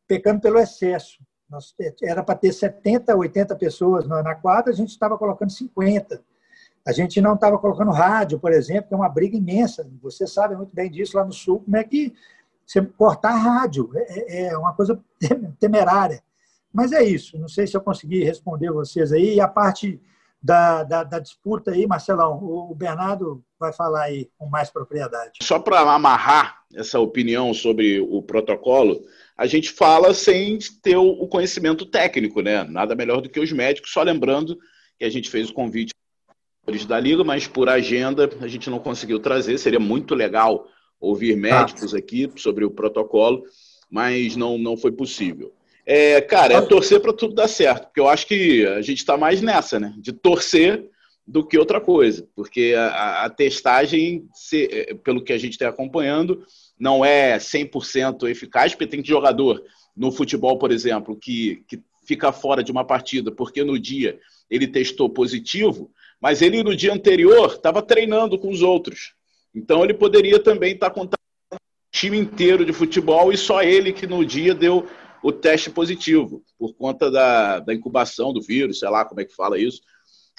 pecando 0.07 0.41
pelo 0.41 0.59
excesso. 0.59 1.23
Nós, 1.49 1.73
é, 1.79 1.93
era 2.03 2.23
para 2.23 2.35
ter 2.35 2.51
70, 2.51 3.15
80 3.15 3.55
pessoas 3.55 4.07
na 4.07 4.35
quadra, 4.35 4.71
a 4.73 4.75
gente 4.75 4.89
estava 4.89 5.17
colocando 5.17 5.51
50. 5.51 6.21
A 6.85 6.91
gente 6.91 7.19
não 7.19 7.33
estava 7.33 7.57
colocando 7.57 7.91
rádio, 7.91 8.39
por 8.39 8.51
exemplo, 8.51 8.89
que 8.89 8.93
é 8.93 8.97
uma 8.97 9.09
briga 9.09 9.35
imensa. 9.35 9.89
Você 10.03 10.27
sabe 10.27 10.55
muito 10.55 10.73
bem 10.73 10.89
disso 10.89 11.17
lá 11.17 11.25
no 11.25 11.33
Sul, 11.33 11.61
como 11.61 11.75
é 11.75 11.83
que 11.83 12.13
você 12.65 12.81
cortar 12.81 13.35
rádio 13.35 13.89
é, 13.95 14.19
é, 14.27 14.47
é 14.47 14.57
uma 14.57 14.73
coisa 14.73 14.99
temerária. 15.59 16.21
Mas 16.71 16.91
é 16.91 17.03
isso. 17.03 17.37
Não 17.39 17.47
sei 17.47 17.65
se 17.65 17.75
eu 17.75 17.81
consegui 17.81 18.23
responder 18.23 18.71
vocês 18.71 19.11
aí. 19.11 19.35
E 19.35 19.41
a 19.41 19.47
parte 19.47 19.99
da, 20.41 20.83
da, 20.83 21.03
da 21.03 21.19
disputa 21.19 21.71
aí, 21.71 21.87
Marcelão, 21.87 22.37
o 22.43 22.75
Bernardo 22.75 23.43
vai 23.59 23.73
falar 23.73 24.03
aí 24.03 24.29
com 24.37 24.47
mais 24.47 24.69
propriedade. 24.69 25.39
Só 25.41 25.57
para 25.57 25.79
amarrar 25.79 26.61
essa 26.75 26.99
opinião 26.99 27.51
sobre 27.53 27.99
o 27.99 28.21
protocolo, 28.21 29.01
a 29.35 29.47
gente 29.47 29.71
fala 29.71 30.13
sem 30.13 30.59
ter 30.83 30.97
o 30.97 31.27
conhecimento 31.27 31.85
técnico, 31.85 32.41
né? 32.41 32.63
Nada 32.63 32.95
melhor 32.95 33.21
do 33.21 33.29
que 33.29 33.39
os 33.39 33.51
médicos, 33.51 33.91
só 33.91 34.03
lembrando 34.03 34.57
que 34.99 35.05
a 35.05 35.09
gente 35.09 35.29
fez 35.29 35.49
o 35.49 35.53
convite 35.53 35.93
da 36.87 36.99
Liga, 36.99 37.23
mas 37.23 37.47
por 37.47 37.69
agenda 37.69 38.29
a 38.41 38.47
gente 38.47 38.69
não 38.69 38.79
conseguiu 38.79 39.19
trazer. 39.19 39.57
Seria 39.57 39.79
muito 39.79 40.15
legal 40.15 40.67
ouvir 40.99 41.35
médicos 41.35 41.93
aqui 41.93 42.31
sobre 42.35 42.65
o 42.65 42.71
protocolo, 42.71 43.43
mas 43.89 44.35
não, 44.35 44.57
não 44.57 44.75
foi 44.75 44.91
possível. 44.91 45.53
É, 45.85 46.19
cara, 46.21 46.55
é 46.55 46.61
torcer 46.61 46.99
para 46.99 47.13
tudo 47.13 47.35
dar 47.35 47.47
certo, 47.47 47.83
porque 47.85 47.99
eu 47.99 48.07
acho 48.07 48.25
que 48.25 48.65
a 48.65 48.81
gente 48.81 48.97
está 48.97 49.15
mais 49.15 49.41
nessa, 49.41 49.79
né? 49.79 49.93
De 49.97 50.11
torcer 50.11 50.89
do 51.27 51.45
que 51.45 51.57
outra 51.57 51.79
coisa, 51.79 52.27
porque 52.35 52.73
a, 52.77 53.25
a 53.25 53.29
testagem, 53.29 54.27
se, 54.33 54.67
é, 54.71 54.93
pelo 54.95 55.23
que 55.23 55.33
a 55.33 55.37
gente 55.37 55.53
está 55.53 55.69
acompanhando, 55.69 56.43
não 56.79 57.05
é 57.05 57.37
100% 57.37 58.27
eficaz, 58.29 58.73
porque 58.73 58.87
tem 58.87 59.03
jogador 59.03 59.63
no 59.95 60.11
futebol, 60.11 60.57
por 60.57 60.71
exemplo, 60.71 61.15
que, 61.15 61.63
que 61.67 61.81
fica 62.05 62.31
fora 62.31 62.63
de 62.63 62.71
uma 62.71 62.85
partida 62.85 63.31
porque 63.31 63.63
no 63.63 63.79
dia 63.79 64.19
ele 64.49 64.67
testou 64.67 65.09
positivo, 65.09 65.91
mas 66.25 66.41
ele 66.41 66.63
no 66.63 66.75
dia 66.75 66.91
anterior 66.91 67.51
estava 67.53 67.83
treinando 67.83 68.39
com 68.39 68.49
os 68.49 68.63
outros. 68.63 69.13
Então 69.53 69.83
ele 69.83 69.93
poderia 69.93 70.39
também 70.39 70.73
estar 70.73 70.89
tá 70.89 70.95
contando 70.95 71.19
o 71.53 71.57
time 71.91 72.17
inteiro 72.17 72.65
de 72.65 72.73
futebol 72.73 73.31
e 73.31 73.37
só 73.37 73.61
ele 73.61 73.93
que 73.93 74.07
no 74.07 74.25
dia 74.25 74.55
deu 74.55 74.87
o 75.21 75.31
teste 75.31 75.69
positivo, 75.69 76.43
por 76.57 76.73
conta 76.73 77.11
da, 77.11 77.59
da 77.59 77.75
incubação 77.75 78.33
do 78.33 78.41
vírus, 78.41 78.79
sei 78.79 78.89
lá 78.89 79.05
como 79.05 79.21
é 79.21 79.25
que 79.25 79.35
fala 79.35 79.59
isso. 79.59 79.83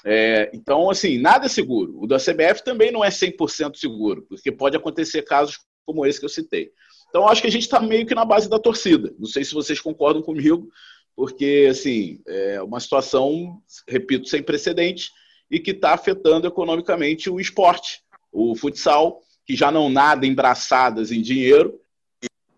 É, 0.03 0.51
então, 0.53 0.89
assim, 0.89 1.17
nada 1.19 1.45
é 1.45 1.49
seguro. 1.49 1.97
O 2.03 2.05
da 2.05 2.17
CBF 2.17 2.65
também 2.65 2.91
não 2.91 3.01
é 3.01 3.07
100% 3.07 3.77
seguro, 3.77 4.23
porque 4.27 4.51
pode 4.51 4.75
acontecer 4.75 5.21
casos 5.21 5.57
como 5.85 6.05
esse 6.05 6.19
que 6.19 6.25
eu 6.25 6.29
citei. 6.29 6.69
Então, 7.07 7.29
acho 7.29 7.41
que 7.41 7.47
a 7.47 7.51
gente 7.51 7.63
está 7.63 7.79
meio 7.79 8.05
que 8.05 8.13
na 8.13 8.25
base 8.25 8.49
da 8.49 8.59
torcida. 8.59 9.15
Não 9.17 9.25
sei 9.25 9.45
se 9.45 9.53
vocês 9.53 9.79
concordam 9.79 10.21
comigo, 10.21 10.67
porque, 11.15 11.65
assim, 11.71 12.19
é 12.27 12.61
uma 12.61 12.81
situação, 12.81 13.61
repito, 13.87 14.27
sem 14.27 14.43
precedentes 14.43 15.11
e 15.49 15.59
que 15.59 15.71
está 15.71 15.93
afetando 15.93 16.47
economicamente 16.47 17.29
o 17.29 17.39
esporte, 17.39 18.01
o 18.31 18.55
futsal, 18.55 19.21
que 19.45 19.55
já 19.55 19.71
não 19.71 19.89
nada 19.89 20.25
em 20.25 20.33
braçadas 20.33 21.11
em 21.11 21.21
dinheiro, 21.21 21.79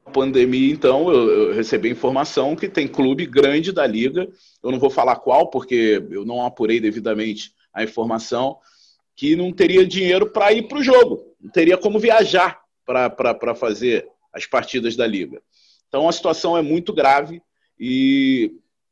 pandemia, 0.10 0.74
então, 0.74 1.12
eu, 1.12 1.30
eu, 1.30 1.54
recebi 1.54 1.90
informação 1.90 2.56
que 2.56 2.68
tem 2.68 2.88
clube 2.88 3.26
grande 3.26 3.72
da 3.72 3.86
liga, 3.86 4.28
eu 4.64 4.72
não 4.72 4.80
vou 4.80 4.90
falar 4.90 5.18
qual, 5.18 5.50
porque 5.50 6.04
eu 6.10 6.26
não 6.26 6.44
apurei 6.44 6.80
devidamente 6.80 7.54
a 7.74 7.84
informação, 7.84 8.58
que 9.16 9.36
não 9.36 9.52
teria 9.52 9.86
dinheiro 9.86 10.32
para 10.32 10.52
ir 10.52 10.68
para 10.68 10.80
o 10.80 10.84
jogo, 10.84 11.36
não 11.40 11.52
teria 11.52 11.78
como 11.78 12.00
viajar 12.00 12.60
para 12.86 13.54
fazer 13.56 14.08
as 14.34 14.46
partidas 14.46 14.96
da 14.96 15.06
liga. 15.06 15.42
Então, 15.88 16.08
a 16.08 16.12
situação 16.12 16.58
é 16.58 16.62
muito 16.62 16.94
grave 16.94 17.42
e 17.80 18.52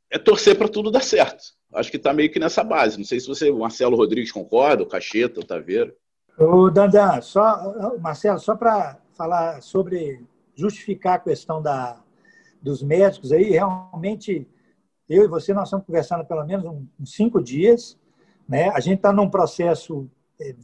é 0.09 0.17
torcer 0.17 0.55
para 0.55 0.67
tudo 0.67 0.91
dar 0.91 1.03
certo. 1.03 1.56
Acho 1.73 1.91
que 1.91 1.97
está 1.97 2.13
meio 2.13 2.31
que 2.31 2.39
nessa 2.39 2.63
base. 2.63 2.97
Não 2.97 3.05
sei 3.05 3.19
se 3.19 3.27
você, 3.27 3.51
Marcelo 3.51 3.97
Rodrigues, 3.97 4.31
concorda, 4.31 4.83
o 4.83 4.87
Cacheta, 4.87 5.39
o 5.39 5.45
Taveira. 5.45 5.93
O 6.37 6.69
Dandan, 6.69 7.19
só, 7.21 7.97
Marcelo, 7.99 8.39
só 8.39 8.55
para 8.55 8.99
falar 9.13 9.61
sobre 9.61 10.23
justificar 10.55 11.15
a 11.15 11.19
questão 11.19 11.61
da, 11.61 12.01
dos 12.61 12.81
médicos 12.83 13.31
aí, 13.31 13.51
realmente, 13.51 14.47
eu 15.09 15.23
e 15.23 15.27
você, 15.27 15.53
nós 15.53 15.67
estamos 15.67 15.85
conversando 15.85 16.25
pelo 16.25 16.45
menos 16.45 16.65
uns 16.99 17.13
cinco 17.13 17.43
dias, 17.43 17.97
né? 18.47 18.69
A 18.69 18.79
gente 18.79 18.97
está 18.97 19.11
num 19.11 19.29
processo 19.29 20.09
é, 20.39 20.55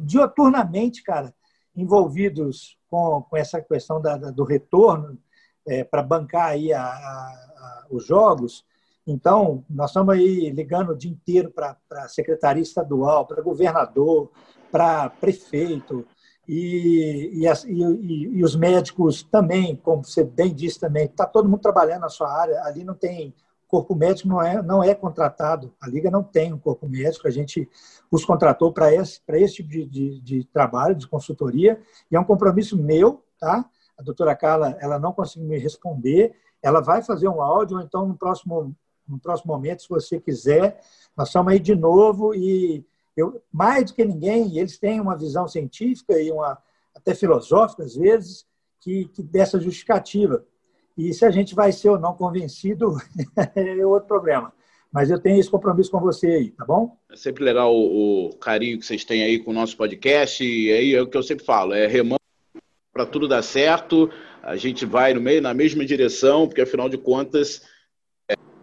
dioturnamente, 0.00 1.02
cara, 1.02 1.34
envolvidos 1.74 2.76
com, 2.90 3.22
com 3.22 3.36
essa 3.36 3.60
questão 3.60 4.00
da, 4.00 4.16
do 4.16 4.44
retorno 4.44 5.18
é, 5.66 5.84
para 5.84 6.02
bancar 6.02 6.48
aí 6.48 6.72
a, 6.72 6.82
a, 6.82 6.86
a, 6.86 7.86
os 7.90 8.06
jogos. 8.06 8.64
Então, 9.10 9.64
nós 9.70 9.90
estamos 9.90 10.14
aí 10.14 10.50
ligando 10.50 10.90
o 10.90 10.96
dia 10.96 11.10
inteiro 11.10 11.50
para 11.50 11.76
a 11.92 12.08
Secretaria 12.08 12.62
Estadual, 12.62 13.26
para 13.26 13.42
governador, 13.42 14.30
para 14.70 15.08
prefeito, 15.08 16.06
e, 16.46 17.42
e, 17.42 17.46
e, 17.46 18.38
e, 18.38 18.44
os 18.44 18.54
médicos 18.54 19.22
também, 19.22 19.76
como 19.76 20.04
você 20.04 20.24
bem 20.24 20.54
disse 20.54 20.78
também, 20.78 21.06
está 21.06 21.26
todo 21.26 21.48
mundo 21.48 21.60
trabalhando 21.60 22.02
na 22.02 22.08
sua 22.08 22.30
área, 22.30 22.62
ali 22.64 22.84
não 22.84 22.94
tem 22.94 23.34
corpo 23.66 23.94
médico 23.94 24.28
não 24.28 24.42
é, 24.42 24.62
não 24.62 24.82
é 24.82 24.94
contratado, 24.94 25.74
a 25.78 25.86
Liga 25.86 26.10
não 26.10 26.22
tem 26.22 26.54
um 26.54 26.58
corpo 26.58 26.88
médico, 26.88 27.28
a 27.28 27.30
gente 27.30 27.68
os 28.10 28.24
contratou 28.24 28.72
para 28.72 28.92
esse, 28.94 29.20
esse 29.28 29.56
tipo 29.56 29.68
de, 29.68 29.84
de, 29.84 30.20
de, 30.22 30.44
trabalho, 30.44 30.94
de 30.94 31.06
consultoria, 31.06 31.78
e 32.10 32.16
é 32.16 32.20
um 32.20 32.24
compromisso 32.24 32.78
meu, 32.78 33.22
tá? 33.38 33.68
A 33.98 34.02
doutora 34.02 34.34
Carla, 34.34 34.76
ela 34.80 34.98
não 34.98 35.12
conseguiu 35.12 35.48
me 35.48 35.58
responder, 35.58 36.34
ela 36.62 36.80
vai 36.80 37.02
fazer 37.02 37.28
um 37.28 37.42
áudio, 37.42 37.80
então 37.82 38.08
no 38.08 38.16
próximo, 38.16 38.74
no 39.08 39.18
próximo 39.18 39.52
momento, 39.52 39.82
se 39.82 39.88
você 39.88 40.20
quiser, 40.20 40.80
nós 41.16 41.28
estamos 41.28 41.52
aí 41.52 41.58
de 41.58 41.74
novo 41.74 42.34
e 42.34 42.84
eu, 43.16 43.42
mais 43.52 43.86
do 43.86 43.94
que 43.94 44.04
ninguém, 44.04 44.58
eles 44.58 44.78
têm 44.78 45.00
uma 45.00 45.16
visão 45.16 45.48
científica 45.48 46.20
e 46.20 46.30
uma 46.30 46.58
até 46.94 47.14
filosófica, 47.14 47.82
às 47.82 47.96
vezes, 47.96 48.46
que, 48.80 49.06
que 49.06 49.22
dessa 49.22 49.58
justificativa. 49.58 50.44
E 50.96 51.12
se 51.14 51.24
a 51.24 51.30
gente 51.30 51.54
vai 51.54 51.72
ser 51.72 51.90
ou 51.90 51.98
não 51.98 52.14
convencido, 52.14 52.96
é 53.54 53.86
outro 53.86 54.08
problema. 54.08 54.52
Mas 54.92 55.10
eu 55.10 55.18
tenho 55.18 55.38
esse 55.38 55.50
compromisso 55.50 55.90
com 55.90 56.00
você 56.00 56.26
aí, 56.26 56.50
tá 56.50 56.64
bom? 56.64 56.96
É 57.10 57.16
sempre 57.16 57.44
legal 57.44 57.74
o, 57.74 58.28
o 58.28 58.36
carinho 58.36 58.78
que 58.78 58.86
vocês 58.86 59.04
têm 59.04 59.22
aí 59.22 59.38
com 59.38 59.50
o 59.50 59.54
nosso 59.54 59.76
podcast. 59.76 60.42
E 60.42 60.72
aí 60.72 60.94
é 60.94 61.02
o 61.02 61.06
que 61.06 61.16
eu 61.16 61.22
sempre 61.22 61.44
falo: 61.44 61.74
é 61.74 61.86
remando 61.86 62.18
para 62.92 63.04
tudo 63.04 63.28
dar 63.28 63.42
certo. 63.42 64.10
A 64.42 64.56
gente 64.56 64.86
vai 64.86 65.12
no 65.12 65.20
meio, 65.20 65.42
na 65.42 65.52
mesma 65.52 65.84
direção, 65.84 66.46
porque 66.46 66.62
afinal 66.62 66.88
de 66.88 66.96
contas, 66.96 67.62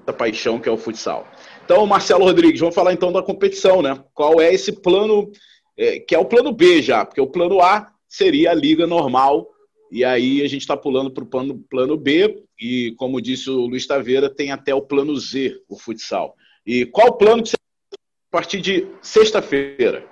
essa 0.05 0.13
paixão 0.13 0.59
que 0.59 0.69
é 0.69 0.71
o 0.71 0.77
futsal. 0.77 1.27
Então, 1.65 1.85
Marcelo 1.87 2.23
Rodrigues, 2.23 2.59
vamos 2.59 2.75
falar 2.75 2.93
então 2.93 3.11
da 3.11 3.23
competição, 3.23 3.81
né? 3.81 3.99
Qual 4.13 4.39
é 4.39 4.53
esse 4.53 4.71
plano, 4.71 5.31
é, 5.75 5.99
que 5.99 6.13
é 6.13 6.19
o 6.19 6.25
plano 6.25 6.51
B 6.51 6.81
já, 6.81 7.03
porque 7.03 7.19
o 7.19 7.27
plano 7.27 7.59
A 7.59 7.91
seria 8.07 8.51
a 8.51 8.53
liga 8.53 8.85
normal, 8.85 9.49
e 9.91 10.05
aí 10.05 10.41
a 10.43 10.47
gente 10.47 10.61
está 10.61 10.77
pulando 10.77 11.11
para 11.11 11.23
o 11.23 11.27
plano, 11.27 11.63
plano 11.69 11.97
B, 11.97 12.43
e 12.59 12.93
como 12.97 13.21
disse 13.21 13.49
o 13.49 13.65
Luiz 13.65 13.85
Taveira, 13.87 14.29
tem 14.29 14.51
até 14.51 14.73
o 14.73 14.81
plano 14.81 15.17
Z, 15.17 15.59
o 15.67 15.77
futsal. 15.77 16.35
E 16.65 16.85
qual 16.85 17.07
o 17.07 17.17
plano 17.17 17.43
que 17.43 17.49
você 17.49 17.55
a 17.95 18.37
partir 18.37 18.61
de 18.61 18.87
sexta-feira? 19.01 20.05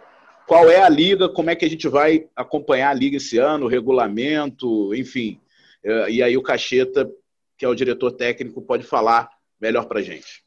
Qual 0.47 0.69
é 0.69 0.81
a 0.81 0.89
liga? 0.89 1.29
Como 1.29 1.49
é 1.49 1.55
que 1.55 1.65
a 1.65 1.69
gente 1.69 1.87
vai 1.87 2.25
acompanhar 2.35 2.89
a 2.89 2.93
liga 2.93 3.17
esse 3.17 3.37
ano, 3.37 3.65
o 3.65 3.69
regulamento, 3.69 4.93
enfim. 4.93 5.39
É, 5.83 6.11
e 6.11 6.23
aí 6.23 6.37
o 6.37 6.41
Cacheta, 6.41 7.09
que 7.57 7.65
é 7.65 7.67
o 7.67 7.75
diretor 7.75 8.11
técnico, 8.11 8.61
pode 8.61 8.83
falar 8.83 9.29
melhor 9.63 9.85
para 9.85 9.99
a 9.99 10.03
gente. 10.03 10.43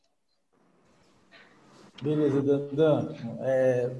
Beleza, 2.03 2.43
Dan. 2.71 3.15
É, 3.41 3.91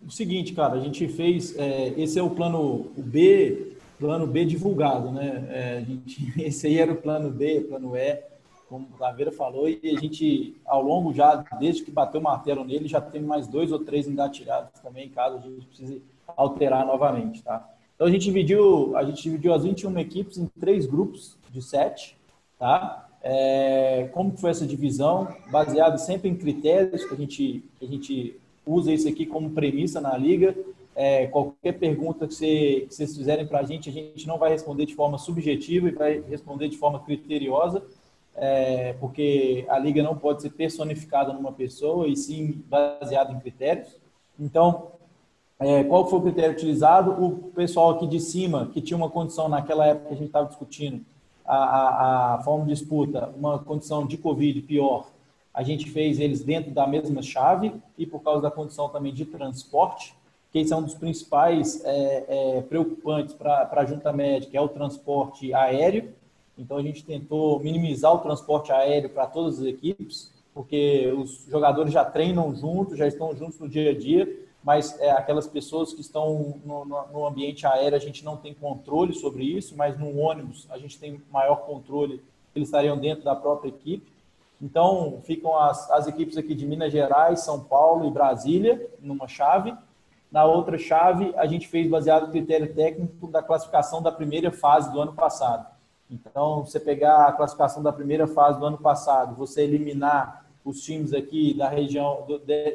o 0.00 0.10
seguinte, 0.10 0.54
cara, 0.54 0.74
a 0.74 0.80
gente 0.80 1.08
fez. 1.08 1.58
É, 1.58 1.88
esse 2.00 2.18
é 2.18 2.22
o 2.22 2.30
plano 2.30 2.92
B, 2.96 3.76
plano 3.98 4.28
B 4.28 4.44
divulgado, 4.44 5.10
né? 5.10 5.48
É, 5.50 5.78
a 5.78 5.80
gente, 5.80 6.32
esse 6.40 6.68
aí 6.68 6.78
era 6.78 6.92
o 6.92 6.96
plano 6.96 7.30
B, 7.30 7.62
plano 7.62 7.96
E, 7.96 8.22
como 8.68 8.86
o 8.86 8.96
Taveira 8.96 9.32
falou, 9.32 9.68
e 9.68 9.80
a 9.82 9.98
gente, 9.98 10.54
ao 10.64 10.80
longo 10.80 11.12
já, 11.12 11.34
desde 11.58 11.82
que 11.82 11.90
bateu 11.90 12.20
o 12.20 12.24
martelo 12.24 12.64
nele, 12.64 12.86
já 12.86 13.00
tem 13.00 13.20
mais 13.20 13.48
dois 13.48 13.72
ou 13.72 13.80
três 13.80 14.06
engatilhados 14.06 14.80
também, 14.80 15.08
caso 15.08 15.38
a 15.38 15.40
gente 15.40 15.66
precise 15.66 16.02
alterar 16.36 16.86
novamente, 16.86 17.42
tá? 17.42 17.68
Então 17.96 18.06
a 18.06 18.10
gente 18.10 18.22
dividiu, 18.22 18.96
a 18.96 19.02
gente 19.02 19.20
dividiu 19.20 19.52
as 19.52 19.64
21 19.64 19.98
equipes 19.98 20.38
em 20.38 20.46
três 20.46 20.86
grupos 20.86 21.36
de 21.50 21.60
sete, 21.60 22.16
tá? 22.56 23.09
É, 23.22 24.08
como 24.12 24.36
foi 24.36 24.50
essa 24.50 24.66
divisão, 24.66 25.28
baseado 25.50 25.98
sempre 25.98 26.28
em 26.28 26.36
critérios 26.36 27.04
que 27.04 27.14
a 27.14 27.16
gente, 27.16 27.64
a 27.80 27.84
gente 27.84 28.36
usa 28.66 28.92
isso 28.92 29.08
aqui 29.08 29.26
como 29.26 29.50
premissa 29.50 30.00
na 30.00 30.16
liga. 30.16 30.56
É, 30.96 31.26
qualquer 31.26 31.72
pergunta 31.72 32.26
que, 32.26 32.86
que 32.86 32.94
vocês 32.94 33.16
fizerem 33.16 33.46
para 33.46 33.60
a 33.60 33.62
gente, 33.62 33.88
a 33.88 33.92
gente 33.92 34.26
não 34.26 34.38
vai 34.38 34.50
responder 34.50 34.86
de 34.86 34.94
forma 34.94 35.18
subjetiva 35.18 35.88
e 35.88 35.92
vai 35.92 36.20
responder 36.28 36.68
de 36.68 36.76
forma 36.76 37.00
criteriosa, 37.00 37.82
é, 38.36 38.94
porque 38.94 39.64
a 39.68 39.78
liga 39.78 40.02
não 40.02 40.16
pode 40.16 40.42
ser 40.42 40.50
personificada 40.50 41.32
numa 41.32 41.52
pessoa 41.52 42.08
e 42.08 42.16
sim 42.16 42.62
baseada 42.68 43.32
em 43.32 43.38
critérios. 43.38 43.88
Então, 44.38 44.88
é, 45.58 45.84
qual 45.84 46.08
foi 46.08 46.18
o 46.18 46.22
critério 46.22 46.52
utilizado? 46.52 47.22
O 47.22 47.50
pessoal 47.52 47.90
aqui 47.90 48.06
de 48.06 48.18
cima, 48.18 48.70
que 48.72 48.80
tinha 48.80 48.96
uma 48.96 49.10
condição 49.10 49.48
naquela 49.48 49.86
época 49.86 50.08
que 50.08 50.14
a 50.14 50.16
gente 50.16 50.26
estava 50.28 50.48
discutindo, 50.48 51.04
a, 51.50 51.56
a, 51.56 52.34
a 52.34 52.38
forma 52.44 52.64
de 52.64 52.70
disputa, 52.70 53.28
uma 53.36 53.58
condição 53.58 54.06
de 54.06 54.16
Covid 54.16 54.62
pior, 54.62 55.10
a 55.52 55.64
gente 55.64 55.90
fez 55.90 56.20
eles 56.20 56.44
dentro 56.44 56.70
da 56.70 56.86
mesma 56.86 57.22
chave 57.22 57.72
e 57.98 58.06
por 58.06 58.20
causa 58.20 58.40
da 58.40 58.50
condição 58.50 58.88
também 58.88 59.12
de 59.12 59.24
transporte, 59.24 60.14
que 60.52 60.64
são 60.64 60.78
é 60.78 60.80
um 60.80 60.84
dos 60.84 60.94
principais 60.94 61.84
é, 61.84 62.24
é, 62.28 62.60
preocupantes 62.62 63.34
para 63.34 63.68
a 63.68 63.84
junta 63.84 64.12
médica, 64.12 64.56
é 64.56 64.60
o 64.60 64.68
transporte 64.68 65.52
aéreo. 65.52 66.12
Então 66.56 66.76
a 66.76 66.82
gente 66.82 67.04
tentou 67.04 67.58
minimizar 67.58 68.14
o 68.14 68.18
transporte 68.18 68.70
aéreo 68.70 69.10
para 69.10 69.26
todas 69.26 69.58
as 69.58 69.66
equipes, 69.66 70.32
porque 70.54 71.12
os 71.16 71.46
jogadores 71.48 71.92
já 71.92 72.04
treinam 72.04 72.54
juntos, 72.54 72.96
já 72.96 73.08
estão 73.08 73.34
juntos 73.34 73.58
no 73.58 73.68
dia 73.68 73.90
a 73.90 73.98
dia, 73.98 74.28
mas 74.62 74.98
é, 75.00 75.10
aquelas 75.10 75.46
pessoas 75.46 75.92
que 75.92 76.00
estão 76.00 76.60
no, 76.64 76.84
no, 76.84 77.26
ambiente 77.26 77.66
aéreo, 77.66 77.96
a 77.96 78.00
gente 78.00 78.24
não 78.24 78.36
tem 78.36 78.52
controle 78.52 79.14
sobre 79.14 79.44
isso, 79.44 79.74
mas 79.76 79.98
no 79.98 80.18
ônibus 80.18 80.66
a 80.70 80.78
gente 80.78 80.98
tem 80.98 81.20
maior 81.30 81.56
controle, 81.56 82.22
eles 82.54 82.68
estariam 82.68 82.98
dentro 82.98 83.24
da 83.24 83.34
própria 83.34 83.70
equipe. 83.70 84.12
Então, 84.60 85.20
ficam 85.24 85.56
as, 85.56 85.90
as 85.90 86.06
equipes 86.06 86.36
aqui 86.36 86.54
de 86.54 86.66
Minas 86.66 86.92
Gerais, 86.92 87.40
São 87.40 87.60
Paulo 87.64 88.06
e 88.06 88.10
Brasília, 88.10 88.90
numa 89.00 89.26
chave. 89.26 89.74
Na 90.30 90.44
outra 90.44 90.76
chave, 90.76 91.32
a 91.36 91.46
gente 91.46 91.66
fez 91.66 91.88
baseado 91.88 92.26
no 92.26 92.32
critério 92.32 92.72
técnico 92.74 93.26
da 93.26 93.42
classificação 93.42 94.02
da 94.02 94.12
primeira 94.12 94.52
fase 94.52 94.92
do 94.92 95.00
ano 95.00 95.14
passado. 95.14 95.66
Então, 96.10 96.64
você 96.66 96.78
pegar 96.78 97.26
a 97.26 97.32
classificação 97.32 97.82
da 97.82 97.92
primeira 97.92 98.26
fase 98.26 98.58
do 98.58 98.66
ano 98.66 98.78
passado, 98.78 99.34
você 99.34 99.62
eliminar 99.62 100.44
os 100.64 100.80
times 100.82 101.12
aqui 101.12 101.54
da 101.54 101.68
região, 101.68 102.26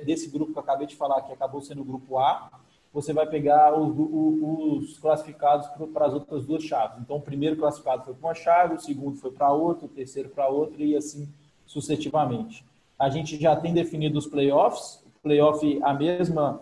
desse 0.06 0.30
grupo 0.30 0.52
que 0.52 0.58
eu 0.58 0.64
acabei 0.64 0.88
de 0.88 0.96
falar, 0.96 1.22
que 1.22 1.32
acabou 1.32 1.62
sendo 1.62 1.82
o 1.82 1.86
grupo 1.86 2.18
A, 2.18 2.50
você 2.92 3.12
vai 3.12 3.28
pegar 3.28 3.78
os, 3.78 3.94
os 3.98 4.98
classificados 5.00 5.68
para 5.94 6.06
as 6.06 6.14
outras 6.14 6.46
duas 6.46 6.64
chaves. 6.64 6.98
Então, 7.02 7.18
o 7.18 7.22
primeiro 7.22 7.58
classificado 7.58 8.06
foi 8.06 8.14
para 8.14 8.28
uma 8.28 8.34
chave, 8.34 8.76
o 8.76 8.80
segundo 8.80 9.18
foi 9.18 9.32
para 9.32 9.52
outra, 9.52 9.86
o 9.86 9.90
terceiro 9.90 10.30
para 10.30 10.48
outra 10.48 10.82
e 10.82 10.96
assim 10.96 11.28
sucessivamente. 11.66 12.66
A 12.98 13.10
gente 13.10 13.38
já 13.38 13.56
tem 13.56 13.74
definido 13.74 14.18
os 14.18 14.26
playoffs, 14.26 15.04
o 15.06 15.22
playoff 15.22 15.80
a 15.84 15.94
mesma 15.94 16.62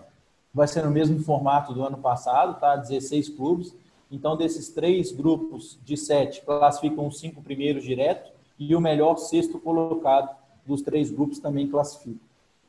vai 0.52 0.68
ser 0.68 0.84
no 0.84 0.92
mesmo 0.92 1.20
formato 1.20 1.74
do 1.74 1.84
ano 1.84 1.98
passado, 1.98 2.60
tá? 2.60 2.76
16 2.76 3.30
clubes. 3.30 3.76
Então, 4.12 4.36
desses 4.36 4.70
três 4.70 5.12
grupos 5.12 5.80
de 5.84 5.98
sete, 5.98 6.42
classificam 6.42 7.08
os 7.08 7.20
cinco 7.20 7.42
primeiros 7.42 7.84
direto 7.84 8.32
e 8.58 8.76
o 8.76 8.82
melhor 8.82 9.18
sexto 9.18 9.60
colocado 9.60 10.30
dos 10.66 10.82
três 10.82 11.12
grupos 11.12 11.40
também 11.40 11.68
classifica. 11.68 12.20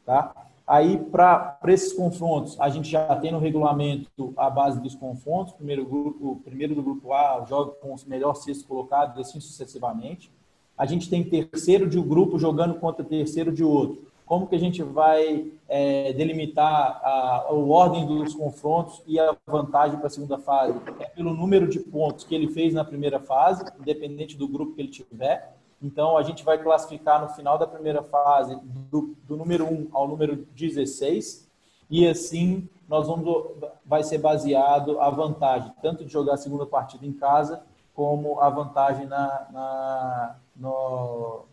Tá? 0.05 0.35
Aí, 0.67 0.97
para 0.97 1.59
esses 1.69 1.93
confrontos, 1.93 2.59
a 2.59 2.71
gente 2.71 2.91
já 2.91 3.15
tem 3.17 3.31
no 3.31 3.39
regulamento 3.39 4.33
a 4.35 4.49
base 4.49 4.81
dos 4.81 4.95
confrontos. 4.95 5.53
Primeiro, 5.53 5.85
grupo, 5.85 6.41
primeiro 6.43 6.75
do 6.75 6.83
grupo 6.83 7.13
A 7.13 7.45
joga 7.47 7.73
com 7.73 7.93
os 7.93 8.05
melhores 8.05 8.43
sexto 8.43 8.67
colocados, 8.67 9.19
assim 9.19 9.41
sucessivamente. 9.41 10.33
A 10.77 10.87
gente 10.87 11.09
tem 11.09 11.23
terceiro 11.23 11.89
de 11.89 11.99
um 11.99 12.07
grupo 12.07 12.39
jogando 12.39 12.75
contra 12.75 13.05
terceiro 13.05 13.53
de 13.53 13.63
outro. 13.63 14.07
Como 14.25 14.47
que 14.47 14.57
a 14.57 14.59
gente 14.59 14.83
vai 14.83 15.53
é, 15.69 16.15
delimitar 16.15 16.99
a, 17.05 17.45
a 17.47 17.53
ordem 17.53 18.07
dos 18.07 18.35
confrontos 18.35 19.03
e 19.07 19.21
a 19.21 19.37
vantagem 19.47 19.99
para 19.99 20.07
a 20.07 20.11
segunda 20.11 20.39
fase? 20.39 20.79
É 20.99 21.05
pelo 21.05 21.35
número 21.35 21.69
de 21.69 21.79
pontos 21.79 22.25
que 22.25 22.35
ele 22.35 22.49
fez 22.49 22.73
na 22.73 22.85
primeira 22.85 23.21
fase, 23.21 23.65
independente 23.79 24.35
do 24.35 24.49
grupo 24.49 24.75
que 24.75 24.81
ele 24.81 24.89
tiver. 24.89 25.55
Então, 25.85 26.17
a 26.17 26.23
gente 26.23 26.43
vai 26.43 26.57
classificar 26.57 27.21
no 27.21 27.29
final 27.29 27.59
da 27.59 27.67
primeira 27.67 28.03
fase 28.03 28.59
do, 28.91 29.15
do 29.25 29.37
número 29.37 29.67
1 29.67 29.89
ao 29.93 30.09
número 30.09 30.35
16 30.57 31.47
e 31.91 32.09
assim 32.09 32.67
nós 32.89 33.07
vamos 33.07 33.53
vai 33.85 34.03
ser 34.03 34.17
baseado 34.17 34.99
a 34.99 35.11
vantagem 35.11 35.71
tanto 35.83 36.03
de 36.03 36.11
jogar 36.11 36.35
a 36.35 36.39
segunda 36.39 36.65
partida 36.65 37.05
em 37.05 37.13
casa 37.13 37.63
como 37.95 38.41
a 38.41 38.49
vantagem 38.49 39.05
na, 39.05 39.47
na, 39.53 40.37
no, 40.57 41.45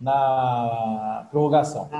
na 0.00 1.26
prorrogação. 1.28 1.90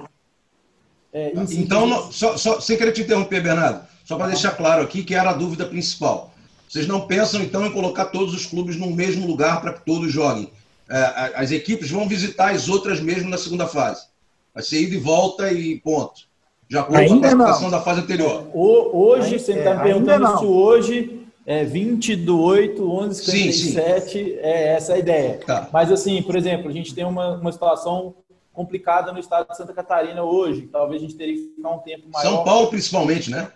É, 1.12 1.32
então, 1.34 2.12
só, 2.12 2.36
só, 2.36 2.60
sem 2.60 2.78
querer 2.78 2.92
te 2.92 3.02
interromper, 3.02 3.42
Bernardo, 3.42 3.84
só 4.04 4.16
para 4.16 4.28
deixar 4.28 4.52
claro 4.52 4.84
aqui 4.84 5.02
que 5.02 5.16
era 5.16 5.30
a 5.30 5.34
dúvida 5.34 5.66
principal. 5.66 6.32
Vocês 6.68 6.86
não 6.86 7.06
pensam, 7.08 7.42
então, 7.42 7.66
em 7.66 7.72
colocar 7.72 8.06
todos 8.06 8.32
os 8.32 8.46
clubes 8.46 8.76
no 8.76 8.90
mesmo 8.90 9.26
lugar 9.26 9.60
para 9.60 9.72
que 9.72 9.84
todos 9.84 10.12
joguem. 10.12 10.52
É, 10.90 11.32
as 11.34 11.50
equipes 11.50 11.90
vão 11.90 12.08
visitar 12.08 12.52
as 12.52 12.68
outras 12.68 13.00
mesmo 13.00 13.28
na 13.28 13.36
segda 13.36 13.66
fase. 13.66 14.06
Vai 14.54 14.62
ser 14.62 14.80
ida 14.80 14.94
e 14.94 14.98
volta 14.98 15.52
e 15.52 15.78
ponto. 15.80 16.28
Já 16.68 16.82
com 16.82 16.94
a 16.94 17.06
classificação 17.06 17.70
da 17.70 17.80
fase 17.80 18.00
anterior. 18.00 18.46
hoje, 18.54 19.38
você 19.38 19.52
está 19.52 19.70
é, 19.70 19.82
perguntando 19.82 20.38
se 20.38 20.44
hoje 20.44 21.18
é 21.46 21.64
20 21.64 22.14
do 22.16 22.42
8, 22.42 22.90
11, 22.90 23.24
57, 23.24 24.02
sim, 24.02 24.24
sim. 24.24 24.36
é 24.40 24.74
essa 24.74 24.92
a 24.92 24.98
ideia. 24.98 25.40
Tá. 25.46 25.68
Mas 25.72 25.90
assim, 25.90 26.22
por 26.22 26.36
exemplo, 26.36 26.68
a 26.68 26.72
gente 26.72 26.94
tem 26.94 27.04
uma, 27.04 27.36
uma 27.36 27.50
situação 27.50 28.14
complicada 28.52 29.12
no 29.12 29.18
estado 29.18 29.48
de 29.48 29.56
Santa 29.56 29.72
Catarina 29.72 30.22
hoje. 30.22 30.68
Talvez 30.70 31.00
a 31.00 31.06
gente 31.06 31.16
teria 31.16 31.34
que 31.34 31.54
ficar 31.54 31.70
um 31.70 31.78
tempo 31.78 32.08
maior. 32.12 32.28
São 32.28 32.44
Paulo, 32.44 32.66
principalmente, 32.68 33.30
né? 33.30 33.50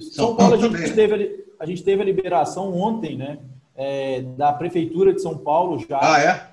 São, 0.00 0.10
São 0.10 0.36
Paulo, 0.36 0.58
Paulo 0.58 0.74
a, 0.74 0.78
gente 0.78 0.94
teve, 0.94 1.44
a 1.58 1.66
gente 1.66 1.82
teve 1.82 2.00
a 2.00 2.04
liberação 2.04 2.72
ontem, 2.72 3.16
né? 3.16 3.40
É, 3.76 4.22
da 4.22 4.52
Prefeitura 4.52 5.12
de 5.12 5.20
São 5.20 5.36
Paulo 5.36 5.84
já. 5.86 5.98
Ah, 6.00 6.20
é? 6.22 6.48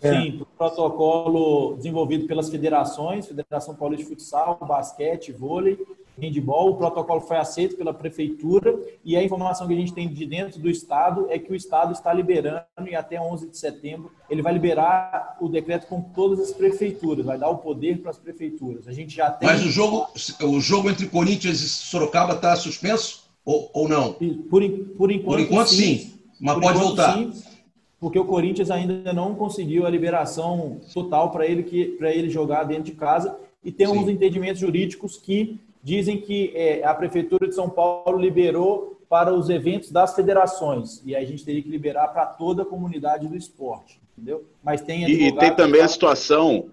É. 0.00 0.12
Sim, 0.12 0.42
protocolo 0.58 1.74
desenvolvido 1.76 2.26
pelas 2.26 2.50
federações, 2.50 3.26
Federação 3.26 3.74
Paulista 3.74 4.04
de 4.04 4.10
Futsal, 4.10 4.58
Basquete, 4.60 5.32
Vôlei, 5.32 5.78
Handball. 6.20 6.70
O 6.70 6.76
protocolo 6.76 7.20
foi 7.22 7.38
aceito 7.38 7.76
pela 7.76 7.94
prefeitura 7.94 8.78
e 9.04 9.16
a 9.16 9.22
informação 9.22 9.66
que 9.66 9.72
a 9.72 9.76
gente 9.76 9.94
tem 9.94 10.08
de 10.08 10.26
dentro 10.26 10.60
do 10.60 10.68
estado 10.68 11.26
é 11.30 11.38
que 11.38 11.50
o 11.50 11.54
estado 11.54 11.92
está 11.92 12.12
liberando 12.12 12.64
e 12.86 12.94
até 12.94 13.20
11 13.20 13.48
de 13.48 13.56
setembro 13.56 14.10
ele 14.28 14.42
vai 14.42 14.52
liberar 14.52 15.36
o 15.40 15.48
decreto 15.48 15.86
com 15.86 16.00
todas 16.00 16.40
as 16.40 16.52
prefeituras, 16.52 17.24
vai 17.24 17.38
dar 17.38 17.48
o 17.48 17.58
poder 17.58 18.00
para 18.00 18.10
as 18.10 18.18
prefeituras. 18.18 18.86
A 18.86 18.92
gente 18.92 19.14
já 19.14 19.30
tem. 19.30 19.48
Mas 19.48 19.64
o 19.64 19.70
jogo, 19.70 20.08
o 20.42 20.60
jogo 20.60 20.90
entre 20.90 21.06
Corinthians 21.06 21.60
e 21.60 21.68
Sorocaba 21.68 22.34
está 22.34 22.54
suspenso 22.56 23.24
ou, 23.44 23.70
ou 23.72 23.88
não? 23.88 24.12
Por, 24.12 24.34
por 24.50 24.62
enquanto, 24.62 25.24
por 25.24 25.40
enquanto 25.40 25.68
sim, 25.68 25.98
sim 25.98 26.20
mas 26.38 26.54
por 26.54 26.62
pode 26.62 26.78
voltar. 26.78 27.14
Sim 27.14 27.55
porque 27.98 28.18
o 28.18 28.24
Corinthians 28.24 28.70
ainda 28.70 29.12
não 29.12 29.34
conseguiu 29.34 29.86
a 29.86 29.90
liberação 29.90 30.80
total 30.92 31.30
para 31.30 31.46
ele, 31.46 31.62
que, 31.62 31.96
ele 32.00 32.28
jogar 32.28 32.64
dentro 32.64 32.84
de 32.84 32.92
casa. 32.92 33.38
E 33.64 33.72
tem 33.72 33.86
Sim. 33.86 33.98
uns 33.98 34.08
entendimentos 34.08 34.60
jurídicos 34.60 35.16
que 35.16 35.58
dizem 35.82 36.20
que 36.20 36.52
é, 36.54 36.84
a 36.84 36.94
Prefeitura 36.94 37.48
de 37.48 37.54
São 37.54 37.70
Paulo 37.70 38.18
liberou 38.18 39.00
para 39.08 39.32
os 39.32 39.48
eventos 39.48 39.90
das 39.90 40.14
federações. 40.14 41.00
E 41.04 41.14
a 41.14 41.24
gente 41.24 41.44
teria 41.44 41.62
que 41.62 41.68
liberar 41.68 42.08
para 42.08 42.26
toda 42.26 42.62
a 42.62 42.66
comunidade 42.66 43.28
do 43.28 43.36
esporte. 43.36 44.00
Entendeu? 44.16 44.44
Mas 44.62 44.80
tem 44.80 45.04
E, 45.04 45.28
e 45.28 45.32
tem 45.36 45.54
também 45.54 45.80
a 45.80 45.88
situação, 45.88 46.70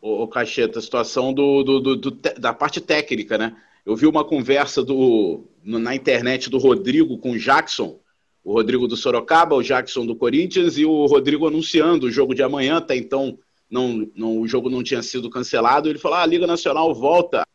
o, 0.00 0.26
Cacheta, 0.26 0.78
a 0.78 0.82
situação 0.82 1.32
do, 1.32 1.62
do, 1.62 1.80
do, 1.80 1.96
do, 1.96 2.10
da 2.10 2.52
parte 2.52 2.80
técnica, 2.80 3.36
né? 3.36 3.56
Eu 3.84 3.96
vi 3.96 4.06
uma 4.06 4.24
conversa 4.24 4.82
do, 4.82 5.44
na 5.64 5.94
internet 5.94 6.48
do 6.48 6.58
Rodrigo 6.58 7.18
com 7.18 7.32
o 7.32 7.38
Jackson, 7.38 7.96
o 8.44 8.52
Rodrigo 8.52 8.88
do 8.88 8.96
Sorocaba, 8.96 9.54
o 9.54 9.62
Jackson 9.62 10.04
do 10.04 10.16
Corinthians 10.16 10.76
e 10.76 10.84
o 10.84 11.06
Rodrigo 11.06 11.46
anunciando 11.46 12.06
o 12.06 12.10
jogo 12.10 12.34
de 12.34 12.42
amanhã, 12.42 12.78
até 12.78 12.96
então 12.96 13.38
não, 13.70 14.06
não, 14.14 14.38
o 14.38 14.46
jogo 14.46 14.68
não 14.68 14.82
tinha 14.82 15.02
sido 15.02 15.30
cancelado. 15.30 15.88
Ele 15.88 15.98
falou: 15.98 16.18
ah, 16.18 16.22
a 16.22 16.26
Liga 16.26 16.46
Nacional 16.46 16.94
volta. 16.94 17.46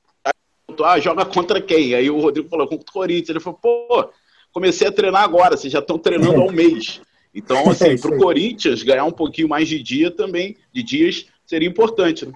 Ah, 0.83 0.99
joga 0.99 1.25
contra 1.25 1.61
quem? 1.61 1.93
Aí 1.93 2.09
o 2.09 2.19
Rodrigo 2.19 2.49
falou: 2.49 2.67
contra 2.67 2.89
o 2.89 2.93
Corinthians. 2.93 3.29
Ele 3.29 3.39
falou: 3.39 3.59
pô, 3.61 4.09
comecei 4.51 4.88
a 4.88 4.91
treinar 4.91 5.23
agora, 5.23 5.55
vocês 5.55 5.71
já 5.71 5.79
estão 5.79 5.99
treinando 5.99 6.41
há 6.41 6.45
um 6.45 6.51
mês. 6.51 7.01
Então, 7.35 7.57
assim, 7.69 7.89
é 7.89 7.97
para 7.97 8.15
o 8.15 8.17
Corinthians 8.17 8.81
ganhar 8.81 9.05
um 9.05 9.11
pouquinho 9.11 9.47
mais 9.47 9.67
de 9.67 9.81
dia 9.81 10.09
também, 10.09 10.57
de 10.73 10.81
dias, 10.81 11.27
seria 11.45 11.67
importante. 11.67 12.25
Né? 12.25 12.33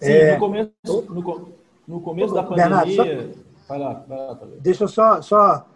Sim, 0.00 0.12
é... 0.12 0.34
no 0.34 0.38
começo, 0.38 0.70
no, 0.84 1.54
no 1.88 2.00
começo 2.00 2.34
da 2.34 2.42
pandemia. 2.42 2.84
Bernardo, 2.84 2.94
só... 2.94 3.04
vai 3.68 3.78
lá, 3.78 4.04
vai 4.06 4.18
lá, 4.18 4.40
Deixa 4.60 4.84
eu 4.84 4.88
só, 4.88 5.20
só 5.22 5.66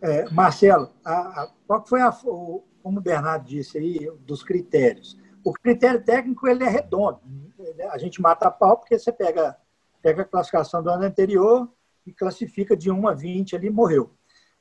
é, 0.00 0.28
Marcelo, 0.30 0.90
a, 1.04 1.42
a, 1.42 1.50
qual 1.66 1.86
foi 1.86 2.00
a, 2.00 2.10
o, 2.24 2.62
como 2.82 2.98
o 2.98 3.02
Bernardo 3.02 3.46
disse 3.46 3.78
aí, 3.78 4.10
dos 4.20 4.42
critérios? 4.42 5.18
O 5.44 5.52
critério 5.52 6.02
técnico 6.02 6.46
ele 6.46 6.64
é 6.64 6.68
redondo. 6.68 7.20
A 7.90 7.98
gente 7.98 8.20
mata 8.20 8.48
a 8.48 8.50
pau 8.50 8.78
porque 8.78 8.98
você 8.98 9.12
pega, 9.12 9.56
pega 10.02 10.22
a 10.22 10.24
classificação 10.24 10.82
do 10.82 10.90
ano 10.90 11.04
anterior 11.04 11.68
e 12.06 12.12
classifica 12.12 12.76
de 12.76 12.90
1 12.90 13.08
a 13.08 13.14
20 13.14 13.56
ali 13.56 13.70
morreu. 13.70 14.12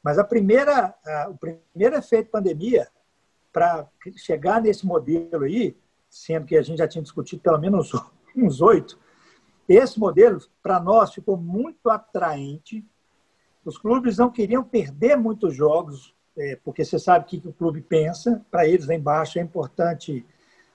Mas 0.03 0.17
a 0.17 0.23
primeira, 0.23 0.93
a, 1.05 1.29
o 1.29 1.37
primeiro 1.37 1.95
efeito 1.95 2.29
pandemia, 2.29 2.87
para 3.51 3.87
chegar 4.17 4.61
nesse 4.61 4.85
modelo 4.85 5.43
aí, 5.43 5.77
sendo 6.09 6.45
que 6.45 6.57
a 6.57 6.61
gente 6.61 6.77
já 6.77 6.87
tinha 6.87 7.01
discutido 7.01 7.41
pelo 7.41 7.57
menos 7.59 7.91
uns 8.35 8.61
oito, 8.61 8.99
esse 9.67 9.99
modelo, 9.99 10.39
para 10.61 10.79
nós, 10.79 11.13
ficou 11.13 11.35
muito 11.35 11.89
atraente 11.89 12.85
os 13.65 13.79
clubes 13.79 14.17
não 14.17 14.29
queriam 14.29 14.63
perder 14.63 15.17
muitos 15.17 15.55
jogos, 15.55 16.13
é, 16.37 16.55
porque 16.63 16.85
você 16.85 16.99
sabe 16.99 17.25
o 17.25 17.27
que 17.27 17.47
o 17.47 17.53
clube 17.53 17.81
pensa. 17.81 18.45
Para 18.51 18.67
eles, 18.67 18.87
lá 18.87 18.93
embaixo, 18.93 19.39
é 19.39 19.41
importante 19.41 20.23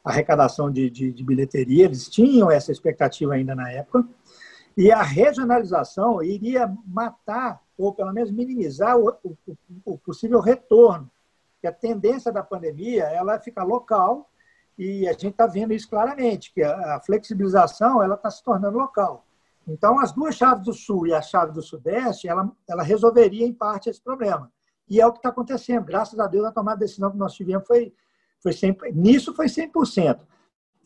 a 0.04 0.10
arrecadação 0.10 0.70
de, 0.70 0.90
de, 0.90 1.12
de 1.12 1.24
bilheteria. 1.24 1.84
Eles 1.84 2.08
tinham 2.08 2.50
essa 2.50 2.72
expectativa 2.72 3.34
ainda 3.34 3.54
na 3.54 3.70
época. 3.70 4.04
E 4.76 4.90
a 4.90 5.02
regionalização 5.02 6.22
iria 6.22 6.74
matar, 6.84 7.62
ou 7.78 7.94
pelo 7.94 8.12
menos 8.12 8.30
minimizar, 8.30 8.98
o, 8.98 9.14
o, 9.22 9.36
o 9.84 9.98
possível 9.98 10.40
retorno. 10.40 11.08
Que 11.60 11.66
a 11.66 11.72
tendência 11.72 12.32
da 12.32 12.42
pandemia 12.42 13.04
ela 13.04 13.38
fica 13.38 13.62
local 13.62 14.28
e 14.78 15.06
a 15.06 15.12
gente 15.12 15.28
está 15.28 15.46
vendo 15.46 15.74
isso 15.74 15.88
claramente, 15.88 16.52
que 16.54 16.62
a, 16.62 16.96
a 16.96 17.00
flexibilização 17.00 18.02
ela 18.02 18.14
está 18.14 18.30
se 18.30 18.42
tornando 18.42 18.78
local. 18.78 19.26
Então, 19.66 19.98
as 19.98 20.12
duas 20.12 20.34
chaves 20.34 20.64
do 20.64 20.72
Sul 20.72 21.06
e 21.06 21.14
a 21.14 21.22
chave 21.22 21.52
do 21.52 21.62
Sudeste, 21.62 22.28
ela, 22.28 22.50
ela 22.68 22.82
resolveria 22.82 23.46
em 23.46 23.52
parte 23.52 23.88
esse 23.88 24.02
problema. 24.02 24.50
E 24.88 25.00
é 25.00 25.06
o 25.06 25.12
que 25.12 25.18
está 25.18 25.28
acontecendo. 25.28 25.84
Graças 25.84 26.18
a 26.18 26.26
Deus, 26.26 26.46
a 26.46 26.52
tomada 26.52 26.78
de 26.78 26.86
decisão 26.86 27.10
que 27.10 27.16
nós 27.16 27.34
tivemos 27.34 27.66
foi, 27.66 27.94
foi 28.42 28.52
100%, 28.52 28.92
nisso 28.94 29.34
foi 29.34 29.46
100%. 29.46 30.20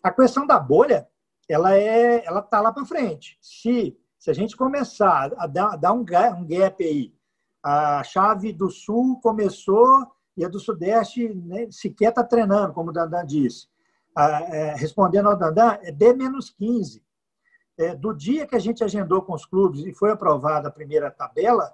A 0.02 0.10
questão 0.10 0.46
da 0.46 0.58
bolha, 0.58 1.08
ela 1.48 1.74
é, 1.74 2.24
ela 2.26 2.40
está 2.40 2.60
lá 2.60 2.72
para 2.72 2.84
frente. 2.84 3.38
Se, 3.40 3.96
se 4.18 4.30
a 4.30 4.34
gente 4.34 4.56
começar 4.56 5.32
a 5.38 5.46
dar, 5.46 5.76
dar 5.76 5.92
um, 5.92 6.04
gap, 6.04 6.38
um 6.38 6.46
gap 6.46 6.84
aí, 6.84 7.14
a 7.62 8.04
chave 8.04 8.52
do 8.52 8.68
Sul 8.68 9.18
começou 9.22 10.06
e 10.36 10.44
a 10.44 10.48
do 10.48 10.60
Sudeste 10.60 11.32
né, 11.32 11.68
sequer 11.70 12.10
está 12.10 12.22
treinando, 12.22 12.74
como 12.74 12.90
o 12.90 12.92
Dandan 12.92 13.24
disse. 13.24 13.68
Ah, 14.14 14.42
é, 14.42 14.74
respondendo 14.74 15.30
ao 15.30 15.36
Dandan, 15.36 15.78
é 15.80 15.90
D-15 15.90 17.00
é, 17.78 17.94
do 17.94 18.12
dia 18.12 18.46
que 18.46 18.54
a 18.54 18.58
gente 18.58 18.84
agendou 18.84 19.22
com 19.22 19.34
os 19.34 19.44
clubes 19.44 19.84
e 19.84 19.92
foi 19.92 20.10
aprovada 20.10 20.68
a 20.68 20.72
primeira 20.72 21.10
tabela, 21.10 21.72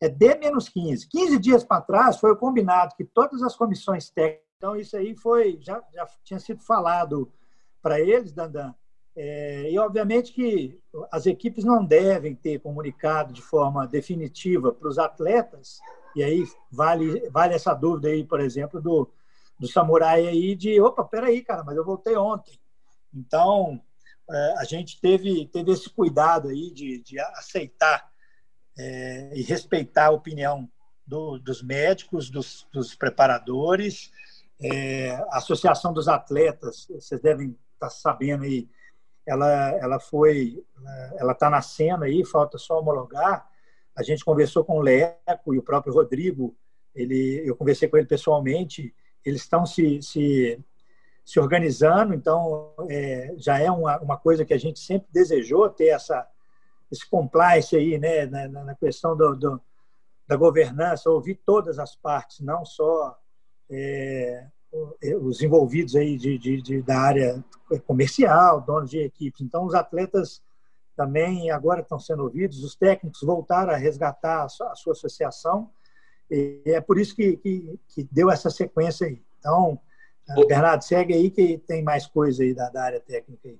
é 0.00 0.08
D-15. 0.08 1.06
15 1.08 1.38
dias 1.38 1.64
para 1.64 1.80
trás 1.80 2.18
foi 2.18 2.34
combinado 2.36 2.94
que 2.96 3.04
todas 3.04 3.42
as 3.42 3.56
comissões 3.56 4.10
técnicas, 4.10 4.46
então 4.56 4.76
isso 4.76 4.96
aí 4.96 5.14
foi 5.14 5.58
já, 5.60 5.82
já 5.92 6.06
tinha 6.24 6.38
sido 6.40 6.62
falado 6.62 7.30
para 7.82 8.00
eles, 8.00 8.32
Dandan, 8.32 8.74
é, 9.14 9.70
e 9.70 9.78
obviamente 9.78 10.32
que 10.32 10.78
as 11.10 11.24
equipes 11.24 11.64
não 11.64 11.84
devem 11.84 12.34
ter 12.34 12.58
comunicado 12.60 13.32
de 13.32 13.40
forma 13.40 13.86
definitiva 13.86 14.72
para 14.72 14.88
os 14.88 14.98
atletas, 14.98 15.78
e 16.14 16.22
aí 16.22 16.44
vale, 16.70 17.28
vale 17.30 17.54
essa 17.54 17.72
dúvida 17.72 18.08
aí, 18.08 18.24
por 18.24 18.40
exemplo, 18.40 18.80
do, 18.80 19.08
do 19.58 19.66
Samurai 19.66 20.26
aí 20.26 20.54
de, 20.54 20.80
opa, 20.80 21.04
peraí, 21.04 21.42
cara, 21.42 21.64
mas 21.64 21.76
eu 21.76 21.84
voltei 21.84 22.16
ontem. 22.16 22.58
Então, 23.14 23.80
a 24.58 24.64
gente 24.64 25.00
teve, 25.00 25.46
teve 25.46 25.70
esse 25.70 25.88
cuidado 25.88 26.48
aí 26.48 26.70
de, 26.72 27.00
de 27.00 27.18
aceitar 27.20 28.10
é, 28.78 29.32
e 29.34 29.42
respeitar 29.42 30.06
a 30.06 30.10
opinião 30.10 30.68
do, 31.06 31.38
dos 31.38 31.62
médicos, 31.62 32.28
dos, 32.28 32.66
dos 32.72 32.94
preparadores, 32.94 34.10
é, 34.60 35.12
a 35.30 35.38
Associação 35.38 35.92
dos 35.92 36.08
Atletas, 36.08 36.86
vocês 36.90 37.20
devem 37.20 37.56
estar 37.74 37.90
sabendo 37.90 38.44
aí, 38.44 38.68
ela, 39.24 39.70
ela 39.78 40.00
foi, 40.00 40.64
ela 41.16 41.32
está 41.32 41.50
na 41.50 41.60
cena 41.60 42.06
aí, 42.06 42.24
falta 42.24 42.58
só 42.58 42.78
homologar. 42.78 43.48
A 43.96 44.02
gente 44.02 44.24
conversou 44.24 44.64
com 44.64 44.78
o 44.78 44.82
Leco 44.82 45.54
e 45.54 45.58
o 45.58 45.62
próprio 45.62 45.92
Rodrigo, 45.92 46.56
ele, 46.94 47.42
eu 47.44 47.56
conversei 47.56 47.88
com 47.88 47.96
ele 47.96 48.06
pessoalmente, 48.06 48.94
eles 49.24 49.42
estão 49.42 49.66
se, 49.66 50.00
se 50.00 50.58
se 51.26 51.40
organizando, 51.40 52.14
então 52.14 52.72
é, 52.88 53.34
já 53.36 53.58
é 53.58 53.68
uma, 53.68 53.98
uma 53.98 54.16
coisa 54.16 54.44
que 54.44 54.54
a 54.54 54.58
gente 54.58 54.78
sempre 54.78 55.08
desejou 55.12 55.68
ter 55.68 55.88
essa 55.88 56.26
esse 56.88 57.04
compliance 57.10 57.74
aí, 57.74 57.98
né, 57.98 58.26
na, 58.26 58.46
na 58.48 58.74
questão 58.76 59.16
do, 59.16 59.34
do, 59.34 59.60
da 60.24 60.36
governança, 60.36 61.10
ouvir 61.10 61.40
todas 61.44 61.80
as 61.80 61.96
partes, 61.96 62.38
não 62.38 62.64
só 62.64 63.18
é, 63.68 64.46
os 65.20 65.42
envolvidos 65.42 65.96
aí 65.96 66.16
de, 66.16 66.38
de, 66.38 66.62
de, 66.62 66.82
da 66.82 66.96
área 66.96 67.44
comercial, 67.88 68.60
donos 68.60 68.90
de 68.90 69.00
equipes. 69.00 69.40
Então, 69.40 69.64
os 69.64 69.74
atletas 69.74 70.40
também 70.96 71.50
agora 71.50 71.80
estão 71.80 71.98
sendo 71.98 72.22
ouvidos, 72.22 72.62
os 72.62 72.76
técnicos 72.76 73.20
voltaram 73.22 73.72
a 73.72 73.76
resgatar 73.76 74.44
a 74.44 74.48
sua, 74.48 74.70
a 74.70 74.76
sua 74.76 74.92
associação, 74.92 75.68
e 76.30 76.62
é 76.66 76.80
por 76.80 76.98
isso 76.98 77.16
que, 77.16 77.36
que, 77.38 77.80
que 77.88 78.08
deu 78.12 78.30
essa 78.30 78.48
sequência 78.48 79.08
aí. 79.08 79.20
Então, 79.40 79.80
Bernardo, 80.46 80.82
segue 80.82 81.14
aí 81.14 81.30
que 81.30 81.58
tem 81.58 81.82
mais 81.82 82.06
coisa 82.06 82.42
aí 82.42 82.52
da, 82.52 82.68
da 82.68 82.82
área 82.82 83.00
técnica 83.00 83.48
aí. 83.48 83.58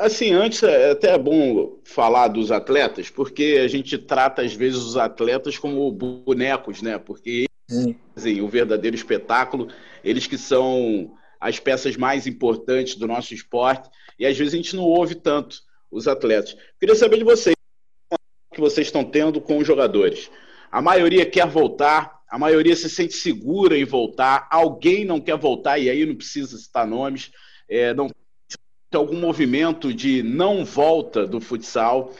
Assim, 0.00 0.32
antes 0.32 0.62
é 0.62 0.92
até 0.92 1.18
bom 1.18 1.78
falar 1.84 2.28
dos 2.28 2.50
atletas, 2.50 3.10
porque 3.10 3.60
a 3.62 3.68
gente 3.68 3.98
trata 3.98 4.40
às 4.40 4.54
vezes 4.54 4.78
os 4.78 4.96
atletas 4.96 5.58
como 5.58 5.90
bonecos, 5.92 6.80
né? 6.80 6.96
Porque 6.96 7.46
eles 7.68 7.96
fazem 8.14 8.40
o 8.40 8.48
verdadeiro 8.48 8.96
espetáculo, 8.96 9.68
eles 10.02 10.26
que 10.26 10.38
são 10.38 11.14
as 11.38 11.58
peças 11.58 11.96
mais 11.96 12.26
importantes 12.26 12.94
do 12.94 13.06
nosso 13.06 13.34
esporte, 13.34 13.90
e 14.18 14.24
às 14.24 14.38
vezes 14.38 14.54
a 14.54 14.56
gente 14.56 14.74
não 14.74 14.84
ouve 14.84 15.16
tanto 15.16 15.58
os 15.90 16.08
atletas. 16.08 16.56
Queria 16.80 16.94
saber 16.94 17.18
de 17.18 17.24
vocês, 17.24 17.54
que 18.52 18.60
vocês 18.60 18.86
estão 18.86 19.04
tendo 19.04 19.38
com 19.40 19.58
os 19.58 19.66
jogadores. 19.66 20.30
A 20.72 20.80
maioria 20.80 21.26
quer 21.26 21.46
voltar, 21.46 22.13
a 22.28 22.38
maioria 22.38 22.74
se 22.74 22.88
sente 22.88 23.14
segura 23.14 23.76
em 23.76 23.84
voltar, 23.84 24.48
alguém 24.50 25.04
não 25.04 25.20
quer 25.20 25.36
voltar, 25.36 25.78
e 25.78 25.88
aí 25.88 26.04
não 26.04 26.16
precisa 26.16 26.56
citar 26.56 26.86
nomes, 26.86 27.30
é, 27.68 27.94
não 27.94 28.08
tem 28.90 28.98
algum 28.98 29.18
movimento 29.18 29.92
de 29.92 30.22
não 30.22 30.64
volta 30.64 31.26
do 31.26 31.40
futsal. 31.40 32.12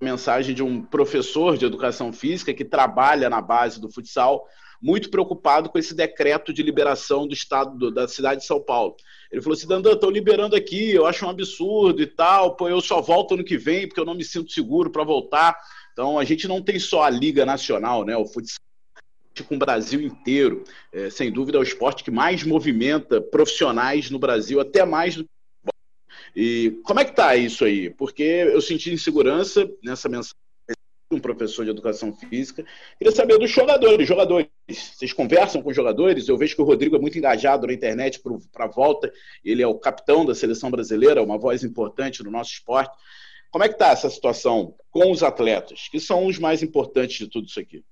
Mensagem 0.00 0.54
de 0.54 0.62
um 0.62 0.82
professor 0.82 1.56
de 1.56 1.66
educação 1.66 2.12
física 2.12 2.54
que 2.54 2.64
trabalha 2.64 3.28
na 3.28 3.40
base 3.40 3.80
do 3.80 3.90
futsal, 3.90 4.46
muito 4.80 5.10
preocupado 5.10 5.68
com 5.68 5.78
esse 5.78 5.94
decreto 5.94 6.52
de 6.52 6.62
liberação 6.62 7.26
do 7.26 7.34
estado 7.34 7.76
do, 7.76 7.90
da 7.90 8.08
cidade 8.08 8.40
de 8.40 8.46
São 8.46 8.62
Paulo. 8.62 8.96
Ele 9.30 9.42
falou 9.42 9.56
assim: 9.56 9.66
Dandan, 9.66 9.92
estão 9.92 10.10
liberando 10.10 10.56
aqui, 10.56 10.90
eu 10.90 11.06
acho 11.06 11.26
um 11.26 11.28
absurdo 11.28 12.02
e 12.02 12.06
tal, 12.06 12.56
pô, 12.56 12.68
eu 12.68 12.80
só 12.80 13.00
volto 13.00 13.34
ano 13.34 13.44
que 13.44 13.58
vem 13.58 13.86
porque 13.86 14.00
eu 14.00 14.06
não 14.06 14.14
me 14.14 14.24
sinto 14.24 14.50
seguro 14.50 14.90
para 14.90 15.04
voltar. 15.04 15.56
Então 15.92 16.18
a 16.18 16.24
gente 16.24 16.48
não 16.48 16.62
tem 16.62 16.78
só 16.78 17.02
a 17.02 17.10
Liga 17.10 17.44
Nacional, 17.44 18.04
né? 18.04 18.16
O 18.16 18.24
futsal 18.24 18.69
com 19.48 19.56
o 19.56 19.58
Brasil 19.58 20.00
inteiro. 20.00 20.64
É, 20.92 21.10
sem 21.10 21.30
dúvida, 21.30 21.58
é 21.58 21.60
o 21.60 21.64
esporte 21.64 22.04
que 22.04 22.10
mais 22.10 22.42
movimenta 22.42 23.20
profissionais 23.20 24.10
no 24.10 24.18
Brasil, 24.18 24.60
até 24.60 24.84
mais 24.84 25.16
do 25.16 25.24
que 25.24 25.30
e 26.34 26.78
como 26.84 27.00
é 27.00 27.04
que 27.04 27.14
tá 27.14 27.34
isso 27.36 27.64
aí? 27.64 27.90
Porque 27.90 28.22
eu 28.22 28.60
senti 28.60 28.92
insegurança 28.92 29.68
nessa 29.82 30.08
mensagem 30.08 30.36
de 31.10 31.16
um 31.16 31.20
professor 31.20 31.64
de 31.64 31.70
educação 31.70 32.12
física. 32.14 32.64
Queria 32.98 33.14
saber 33.14 33.38
dos 33.38 33.50
jogadores. 33.50 34.06
Jogadores, 34.06 34.48
vocês 34.68 35.12
conversam 35.12 35.60
com 35.60 35.70
os 35.70 35.76
jogadores? 35.76 36.28
Eu 36.28 36.38
vejo 36.38 36.54
que 36.54 36.62
o 36.62 36.64
Rodrigo 36.64 36.96
é 36.96 36.98
muito 37.00 37.18
engajado 37.18 37.66
na 37.66 37.72
internet 37.72 38.20
para 38.52 38.64
a 38.64 38.68
volta. 38.68 39.12
Ele 39.44 39.62
é 39.62 39.66
o 39.66 39.78
capitão 39.78 40.24
da 40.24 40.34
seleção 40.34 40.70
brasileira, 40.70 41.22
uma 41.22 41.38
voz 41.38 41.64
importante 41.64 42.22
no 42.22 42.30
nosso 42.30 42.52
esporte. 42.52 42.96
Como 43.50 43.64
é 43.64 43.68
que 43.68 43.74
está 43.74 43.88
essa 43.88 44.08
situação 44.08 44.74
com 44.92 45.10
os 45.10 45.24
atletas, 45.24 45.88
que 45.90 45.98
são 45.98 46.26
os 46.26 46.38
mais 46.38 46.62
importantes 46.62 47.18
de 47.18 47.26
tudo 47.26 47.48
isso 47.48 47.58
aqui? 47.58 47.82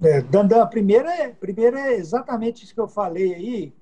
É, 0.00 0.20
Dandan, 0.22 0.64
primeiro 0.68 1.08
é, 1.08 1.30
primeiro 1.30 1.76
é 1.76 1.94
exatamente 1.94 2.64
isso 2.64 2.74
que 2.74 2.80
eu 2.80 2.88
falei 2.88 3.34
aí. 3.34 3.74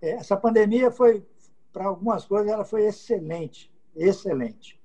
É, 0.00 0.12
essa 0.12 0.36
pandemia 0.36 0.90
foi, 0.90 1.24
para 1.72 1.86
algumas 1.86 2.24
coisas, 2.24 2.50
ela 2.50 2.64
foi 2.64 2.84
excelente, 2.84 3.72
excelente. 3.94 4.80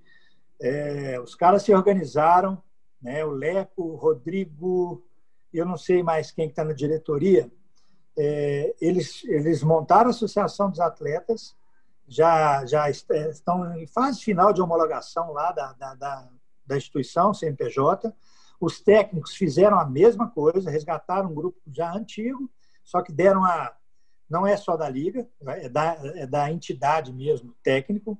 É, 0.61 1.19
os 1.19 1.33
caras 1.33 1.63
se 1.63 1.73
organizaram, 1.73 2.61
né? 3.01 3.25
o 3.25 3.31
Leco, 3.31 3.83
o 3.83 3.95
Rodrigo, 3.95 5.03
eu 5.51 5.65
não 5.65 5.77
sei 5.77 6.03
mais 6.03 6.31
quem 6.31 6.47
está 6.47 6.63
na 6.63 6.73
diretoria, 6.73 7.51
é, 8.15 8.75
eles, 8.79 9.23
eles 9.25 9.63
montaram 9.63 10.07
a 10.07 10.11
Associação 10.11 10.69
dos 10.69 10.79
Atletas, 10.79 11.55
já, 12.07 12.65
já 12.65 12.87
é, 12.87 13.29
estão 13.29 13.75
em 13.77 13.87
fase 13.87 14.21
final 14.21 14.53
de 14.53 14.61
homologação 14.61 15.33
lá 15.33 15.51
da, 15.51 15.73
da, 15.73 15.95
da, 15.95 16.29
da 16.65 16.77
instituição, 16.77 17.33
CNPJ, 17.33 18.13
os 18.59 18.81
técnicos 18.81 19.35
fizeram 19.35 19.79
a 19.79 19.85
mesma 19.85 20.29
coisa, 20.29 20.71
resgataram 20.71 21.29
um 21.29 21.35
grupo 21.35 21.59
já 21.67 21.93
antigo, 21.93 22.49
só 22.83 23.01
que 23.01 23.11
deram 23.11 23.43
a. 23.43 23.75
Não 24.29 24.45
é 24.45 24.57
só 24.57 24.75
da 24.75 24.89
liga, 24.89 25.27
é 25.41 25.69
da, 25.69 25.97
é 26.03 26.27
da 26.27 26.51
entidade 26.51 27.13
mesmo, 27.13 27.55
técnico. 27.63 28.19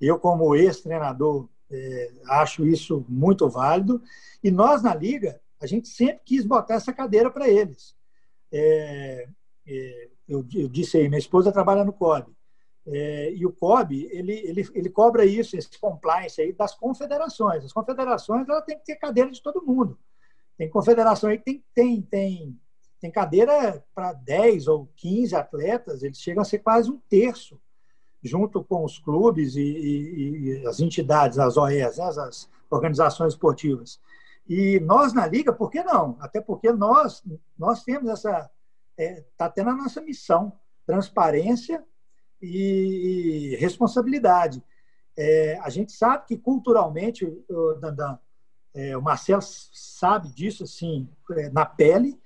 Eu, 0.00 0.18
como 0.18 0.56
ex-treinador, 0.56 1.48
é, 1.70 2.12
acho 2.28 2.66
isso 2.66 3.04
muito 3.08 3.48
válido. 3.48 4.02
E 4.42 4.50
nós, 4.50 4.82
na 4.82 4.94
liga, 4.94 5.40
a 5.60 5.66
gente 5.66 5.88
sempre 5.88 6.22
quis 6.24 6.44
botar 6.44 6.74
essa 6.74 6.92
cadeira 6.92 7.30
para 7.30 7.48
eles. 7.48 7.94
É, 8.52 9.28
é, 9.66 10.08
eu, 10.28 10.44
eu, 10.54 10.68
disse 10.68 10.96
aí, 10.96 11.08
minha 11.08 11.18
esposa 11.18 11.52
trabalha 11.52 11.84
no 11.84 11.92
COB. 11.92 12.35
É, 12.88 13.32
e 13.32 13.44
o 13.44 13.52
COB, 13.52 14.08
ele, 14.12 14.32
ele, 14.32 14.68
ele 14.72 14.88
cobra 14.88 15.24
isso, 15.24 15.56
esse 15.56 15.78
compliance 15.78 16.40
aí 16.40 16.52
das 16.52 16.74
confederações. 16.74 17.64
As 17.64 17.72
confederações 17.72 18.48
ela 18.48 18.62
tem 18.62 18.78
que 18.78 18.84
ter 18.84 18.96
cadeira 18.96 19.30
de 19.30 19.42
todo 19.42 19.64
mundo. 19.64 19.98
Tem 20.56 20.70
confederação 20.70 21.28
aí 21.28 21.38
que 21.38 21.44
tem, 21.44 21.64
tem, 21.74 22.02
tem, 22.02 22.60
tem 23.00 23.10
cadeira 23.10 23.84
para 23.94 24.12
10 24.12 24.68
ou 24.68 24.88
15 24.96 25.34
atletas, 25.34 26.02
eles 26.02 26.18
chegam 26.18 26.42
a 26.42 26.44
ser 26.44 26.60
quase 26.60 26.90
um 26.90 26.98
terço, 27.08 27.60
junto 28.22 28.64
com 28.64 28.84
os 28.84 28.98
clubes 28.98 29.56
e, 29.56 29.60
e, 29.60 30.38
e 30.62 30.66
as 30.66 30.80
entidades, 30.80 31.38
as 31.38 31.56
OEs, 31.56 31.98
né, 31.98 32.04
as 32.04 32.48
organizações 32.70 33.34
esportivas. 33.34 34.00
E 34.48 34.78
nós 34.80 35.12
na 35.12 35.26
Liga, 35.26 35.52
por 35.52 35.70
que 35.70 35.82
não? 35.82 36.16
Até 36.20 36.40
porque 36.40 36.72
nós, 36.72 37.22
nós 37.58 37.82
temos 37.82 38.08
essa. 38.08 38.48
Está 38.96 39.02
é, 39.02 39.24
tá 39.36 39.50
tendo 39.50 39.70
a 39.70 39.76
nossa 39.76 40.00
missão: 40.00 40.52
transparência 40.86 41.84
e, 42.40 43.52
e 43.52 43.56
responsabilidade. 43.56 44.62
É, 45.16 45.58
a 45.62 45.70
gente 45.70 45.92
sabe 45.92 46.26
que 46.26 46.36
culturalmente, 46.36 47.24
o, 47.48 47.74
Dandan, 47.74 48.18
é, 48.74 48.96
o 48.96 49.02
Marcelo 49.02 49.42
sabe 49.42 50.28
disso 50.28 50.64
assim, 50.64 51.08
é, 51.32 51.48
na 51.50 51.64
pele. 51.64 52.20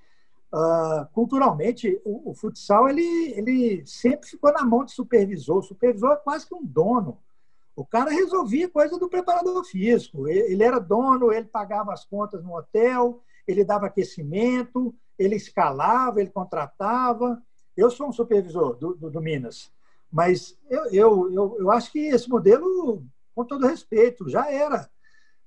Uh, 0.53 1.07
culturalmente, 1.13 2.01
o, 2.05 2.31
o, 2.31 2.35
futsal 2.35 2.89
ele, 2.89 3.33
ele 3.37 3.87
sempre 3.87 4.29
ficou 4.29 4.53
na 4.53 4.65
mão 4.65 4.85
de 4.85 4.91
supervisor. 4.91 5.59
O 5.59 5.63
supervisor 5.63 6.11
é 6.11 6.17
quase 6.17 6.45
que 6.45 6.55
um 6.55 6.65
dono. 6.65 7.19
O 7.77 7.87
cara 7.87 8.11
resolvia 8.11 8.69
coisa 8.69 8.99
do 8.99 9.09
preparador 9.09 9.65
físico. 9.65 10.29
Ele 10.29 10.65
era 10.65 10.81
dono, 10.81 11.33
ele 11.33 11.47
pagava 11.47 11.93
as 11.93 12.05
contas 12.05 12.43
no 12.43 12.57
hotel, 12.57 13.23
ele 13.47 13.65
dava 13.65 13.87
aquecimento, 13.87 14.93
ele 15.17 15.37
escalava, 15.37 16.21
ele 16.21 16.31
contratava. 16.31 17.41
Eu 17.77 17.89
sou 17.89 18.09
um 18.09 18.13
supervisor 18.13 18.77
do, 18.77 18.95
do, 18.95 19.09
do 19.09 19.23
Minas. 19.23 19.71
Mas 20.11 20.59
eu, 20.69 20.85
eu, 20.87 21.33
eu, 21.33 21.57
eu 21.61 21.71
acho 21.71 21.93
que 21.93 21.99
esse 21.99 22.29
modelo, 22.29 23.05
com 23.35 23.45
todo 23.45 23.67
respeito, 23.67 24.29
já 24.29 24.51
era. 24.51 24.91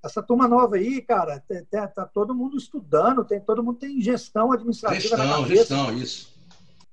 Essa 0.03 0.21
turma 0.21 0.47
nova 0.47 0.75
aí, 0.75 1.01
cara, 1.01 1.43
tá, 1.69 1.87
tá 1.87 2.05
todo 2.05 2.35
mundo 2.35 2.57
estudando, 2.57 3.23
tem, 3.23 3.39
todo 3.39 3.63
mundo 3.63 3.79
tem 3.79 4.01
gestão 4.01 4.51
administrativa 4.51 5.17
gestão. 5.17 5.45
Gestão, 5.45 5.93
isso. 5.97 6.33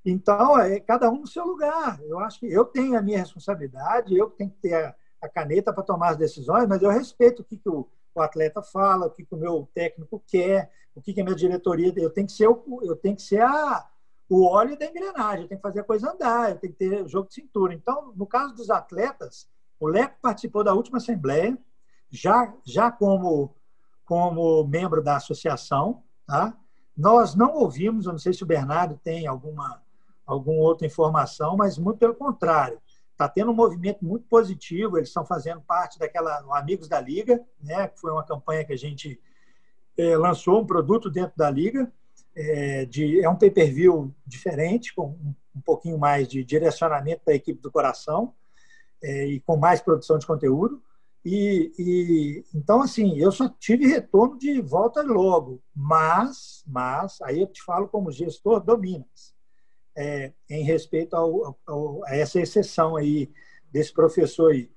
Então, 0.05 0.59
é 0.59 0.81
cada 0.81 1.11
um 1.11 1.21
no 1.21 1.27
seu 1.27 1.45
lugar. 1.45 2.01
Eu 2.05 2.19
acho 2.21 2.41
que 2.41 2.47
eu 2.47 2.65
tenho 2.65 2.97
a 2.97 3.03
minha 3.03 3.19
responsabilidade, 3.19 4.17
eu 4.17 4.31
tenho 4.31 4.51
que 4.51 4.59
ter 4.59 4.75
a, 4.75 4.95
a 5.23 5.29
caneta 5.29 5.73
para 5.73 5.83
tomar 5.83 6.11
as 6.11 6.17
decisões, 6.17 6.67
mas 6.67 6.83
eu 6.83 6.91
respeito 6.91 7.43
o 7.43 7.45
que, 7.45 7.57
que 7.57 7.69
o, 7.69 7.87
o, 8.15 8.21
atleta 8.23 8.63
fala, 8.63 9.07
o 9.07 9.11
que, 9.11 9.25
que 9.25 9.35
o 9.35 9.39
meu 9.39 9.69
técnico 9.75 10.23
quer, 10.27 10.71
o 10.95 11.03
que, 11.03 11.13
que 11.13 11.21
a 11.21 11.25
minha 11.25 11.37
diretoria. 11.37 11.93
Eu 11.97 12.11
tenho 12.11 12.27
que 12.27 12.33
ser, 12.33 12.47
eu 12.47 12.97
tenho 12.97 13.17
que 13.17 13.23
ser 13.23 13.43
a, 13.43 13.87
o 14.31 14.45
óleo 14.45 14.79
da 14.79 14.87
engrenagem, 14.87 15.49
tem 15.49 15.59
que 15.59 15.63
fazer 15.63 15.81
a 15.81 15.85
coisa 15.85 16.13
andar, 16.13 16.57
tem 16.59 16.71
que 16.71 16.77
ter 16.77 17.09
jogo 17.09 17.29
de 17.29 17.35
cintura. 17.35 17.75
Então, 17.75 18.13
no 18.15 18.25
caso 18.25 18.55
dos 18.55 18.71
atletas, 18.71 19.49
o 19.81 19.89
Leco 19.89 20.19
participou 20.23 20.63
da 20.63 20.73
última 20.73 20.99
assembleia, 20.99 21.59
já, 22.09 22.55
já 22.65 22.93
como, 22.93 23.53
como 24.05 24.65
membro 24.69 25.03
da 25.03 25.17
associação. 25.17 26.05
Tá? 26.25 26.57
Nós 26.97 27.35
não 27.35 27.55
ouvimos, 27.55 28.07
eu 28.07 28.13
não 28.13 28.21
sei 28.21 28.33
se 28.33 28.45
o 28.45 28.47
Bernardo 28.47 29.01
tem 29.03 29.27
alguma, 29.27 29.83
alguma 30.25 30.61
outra 30.61 30.87
informação, 30.87 31.57
mas 31.57 31.77
muito 31.77 31.99
pelo 31.99 32.15
contrário. 32.15 32.81
Está 33.11 33.29
tendo 33.29 33.51
um 33.51 33.55
movimento 33.55 34.05
muito 34.05 34.27
positivo, 34.29 34.97
eles 34.97 35.09
estão 35.09 35.27
fazendo 35.27 35.61
parte 35.61 35.99
daquela 35.99 36.45
Amigos 36.57 36.87
da 36.87 37.01
Liga, 37.01 37.45
né, 37.61 37.89
que 37.89 37.99
foi 37.99 38.13
uma 38.13 38.25
campanha 38.25 38.65
que 38.65 38.73
a 38.73 38.79
gente 38.79 39.21
é, 39.99 40.17
lançou 40.17 40.61
um 40.61 40.67
produto 40.67 41.11
dentro 41.11 41.37
da 41.37 41.51
Liga, 41.51 41.93
é, 42.35 42.85
de, 42.85 43.23
é 43.23 43.29
um 43.29 43.37
pay-per-view 43.37 44.15
diferente, 44.27 44.95
com 44.95 45.17
um, 45.55 45.61
pouquinho 45.65 45.99
mais 45.99 46.29
de 46.29 46.45
direcionamento 46.45 47.23
da 47.27 47.35
equipe 47.35 47.61
do 47.61 47.71
coração 47.71 48.35
é, 49.03 49.27
e 49.27 49.41
com 49.41 49.57
mais 49.57 49.81
produção 49.81 50.19
de 50.19 50.27
conteúdo. 50.27 50.83
E, 51.23 51.73
e, 51.79 52.45
então 52.55 52.81
assim 52.81 53.19
eu 53.19 53.31
só 53.31 53.47
tive 53.47 53.87
retorno 53.87 54.39
de 54.39 54.59
volta 54.63 55.03
logo 55.03 55.63
mas 55.75 56.65
mas 56.67 57.21
aí 57.21 57.43
eu 57.43 57.47
te 57.47 57.63
falo 57.63 57.87
como 57.89 58.11
gestor 58.11 58.59
do 58.59 58.79
Minas 58.79 59.35
é, 59.95 60.33
em 60.49 60.65
respeito 60.65 61.15
ao, 61.15 61.59
ao, 61.67 62.03
a 62.07 62.17
essa 62.17 62.41
exceção 62.41 62.97
aí 62.97 63.31
desse 63.71 63.93
professor 63.93 64.53
aí 64.53 64.71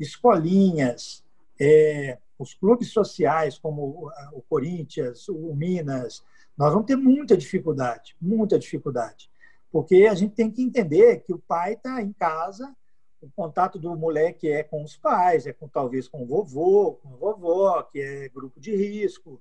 escolinhas 0.00 1.22
é, 1.60 2.16
os 2.38 2.54
clubes 2.54 2.90
sociais 2.90 3.58
como 3.58 4.10
o 4.32 4.40
Corinthians 4.48 5.28
o 5.28 5.54
Minas 5.54 6.24
nós 6.56 6.72
vamos 6.72 6.86
ter 6.86 6.96
muita 6.96 7.36
dificuldade, 7.36 8.16
muita 8.20 8.58
dificuldade. 8.58 9.30
Porque 9.70 10.06
a 10.10 10.14
gente 10.14 10.34
tem 10.34 10.50
que 10.50 10.62
entender 10.62 11.20
que 11.20 11.32
o 11.32 11.38
pai 11.38 11.72
está 11.74 12.02
em 12.02 12.12
casa, 12.12 12.74
o 13.22 13.30
contato 13.30 13.78
do 13.78 13.96
moleque 13.96 14.50
é 14.50 14.62
com 14.62 14.82
os 14.82 14.96
pais, 14.96 15.46
é 15.46 15.52
com 15.52 15.68
talvez 15.68 16.08
com 16.08 16.22
o 16.22 16.26
vovô, 16.26 16.94
com 17.02 17.08
a 17.08 17.16
vovó, 17.16 17.82
que 17.84 18.00
é 18.00 18.28
grupo 18.28 18.60
de 18.60 18.74
risco. 18.74 19.40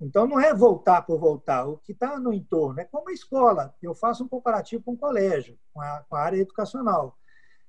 Então, 0.00 0.26
não 0.26 0.38
é 0.38 0.52
voltar 0.52 1.02
por 1.02 1.18
voltar. 1.18 1.66
O 1.66 1.78
que 1.78 1.92
está 1.92 2.18
no 2.20 2.32
entorno 2.32 2.80
é 2.80 2.84
como 2.84 3.08
a 3.08 3.12
escola. 3.12 3.74
Eu 3.82 3.94
faço 3.94 4.24
um 4.24 4.28
comparativo 4.28 4.82
com 4.82 4.92
o 4.92 4.98
colégio, 4.98 5.58
com 5.72 5.80
a, 5.80 6.04
com 6.08 6.16
a 6.16 6.20
área 6.20 6.36
educacional. 6.36 7.16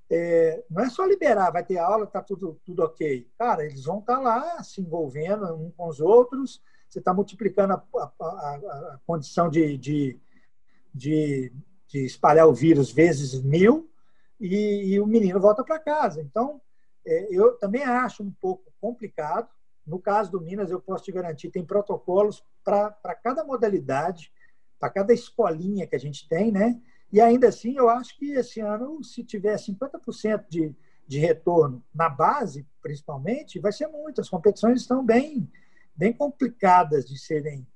É, 0.09 0.63
não 0.69 0.83
é 0.83 0.89
só 0.89 1.05
liberar, 1.05 1.51
vai 1.51 1.63
ter 1.63 1.77
aula, 1.77 2.03
está 2.03 2.21
tudo, 2.21 2.59
tudo 2.65 2.83
ok. 2.83 3.27
Cara, 3.37 3.65
eles 3.65 3.85
vão 3.85 3.99
estar 3.99 4.17
tá 4.17 4.21
lá 4.21 4.63
se 4.63 4.81
envolvendo 4.81 5.45
um 5.55 5.71
com 5.71 5.87
os 5.87 5.99
outros, 5.99 6.61
você 6.87 6.99
está 6.99 7.13
multiplicando 7.13 7.73
a, 7.73 7.83
a, 7.97 8.25
a, 8.25 8.99
condição 9.05 9.49
de, 9.49 9.77
de, 9.77 10.19
de, 10.93 11.51
de, 11.87 12.05
espalhar 12.05 12.47
o 12.47 12.53
vírus 12.53 12.91
vezes 12.91 13.41
mil 13.41 13.89
e, 14.39 14.93
e 14.93 14.99
o 14.99 15.05
menino 15.05 15.39
volta 15.39 15.63
para 15.63 15.79
casa. 15.79 16.21
Então, 16.21 16.61
é, 17.05 17.27
eu 17.29 17.57
também 17.57 17.83
acho 17.83 18.23
um 18.23 18.31
pouco 18.31 18.71
complicado. 18.79 19.49
No 19.85 19.99
caso 19.99 20.31
do 20.31 20.41
Minas, 20.41 20.71
eu 20.71 20.81
posso 20.81 21.03
te 21.03 21.11
garantir, 21.11 21.51
tem 21.51 21.63
protocolos 21.63 22.43
para 22.63 23.15
cada 23.23 23.43
modalidade, 23.43 24.31
para 24.79 24.89
cada 24.89 25.13
escolinha 25.13 25.85
que 25.85 25.95
a 25.95 25.99
gente 25.99 26.27
tem, 26.27 26.51
né? 26.51 26.81
E 27.11 27.21
ainda 27.21 27.47
assim, 27.47 27.77
eu 27.77 27.87
acho 27.87 28.17
que 28.17 28.31
esse 28.31 28.59
ano, 28.59 29.03
se 29.03 29.23
tiver 29.23 29.55
50% 29.55 30.45
de, 30.49 30.75
de 31.07 31.19
retorno 31.19 31.83
na 31.93 32.09
base, 32.09 32.67
principalmente, 32.81 33.59
vai 33.59 33.71
ser 33.71 33.87
muito. 33.87 34.19
As 34.19 34.29
competições 34.29 34.81
estão 34.81 35.05
bem, 35.05 35.49
bem 35.95 36.11
complicadas 36.11 37.05
de 37.05 37.17
serem, 37.17 37.67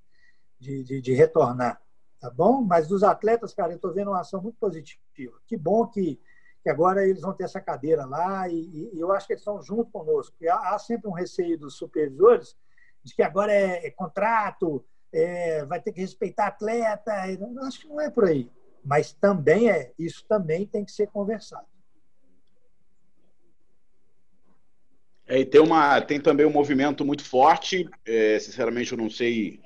de, 0.59 0.83
de, 0.83 1.01
de 1.01 1.13
retornar, 1.13 1.81
tá 2.19 2.29
bom? 2.29 2.61
Mas 2.61 2.87
dos 2.87 3.03
atletas, 3.03 3.53
cara, 3.53 3.71
eu 3.71 3.77
estou 3.77 3.93
vendo 3.93 4.11
uma 4.11 4.19
ação 4.19 4.41
muito 4.41 4.57
positiva. 4.57 5.39
Que 5.47 5.55
bom 5.55 5.87
que, 5.87 6.19
que 6.61 6.69
agora 6.69 7.07
eles 7.07 7.21
vão 7.21 7.33
ter 7.33 7.45
essa 7.45 7.61
cadeira 7.61 8.05
lá 8.05 8.49
e, 8.49 8.91
e 8.93 8.99
eu 8.99 9.11
acho 9.11 9.25
que 9.25 9.33
eles 9.33 9.41
estão 9.41 9.61
junto 9.61 9.91
conosco. 9.91 10.35
Há, 10.49 10.75
há, 10.75 10.79
sempre 10.79 11.09
um 11.09 11.13
receio 11.13 11.57
dos 11.57 11.75
supervisores 11.77 12.57
de 13.03 13.15
que 13.15 13.23
agora 13.23 13.53
é, 13.53 13.87
é 13.87 13.91
contrato, 13.91 14.85
é, 15.11 15.65
vai 15.65 15.81
ter 15.81 15.93
que 15.93 16.01
respeitar 16.01 16.47
atleta. 16.47 17.11
Eu 17.31 17.63
acho 17.63 17.81
que 17.81 17.87
não 17.87 18.01
é 18.01 18.09
por 18.09 18.25
aí. 18.25 18.51
Mas 18.83 19.13
também 19.13 19.69
é, 19.69 19.93
isso 19.97 20.25
também 20.27 20.65
tem 20.65 20.83
que 20.83 20.91
ser 20.91 21.07
conversado. 21.07 21.67
É, 25.29 25.39
e 25.39 25.45
tem, 25.45 25.61
uma, 25.61 26.01
tem 26.01 26.19
também 26.19 26.43
um 26.43 26.51
movimento 26.51 27.05
muito 27.05 27.23
forte, 27.23 27.87
é, 28.03 28.39
sinceramente 28.39 28.91
eu 28.91 28.97
não 28.97 29.11
sei, 29.11 29.59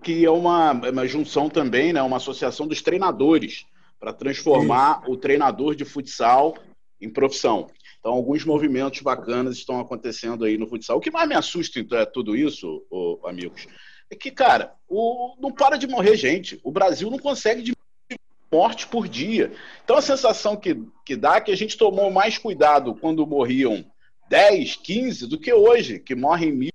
que 0.00 0.24
é 0.24 0.30
uma, 0.30 0.70
uma 0.70 1.06
junção 1.08 1.50
também, 1.50 1.92
né, 1.92 2.00
uma 2.00 2.18
associação 2.18 2.68
dos 2.68 2.80
treinadores, 2.80 3.66
para 3.98 4.12
transformar 4.12 5.00
Isso. 5.02 5.10
o 5.10 5.16
treinador 5.16 5.74
de 5.74 5.84
futsal 5.84 6.56
em 7.00 7.10
profissão. 7.10 7.66
Então, 7.98 8.12
alguns 8.12 8.44
movimentos 8.44 9.00
bacanas 9.00 9.56
estão 9.56 9.80
acontecendo 9.80 10.44
aí 10.44 10.56
no 10.56 10.68
futsal. 10.68 10.98
O 10.98 11.00
que 11.00 11.10
mais 11.10 11.28
me 11.28 11.34
assusta 11.34 11.80
em 11.80 11.82
então, 11.82 11.98
é 11.98 12.06
tudo 12.06 12.36
isso, 12.36 12.86
oh, 12.88 13.18
amigos, 13.24 13.66
é 14.08 14.14
que, 14.14 14.30
cara, 14.30 14.72
o, 14.88 15.34
não 15.40 15.50
para 15.50 15.76
de 15.76 15.88
morrer 15.88 16.16
gente. 16.16 16.60
O 16.62 16.70
Brasil 16.70 17.10
não 17.10 17.18
consegue 17.18 17.60
diminuir 17.60 18.20
morte 18.52 18.86
por 18.86 19.08
dia. 19.08 19.52
Então, 19.82 19.96
a 19.96 20.00
sensação 20.00 20.56
que, 20.56 20.80
que 21.04 21.16
dá 21.16 21.36
é 21.36 21.40
que 21.40 21.50
a 21.50 21.56
gente 21.56 21.76
tomou 21.76 22.08
mais 22.08 22.38
cuidado 22.38 22.94
quando 22.94 23.26
morriam 23.26 23.84
10, 24.28 24.76
15 24.76 25.26
do 25.26 25.38
que 25.38 25.52
hoje, 25.52 25.98
que 25.98 26.14
morrem 26.14 26.52
mil. 26.52 26.72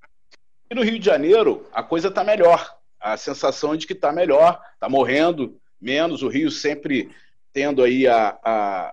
E 0.70 0.76
no 0.76 0.84
Rio 0.84 0.98
de 0.98 1.06
Janeiro, 1.06 1.68
a 1.72 1.84
coisa 1.84 2.08
está 2.08 2.24
melhor. 2.24 2.78
A 3.00 3.18
sensação 3.18 3.74
é 3.74 3.78
de 3.78 3.86
que 3.86 3.94
está 3.94 4.12
melhor, 4.12 4.62
está 4.74 4.90
morrendo 4.90 5.60
menos. 5.80 6.24
O 6.24 6.28
Rio 6.28 6.50
sempre 6.50 7.12
tendo 7.52 7.84
aí 7.84 8.08
a, 8.08 8.38
a 8.44 8.92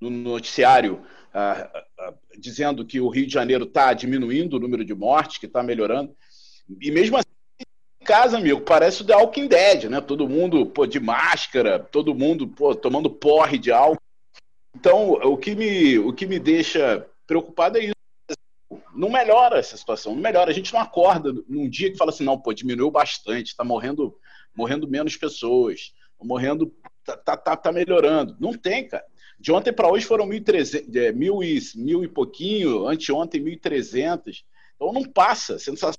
no 0.00 0.10
noticiário 0.10 1.04
a, 1.32 1.68
a, 1.98 2.14
dizendo 2.38 2.84
que 2.84 3.00
o 3.00 3.08
Rio 3.08 3.26
de 3.26 3.32
Janeiro 3.32 3.64
está 3.64 3.92
diminuindo 3.92 4.56
o 4.56 4.60
número 4.60 4.84
de 4.84 4.94
mortes, 4.94 5.38
que 5.38 5.46
está 5.46 5.62
melhorando. 5.62 6.14
E 6.80 6.90
mesmo 6.90 7.16
assim, 7.16 7.26
em 8.00 8.04
casa, 8.04 8.38
amigo, 8.38 8.60
parece 8.60 9.02
o 9.02 9.06
The 9.06 9.16
Walking 9.16 9.48
Dead, 9.48 9.84
né? 9.84 10.00
Todo 10.00 10.28
mundo 10.28 10.64
pô, 10.66 10.86
de 10.86 11.00
máscara, 11.00 11.78
todo 11.78 12.14
mundo 12.14 12.46
pô, 12.46 12.74
tomando 12.74 13.10
porre 13.10 13.58
de 13.58 13.72
álcool. 13.72 14.00
Então, 14.74 15.12
o 15.12 15.36
que 15.36 15.54
me, 15.54 15.98
o 15.98 16.12
que 16.12 16.26
me 16.26 16.38
deixa 16.38 17.06
preocupado 17.26 17.78
é 17.78 17.84
isso. 17.84 17.94
Não 18.94 19.10
melhora 19.10 19.58
essa 19.58 19.76
situação, 19.76 20.14
não 20.14 20.22
melhora. 20.22 20.50
A 20.50 20.54
gente 20.54 20.72
não 20.72 20.80
acorda 20.80 21.32
num 21.48 21.68
dia 21.68 21.90
que 21.90 21.96
fala 21.96 22.10
assim, 22.10 22.24
não, 22.24 22.38
pô, 22.38 22.52
diminuiu 22.52 22.90
bastante, 22.90 23.48
está 23.48 23.64
morrendo, 23.64 24.16
morrendo 24.54 24.88
menos 24.88 25.16
pessoas, 25.16 25.92
morrendo, 26.22 26.72
tá, 27.04 27.16
tá, 27.16 27.36
tá, 27.36 27.56
tá 27.56 27.72
melhorando. 27.72 28.36
Não 28.40 28.52
tem, 28.52 28.86
cara. 28.86 29.04
De 29.38 29.52
ontem 29.52 29.72
para 29.72 29.90
hoje 29.90 30.06
foram 30.06 30.28
1.300, 30.28 30.96
é, 30.96 31.12
mil, 31.12 31.42
e, 31.42 31.60
mil 31.74 32.04
e 32.04 32.08
pouquinho, 32.08 32.86
anteontem 32.86 33.42
1.300. 33.42 34.44
Então 34.76 34.92
não 34.92 35.02
passa, 35.02 35.58
sensação. 35.58 35.98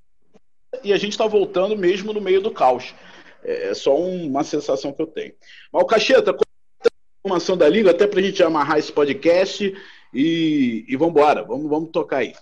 E 0.84 0.92
a 0.92 0.98
gente 0.98 1.12
está 1.12 1.28
voltando 1.28 1.78
mesmo 1.78 2.14
no 2.14 2.22
meio 2.22 2.42
do 2.42 2.52
caos. 2.52 2.94
É, 3.44 3.70
é 3.70 3.74
só 3.74 3.98
um, 4.00 4.28
uma 4.28 4.44
sensação 4.44 4.94
que 4.94 5.02
eu 5.02 5.08
tenho. 5.08 5.34
Mas 5.72 5.84
o 5.84 5.86
Cacheta, 5.86 6.32
a 6.32 6.88
informação 7.24 7.58
da 7.58 7.68
Liga, 7.68 7.92
até 7.92 8.08
para 8.08 8.20
a 8.20 8.24
gente 8.24 8.42
amarrar 8.42 8.80
esse 8.80 8.92
podcast 8.92 9.76
e, 10.16 10.86
e 10.88 10.96
vamos 10.96 11.14
embora, 11.14 11.44
vamos, 11.44 11.70
vamos 11.70 11.90
tocar 11.92 12.18
aí. 12.18 12.34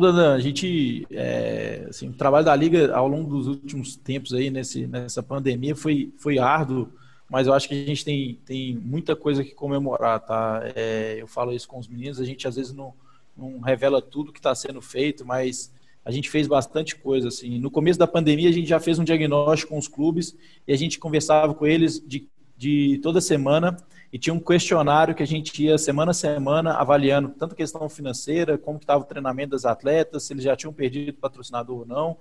Dandan, 0.00 0.34
a 0.34 0.40
gente, 0.40 1.06
é, 1.10 1.86
assim, 1.88 2.08
o 2.08 2.14
trabalho 2.14 2.44
da 2.44 2.56
Liga 2.56 2.92
ao 2.94 3.06
longo 3.06 3.30
dos 3.30 3.46
últimos 3.46 3.94
tempos 3.94 4.32
aí, 4.32 4.50
nesse, 4.50 4.86
nessa 4.86 5.22
pandemia, 5.22 5.76
foi, 5.76 6.12
foi 6.18 6.38
árduo, 6.38 6.88
mas 7.30 7.46
eu 7.46 7.52
acho 7.52 7.68
que 7.68 7.74
a 7.74 7.86
gente 7.86 8.04
tem, 8.04 8.40
tem 8.44 8.74
muita 8.74 9.14
coisa 9.14 9.44
que 9.44 9.54
comemorar, 9.54 10.18
tá? 10.20 10.62
É, 10.74 11.16
eu 11.18 11.26
falo 11.26 11.52
isso 11.52 11.68
com 11.68 11.78
os 11.78 11.86
meninos, 11.86 12.18
a 12.18 12.24
gente 12.24 12.48
às 12.48 12.56
vezes 12.56 12.72
não, 12.72 12.94
não 13.36 13.60
revela 13.60 14.02
tudo 14.02 14.32
que 14.32 14.38
está 14.38 14.54
sendo 14.54 14.80
feito, 14.80 15.24
mas 15.24 15.72
a 16.04 16.10
gente 16.10 16.28
fez 16.28 16.46
bastante 16.46 16.96
coisa, 16.96 17.28
assim. 17.28 17.58
No 17.58 17.70
começo 17.70 17.98
da 17.98 18.06
pandemia, 18.06 18.48
a 18.48 18.52
gente 18.52 18.68
já 18.68 18.80
fez 18.80 18.98
um 18.98 19.04
diagnóstico 19.04 19.72
com 19.72 19.78
os 19.78 19.88
clubes 19.88 20.34
e 20.66 20.72
a 20.72 20.76
gente 20.76 20.98
conversava 20.98 21.54
com 21.54 21.66
eles 21.66 22.02
de, 22.04 22.28
de 22.56 22.98
toda 23.02 23.20
semana 23.20 23.76
e 24.14 24.18
tinha 24.18 24.32
um 24.32 24.38
questionário 24.38 25.12
que 25.12 25.24
a 25.24 25.26
gente 25.26 25.60
ia 25.60 25.76
semana 25.76 26.12
a 26.12 26.14
semana 26.14 26.74
avaliando 26.74 27.30
tanto 27.30 27.54
a 27.54 27.56
questão 27.56 27.88
financeira, 27.88 28.56
como 28.56 28.78
estava 28.78 29.02
o 29.02 29.06
treinamento 29.06 29.50
das 29.50 29.64
atletas, 29.64 30.22
se 30.22 30.32
eles 30.32 30.44
já 30.44 30.54
tinham 30.54 30.72
perdido 30.72 31.14
patrocinador 31.14 31.80
ou 31.80 31.84
não. 31.84 32.16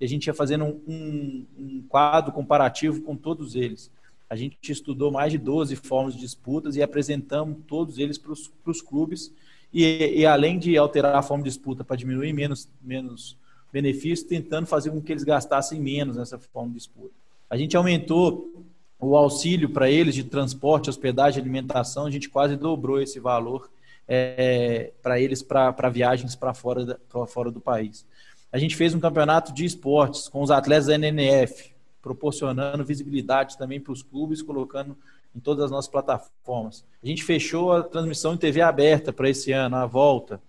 E 0.00 0.04
a 0.04 0.08
gente 0.08 0.28
ia 0.28 0.34
fazendo 0.34 0.64
um, 0.64 0.80
um, 0.86 1.46
um 1.58 1.84
quadro 1.88 2.30
comparativo 2.30 3.02
com 3.02 3.16
todos 3.16 3.56
eles. 3.56 3.90
A 4.30 4.36
gente 4.36 4.70
estudou 4.70 5.10
mais 5.10 5.32
de 5.32 5.38
12 5.38 5.74
formas 5.74 6.14
de 6.14 6.20
disputas 6.20 6.76
e 6.76 6.82
apresentamos 6.82 7.58
todos 7.66 7.98
eles 7.98 8.16
para 8.16 8.30
os 8.30 8.80
clubes. 8.80 9.34
E, 9.72 10.20
e, 10.20 10.24
além 10.24 10.60
de 10.60 10.78
alterar 10.78 11.16
a 11.16 11.22
forma 11.22 11.42
de 11.42 11.50
disputa 11.50 11.82
para 11.82 11.96
diminuir 11.96 12.32
menos, 12.32 12.68
menos 12.80 13.36
benefícios, 13.72 14.28
tentando 14.28 14.68
fazer 14.68 14.90
com 14.90 15.02
que 15.02 15.10
eles 15.10 15.24
gastassem 15.24 15.80
menos 15.80 16.14
nessa 16.14 16.38
forma 16.38 16.68
de 16.68 16.76
disputa. 16.76 17.14
A 17.50 17.56
gente 17.56 17.76
aumentou 17.76 18.64
o 19.02 19.16
auxílio 19.16 19.68
para 19.68 19.90
eles 19.90 20.14
de 20.14 20.22
transporte, 20.22 20.88
hospedagem, 20.88 21.40
alimentação, 21.40 22.06
a 22.06 22.10
gente 22.10 22.28
quase 22.28 22.56
dobrou 22.56 23.00
esse 23.00 23.18
valor 23.18 23.68
é, 24.06 24.92
para 25.02 25.20
eles 25.20 25.42
para 25.42 25.88
viagens 25.88 26.36
para 26.36 26.54
fora, 26.54 27.00
fora 27.26 27.50
do 27.50 27.60
país. 27.60 28.06
A 28.52 28.58
gente 28.58 28.76
fez 28.76 28.94
um 28.94 29.00
campeonato 29.00 29.52
de 29.52 29.64
esportes 29.64 30.28
com 30.28 30.40
os 30.40 30.52
atletas 30.52 30.86
da 30.86 30.94
NNF, 30.94 31.72
proporcionando 32.00 32.84
visibilidade 32.84 33.58
também 33.58 33.80
para 33.80 33.92
os 33.92 34.02
clubes, 34.02 34.40
colocando 34.40 34.96
em 35.34 35.40
todas 35.40 35.64
as 35.64 35.70
nossas 35.70 35.90
plataformas. 35.90 36.84
A 37.02 37.06
gente 37.06 37.24
fechou 37.24 37.72
a 37.72 37.82
transmissão 37.82 38.34
em 38.34 38.36
TV 38.36 38.60
aberta 38.60 39.12
para 39.12 39.28
esse 39.28 39.50
ano, 39.50 39.76
a 39.76 39.86
volta. 39.86 40.40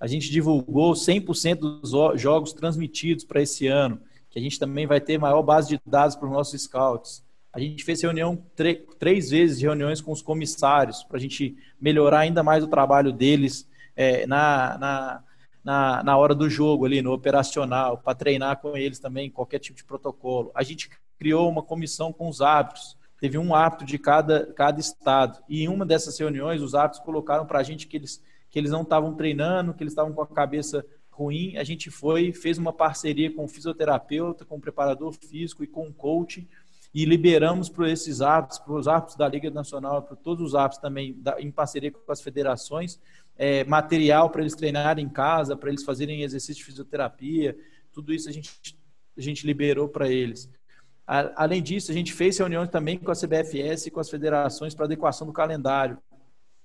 A 0.00 0.08
gente 0.08 0.30
divulgou 0.30 0.94
100% 0.94 1.80
dos 1.80 1.92
jogos 2.20 2.52
transmitidos 2.52 3.24
para 3.24 3.42
esse 3.42 3.68
ano, 3.68 4.00
que 4.30 4.38
a 4.38 4.42
gente 4.42 4.58
também 4.58 4.86
vai 4.86 5.00
ter 5.00 5.18
maior 5.18 5.42
base 5.42 5.68
de 5.68 5.80
dados 5.86 6.16
para 6.16 6.26
os 6.26 6.32
nossos 6.32 6.60
scouts. 6.62 7.22
A 7.52 7.58
gente 7.58 7.84
fez 7.84 8.00
reunião 8.00 8.40
três 8.98 9.30
vezes 9.30 9.60
reuniões 9.60 10.00
com 10.00 10.12
os 10.12 10.22
comissários 10.22 11.02
para 11.02 11.16
a 11.16 11.20
gente 11.20 11.56
melhorar 11.80 12.20
ainda 12.20 12.42
mais 12.42 12.62
o 12.62 12.68
trabalho 12.68 13.12
deles 13.12 13.68
é, 13.96 14.24
na, 14.26 14.78
na, 14.78 15.24
na, 15.64 16.02
na 16.02 16.16
hora 16.16 16.34
do 16.34 16.48
jogo 16.48 16.84
ali, 16.84 17.02
no 17.02 17.12
operacional, 17.12 17.98
para 17.98 18.14
treinar 18.14 18.58
com 18.58 18.76
eles 18.76 19.00
também 19.00 19.30
qualquer 19.30 19.58
tipo 19.58 19.76
de 19.76 19.84
protocolo. 19.84 20.52
A 20.54 20.62
gente 20.62 20.88
criou 21.18 21.48
uma 21.48 21.62
comissão 21.62 22.12
com 22.12 22.28
os 22.28 22.40
árbitros, 22.40 22.96
teve 23.20 23.36
um 23.36 23.54
árbitro 23.54 23.84
de 23.84 23.98
cada, 23.98 24.46
cada 24.54 24.78
estado. 24.78 25.42
E 25.48 25.62
em 25.62 25.68
uma 25.68 25.84
dessas 25.84 26.18
reuniões, 26.18 26.62
os 26.62 26.74
árbitros 26.74 27.04
colocaram 27.04 27.46
para 27.46 27.58
a 27.58 27.62
gente 27.62 27.86
que 27.86 27.96
eles, 27.96 28.22
que 28.48 28.58
eles 28.58 28.70
não 28.70 28.82
estavam 28.82 29.14
treinando, 29.14 29.74
que 29.74 29.82
eles 29.82 29.92
estavam 29.92 30.12
com 30.12 30.22
a 30.22 30.26
cabeça 30.26 30.86
ruim. 31.10 31.56
A 31.58 31.64
gente 31.64 31.90
foi, 31.90 32.32
fez 32.32 32.56
uma 32.56 32.72
parceria 32.72 33.30
com 33.34 33.44
o 33.44 33.48
fisioterapeuta, 33.48 34.44
com 34.44 34.56
o 34.56 34.60
preparador 34.60 35.12
físico 35.12 35.62
e 35.62 35.66
com 35.66 35.86
o 35.86 35.92
coach 35.92 36.48
e 36.92 37.04
liberamos 37.04 37.68
para 37.68 37.90
esses 37.90 38.20
árbitros, 38.20 38.58
para 38.58 38.74
os 38.74 38.88
árbitros 38.88 39.16
da 39.16 39.28
Liga 39.28 39.50
Nacional, 39.50 40.02
para 40.02 40.16
todos 40.16 40.48
os 40.48 40.54
árbitros 40.54 40.80
também, 40.80 41.16
em 41.38 41.50
parceria 41.50 41.92
com 41.92 42.10
as 42.10 42.20
federações, 42.20 42.98
é, 43.36 43.64
material 43.64 44.28
para 44.28 44.40
eles 44.40 44.54
treinarem 44.54 45.04
em 45.04 45.08
casa, 45.08 45.56
para 45.56 45.68
eles 45.68 45.84
fazerem 45.84 46.22
exercício 46.22 46.56
de 46.56 46.64
fisioterapia, 46.64 47.56
tudo 47.92 48.12
isso 48.12 48.28
a 48.28 48.32
gente, 48.32 48.76
a 49.16 49.20
gente 49.20 49.46
liberou 49.46 49.88
para 49.88 50.08
eles. 50.08 50.50
A, 51.06 51.44
além 51.44 51.62
disso, 51.62 51.90
a 51.90 51.94
gente 51.94 52.12
fez 52.12 52.38
reuniões 52.38 52.68
também 52.68 52.98
com 52.98 53.10
a 53.10 53.14
CBFS 53.14 53.86
e 53.86 53.90
com 53.90 54.00
as 54.00 54.10
federações 54.10 54.74
para 54.74 54.86
adequação 54.86 55.26
do 55.26 55.32
calendário. 55.32 55.98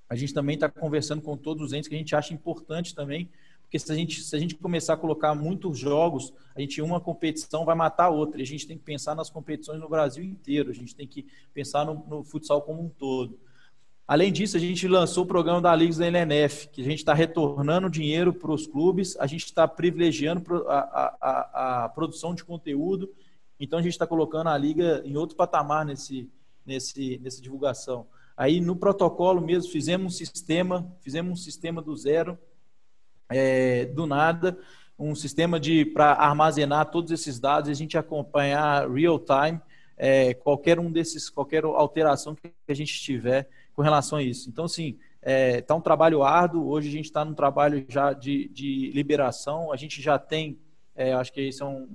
A 0.10 0.16
gente 0.16 0.34
também 0.34 0.56
está 0.56 0.70
conversando 0.70 1.22
com 1.22 1.38
todos 1.38 1.68
os 1.68 1.74
entes 1.74 1.88
que 1.88 1.96
a 1.96 1.98
gente 1.98 2.16
acha 2.16 2.34
importante 2.34 2.94
também 2.94 3.30
porque 3.76 3.80
se 3.80 3.92
a 3.92 3.96
gente, 3.96 4.22
se 4.22 4.36
a 4.36 4.40
gente 4.40 4.56
começar 4.56 4.94
a 4.94 4.98
colocar 4.98 5.36
muitos 5.36 5.78
jogos, 5.78 6.34
a 6.56 6.62
gente 6.62 6.82
uma 6.82 7.02
competição 7.02 7.66
vai 7.66 7.76
matar 7.76 8.06
a 8.06 8.10
outra. 8.10 8.40
E 8.40 8.44
a 8.44 8.46
gente 8.46 8.66
tem 8.66 8.78
que 8.78 8.84
pensar 8.84 9.16
nas 9.16 9.30
competições 9.30 9.82
no 9.82 9.90
Brasil 9.90 10.24
inteiro. 10.24 10.70
A 10.70 10.74
gente 10.74 10.96
tem 10.96 11.06
que 11.06 11.28
pensar 11.54 11.86
no, 11.86 11.96
no 12.08 12.24
futsal 12.24 12.62
como 12.62 12.82
um 12.82 12.88
todo. 12.88 13.38
Além 14.08 14.32
disso, 14.32 14.56
a 14.56 14.60
gente 14.60 14.88
lançou 14.88 15.26
o 15.26 15.28
programa 15.28 15.60
da 15.60 15.76
Liga 15.76 15.98
da 15.98 16.06
LNF, 16.06 16.70
que 16.70 16.82
a 16.82 16.86
gente 16.86 17.00
está 17.00 17.14
retornando 17.14 17.90
dinheiro 17.90 18.32
para 18.32 18.52
os 18.52 18.66
clubes, 18.66 19.18
a 19.18 19.28
gente 19.28 19.46
está 19.46 19.68
privilegiando 19.68 20.44
a, 20.70 20.80
a, 20.80 21.18
a, 21.20 21.86
a, 21.86 21.90
produção 21.90 22.34
de 22.34 22.46
conteúdo, 22.46 23.12
então 23.60 23.80
a 23.80 23.82
gente 23.82 23.94
está 23.94 24.06
colocando 24.06 24.48
a 24.48 24.58
Liga 24.58 25.02
em 25.04 25.18
outro 25.18 25.36
patamar 25.36 25.84
nesse, 25.84 26.30
nesse, 26.64 27.18
nessa 27.18 27.42
divulgação. 27.42 28.06
Aí 28.38 28.62
no 28.62 28.76
protocolo 28.76 29.42
mesmo, 29.42 29.72
fizemos 29.72 30.14
um 30.14 30.16
sistema, 30.16 30.88
fizemos 31.02 31.32
um 31.34 31.44
sistema 31.44 31.82
do 31.82 31.96
zero, 31.96 32.38
é, 33.30 33.86
do 33.86 34.06
nada 34.06 34.58
um 34.98 35.14
sistema 35.14 35.60
de 35.60 35.86
para 35.86 36.14
armazenar 36.14 36.90
todos 36.90 37.12
esses 37.12 37.40
dados 37.40 37.68
e 37.68 37.72
a 37.72 37.76
gente 37.76 37.98
acompanhar 37.98 38.90
real 38.90 39.20
time 39.20 39.60
é, 39.98 40.34
qualquer 40.34 40.80
um 40.80 40.92
desses 40.92 41.30
qualquer 41.30 41.64
alteração 41.66 42.36
que 42.36 42.52
a 42.68 42.74
gente 42.74 43.00
tiver 43.02 43.50
com 43.74 43.82
relação 43.82 44.18
a 44.18 44.24
isso. 44.24 44.50
Então, 44.50 44.66
assim, 44.66 44.98
está 45.22 45.32
é, 45.32 45.62
tá 45.62 45.76
um 45.76 45.82
trabalho 45.82 46.24
árduo. 46.24 46.68
Hoje 46.68 46.88
a 46.88 46.92
gente 46.92 47.06
está 47.06 47.26
num 47.26 47.34
trabalho 47.34 47.86
já 47.90 48.14
de, 48.14 48.48
de 48.50 48.92
liberação. 48.94 49.72
A 49.72 49.76
gente 49.76 50.02
já 50.02 50.18
tem, 50.18 50.58
é, 50.96 51.14
acho 51.14 51.34
que 51.34 51.42
isso 51.42 51.64
é 51.64 51.68
um, 51.68 51.88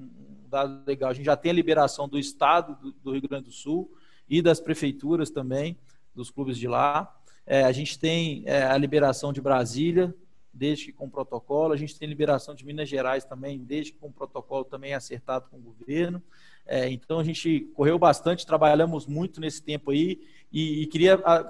dado 0.49 0.83
legal. 0.87 1.11
A 1.11 1.15
gente 1.15 1.25
já 1.25 1.37
tem 1.37 1.51
a 1.51 1.55
liberação 1.55 2.09
do 2.09 2.19
Estado 2.19 2.77
do, 2.83 2.93
do 2.93 3.13
Rio 3.13 3.29
Grande 3.29 3.45
do 3.45 3.53
Sul 3.53 3.91
e 4.29 4.43
das 4.43 4.61
prefeituras 4.61 5.31
também, 5.31 5.79
dos 6.15 6.31
clubes 6.31 6.59
de 6.59 6.69
lá. 6.69 7.17
É, 7.47 7.65
a 7.65 7.73
gente 7.73 7.99
tem 7.99 8.43
é, 8.47 8.65
a 8.65 8.77
liberação 8.77 9.33
de 9.33 9.41
Brasília, 9.41 10.15
desde 10.53 10.87
que 10.87 10.93
com 10.93 11.09
protocolo. 11.09 11.73
A 11.73 11.77
gente 11.77 11.99
tem 11.99 12.09
liberação 12.09 12.55
de 12.55 12.65
Minas 12.65 12.89
Gerais 12.89 13.25
também, 13.25 13.59
desde 13.59 13.93
que 13.93 13.99
com 13.99 14.11
protocolo 14.11 14.65
também 14.65 14.95
acertado 14.95 15.49
com 15.51 15.57
o 15.57 15.61
governo. 15.61 16.23
É, 16.67 16.89
então 16.91 17.19
a 17.19 17.25
gente 17.25 17.61
correu 17.75 17.99
bastante, 17.99 18.47
trabalhamos 18.47 19.07
muito 19.07 19.41
nesse 19.41 19.63
tempo 19.63 19.91
aí 19.91 20.21
e, 20.53 20.83
e 20.83 20.87
queria 20.87 21.15
a, 21.25 21.41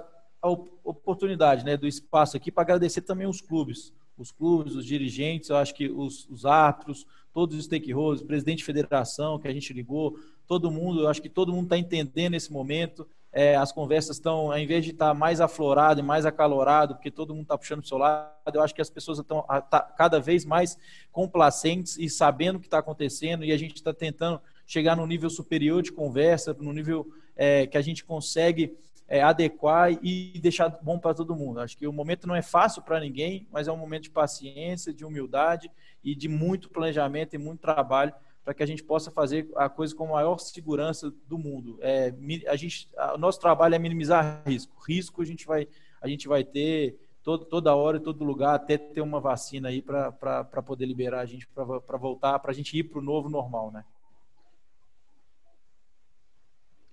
a, 0.41 0.49
oportunidade 0.83 1.63
né, 1.65 1.77
do 1.77 1.87
espaço 1.87 2.37
aqui 2.37 2.51
para 2.51 2.63
agradecer 2.63 3.01
também 3.01 3.27
os 3.27 3.41
clubes, 3.41 3.93
os 4.17 4.31
clubes, 4.31 4.75
os 4.75 4.85
dirigentes, 4.85 5.49
eu 5.49 5.57
acho 5.57 5.75
que 5.75 5.89
os, 5.89 6.27
os 6.29 6.45
árbitros, 6.45 7.05
todos 7.33 7.57
os 7.57 7.65
stakeholders, 7.65 8.25
presidente 8.25 8.59
de 8.59 8.65
federação 8.65 9.37
que 9.37 9.47
a 9.47 9.53
gente 9.53 9.71
ligou, 9.73 10.17
todo 10.47 10.71
mundo, 10.71 11.01
eu 11.01 11.07
acho 11.07 11.21
que 11.21 11.29
todo 11.29 11.53
mundo 11.53 11.65
está 11.65 11.77
entendendo 11.77 12.33
esse 12.33 12.51
momento 12.51 13.07
é, 13.33 13.55
as 13.55 13.71
conversas 13.71 14.17
estão, 14.17 14.51
ao 14.51 14.57
invés 14.57 14.83
de 14.83 14.91
estar 14.91 15.09
tá 15.09 15.13
mais 15.13 15.39
aflorado 15.39 15.99
e 15.99 16.03
mais 16.03 16.25
acalorado, 16.25 16.95
porque 16.95 17.09
todo 17.09 17.33
mundo 17.33 17.43
está 17.43 17.57
puxando 17.57 17.79
para 17.79 17.85
o 17.85 17.87
seu 17.87 17.97
lado, 17.97 18.31
eu 18.53 18.61
acho 18.61 18.75
que 18.75 18.81
as 18.81 18.89
pessoas 18.89 19.19
estão 19.19 19.41
tá 19.69 19.81
cada 19.81 20.19
vez 20.19 20.43
mais 20.43 20.77
complacentes 21.11 21.97
e 21.97 22.09
sabendo 22.09 22.57
o 22.57 22.59
que 22.59 22.67
está 22.67 22.79
acontecendo, 22.79 23.45
e 23.45 23.51
a 23.51 23.57
gente 23.57 23.75
está 23.75 23.93
tentando 23.93 24.41
chegar 24.65 24.97
no 24.97 25.07
nível 25.07 25.29
superior 25.29 25.81
de 25.81 25.91
conversa, 25.91 26.53
no 26.59 26.73
nível 26.73 27.07
é, 27.35 27.67
que 27.67 27.77
a 27.77 27.81
gente 27.81 28.03
consegue 28.03 28.77
é, 29.07 29.21
adequar 29.21 29.91
e 30.01 30.39
deixar 30.41 30.69
bom 30.81 30.99
para 30.99 31.13
todo 31.13 31.35
mundo. 31.35 31.59
Acho 31.59 31.77
que 31.77 31.87
o 31.87 31.93
momento 31.93 32.27
não 32.27 32.35
é 32.35 32.41
fácil 32.41 32.81
para 32.81 32.99
ninguém, 32.99 33.47
mas 33.51 33.67
é 33.67 33.71
um 33.71 33.77
momento 33.77 34.03
de 34.03 34.09
paciência, 34.09 34.93
de 34.93 35.05
humildade 35.05 35.69
e 36.03 36.15
de 36.15 36.27
muito 36.27 36.69
planejamento 36.69 37.33
e 37.33 37.37
muito 37.37 37.59
trabalho 37.59 38.13
para 38.43 38.53
que 38.53 38.63
a 38.63 38.65
gente 38.65 38.83
possa 38.83 39.11
fazer 39.11 39.47
a 39.55 39.69
coisa 39.69 39.95
com 39.95 40.05
a 40.05 40.11
maior 40.11 40.39
segurança 40.39 41.13
do 41.27 41.37
mundo. 41.37 41.77
É, 41.81 42.13
a 42.47 42.55
gente, 42.55 42.89
a, 42.97 43.15
o 43.15 43.17
nosso 43.17 43.39
trabalho 43.39 43.75
é 43.75 43.79
minimizar 43.79 44.43
risco. 44.45 44.75
Risco 44.87 45.21
a 45.21 45.25
gente 45.25 45.45
vai, 45.45 45.67
a 46.01 46.07
gente 46.07 46.27
vai 46.27 46.43
ter 46.43 46.97
todo, 47.23 47.45
toda 47.45 47.75
hora 47.75 47.97
e 47.97 48.01
todo 48.01 48.23
lugar 48.23 48.55
até 48.55 48.77
ter 48.77 49.01
uma 49.01 49.19
vacina 49.19 49.69
aí 49.69 49.81
para 49.81 50.43
poder 50.65 50.85
liberar 50.85 51.21
a 51.21 51.25
gente 51.25 51.47
para 51.47 51.97
voltar, 51.97 52.39
para 52.39 52.51
a 52.51 52.53
gente 52.53 52.77
ir 52.77 52.83
para 52.83 52.99
o 52.99 53.03
novo 53.03 53.29
normal, 53.29 53.71
né? 53.71 53.83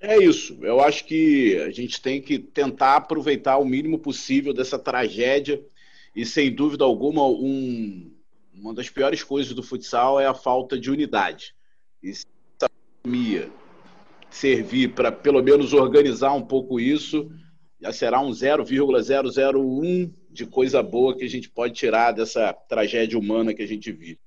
É 0.01 0.16
isso. 0.22 0.59
Eu 0.62 0.80
acho 0.80 1.05
que 1.05 1.57
a 1.61 1.70
gente 1.70 2.01
tem 2.01 2.22
que 2.22 2.38
tentar 2.38 2.96
aproveitar 2.96 3.59
o 3.59 3.64
mínimo 3.64 3.99
possível 3.99 4.55
dessa 4.55 4.78
tragédia 4.78 5.61
e, 6.14 6.24
sem 6.24 6.55
dúvida 6.55 6.84
alguma, 6.84 7.26
um, 7.26 8.09
uma 8.61 8.74
das 8.74 8.90
piores 8.90 9.22
coisas 9.22 9.52
do 9.52 9.62
futsal 9.62 10.18
é 10.18 10.26
a 10.26 10.34
falta 10.34 10.78
de 10.78 10.90
unidade. 10.90 11.54
E 12.02 12.12
se 12.12 12.26
a 12.62 12.68
pandemia 13.02 13.50
servir 14.30 14.94
para 14.94 15.11
pelo 15.11 15.42
menos 15.42 15.72
organizar 15.72 16.32
um 16.32 16.42
pouco 16.42 16.78
isso, 16.78 17.30
já 17.80 17.92
será 17.92 18.20
um 18.20 18.32
0,001 18.32 20.12
de 20.30 20.46
coisa 20.46 20.82
boa 20.82 21.16
que 21.16 21.24
a 21.24 21.28
gente 21.28 21.48
pode 21.48 21.74
tirar 21.74 22.12
dessa 22.12 22.52
tragédia 22.52 23.18
humana 23.18 23.54
que 23.54 23.62
a 23.62 23.66
gente 23.66 23.90
vive. 23.92 24.18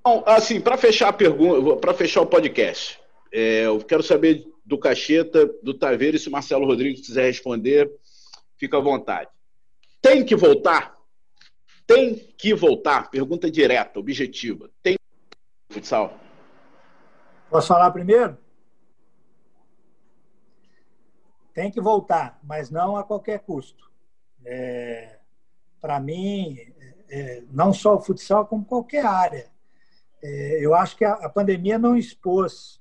Então, 0.00 0.22
assim, 0.26 0.60
para 0.60 0.76
fechar 0.76 1.08
a 1.08 1.12
pergunta, 1.12 1.76
para 1.76 1.94
fechar 1.94 2.22
o 2.22 2.26
podcast, 2.26 2.98
é, 3.32 3.66
eu 3.66 3.78
quero 3.80 4.02
saber 4.02 4.46
do 4.64 4.78
Cacheta, 4.78 5.50
do 5.62 5.74
Taveira, 5.74 6.16
e 6.16 6.20
se 6.20 6.28
o 6.28 6.32
Marcelo 6.32 6.66
Rodrigues 6.66 7.06
quiser 7.06 7.26
responder, 7.26 7.90
fica 8.56 8.76
à 8.76 8.80
vontade. 8.80 9.28
Tem 10.00 10.24
que 10.24 10.34
voltar 10.34 10.99
tem 11.94 12.14
que 12.38 12.54
voltar? 12.54 13.10
Pergunta 13.10 13.50
direta, 13.50 13.98
objetiva. 13.98 14.70
Tem 14.80 14.96
futsal? 15.68 16.16
Posso 17.50 17.66
falar 17.66 17.90
primeiro? 17.90 18.38
Tem 21.52 21.68
que 21.68 21.80
voltar, 21.80 22.38
mas 22.44 22.70
não 22.70 22.96
a 22.96 23.02
qualquer 23.02 23.40
custo. 23.40 23.90
É, 24.44 25.18
Para 25.80 25.98
mim, 25.98 26.56
é, 27.08 27.42
não 27.50 27.72
só 27.72 27.96
o 27.96 28.00
futsal, 28.00 28.46
como 28.46 28.64
qualquer 28.64 29.04
área. 29.04 29.50
É, 30.22 30.64
eu 30.64 30.74
acho 30.74 30.96
que 30.96 31.04
a, 31.04 31.14
a, 31.14 31.28
pandemia 31.28 31.78
não 31.78 31.96
expôs, 31.96 32.80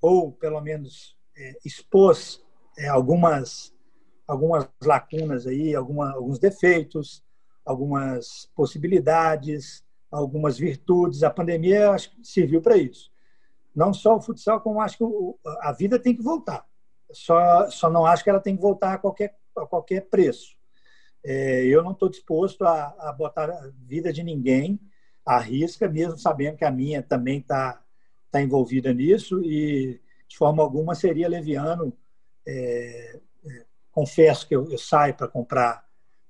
ou 0.00 0.30
pelo 0.30 0.60
menos 0.60 1.16
é, 1.36 1.56
expôs 1.64 2.44
é, 2.78 2.86
algumas, 2.86 3.74
algumas 4.26 4.68
lacunas 4.80 5.46
aí, 5.46 5.74
alguma, 5.74 6.12
alguns 6.12 6.38
defeitos, 6.38 7.25
algumas 7.66 8.48
possibilidades, 8.54 9.84
algumas 10.10 10.56
virtudes. 10.56 11.24
A 11.24 11.30
pandemia 11.30 11.90
acho 11.90 12.12
que 12.12 12.24
serviu 12.24 12.62
para 12.62 12.76
isso. 12.76 13.10
Não 13.74 13.92
só 13.92 14.16
o 14.16 14.20
futsal, 14.22 14.60
como 14.60 14.80
acho 14.80 14.96
que 14.96 15.04
a 15.60 15.72
vida 15.72 15.98
tem 15.98 16.14
que 16.14 16.22
voltar. 16.22 16.64
Só, 17.12 17.68
só 17.68 17.90
não 17.90 18.06
acho 18.06 18.24
que 18.24 18.30
ela 18.30 18.40
tem 18.40 18.56
que 18.56 18.62
voltar 18.62 18.94
a 18.94 18.98
qualquer, 18.98 19.36
a 19.56 19.66
qualquer 19.66 20.02
preço. 20.08 20.56
É, 21.24 21.64
eu 21.64 21.82
não 21.82 21.90
estou 21.90 22.08
disposto 22.08 22.62
a, 22.64 22.94
a 22.98 23.12
botar 23.12 23.50
a 23.50 23.70
vida 23.84 24.12
de 24.12 24.22
ninguém 24.22 24.80
à 25.24 25.38
risca, 25.38 25.88
mesmo 25.88 26.16
sabendo 26.16 26.56
que 26.56 26.64
a 26.64 26.70
minha 26.70 27.02
também 27.02 27.40
está 27.40 27.82
tá 28.30 28.40
envolvida 28.40 28.94
nisso 28.94 29.42
e, 29.42 30.00
de 30.28 30.36
forma 30.36 30.62
alguma, 30.62 30.94
seria 30.94 31.28
leviano. 31.28 31.92
É, 32.46 33.20
é, 33.44 33.64
confesso 33.90 34.46
que 34.46 34.54
eu, 34.54 34.70
eu 34.70 34.78
saio 34.78 35.14
para 35.14 35.26
comprar 35.26 35.85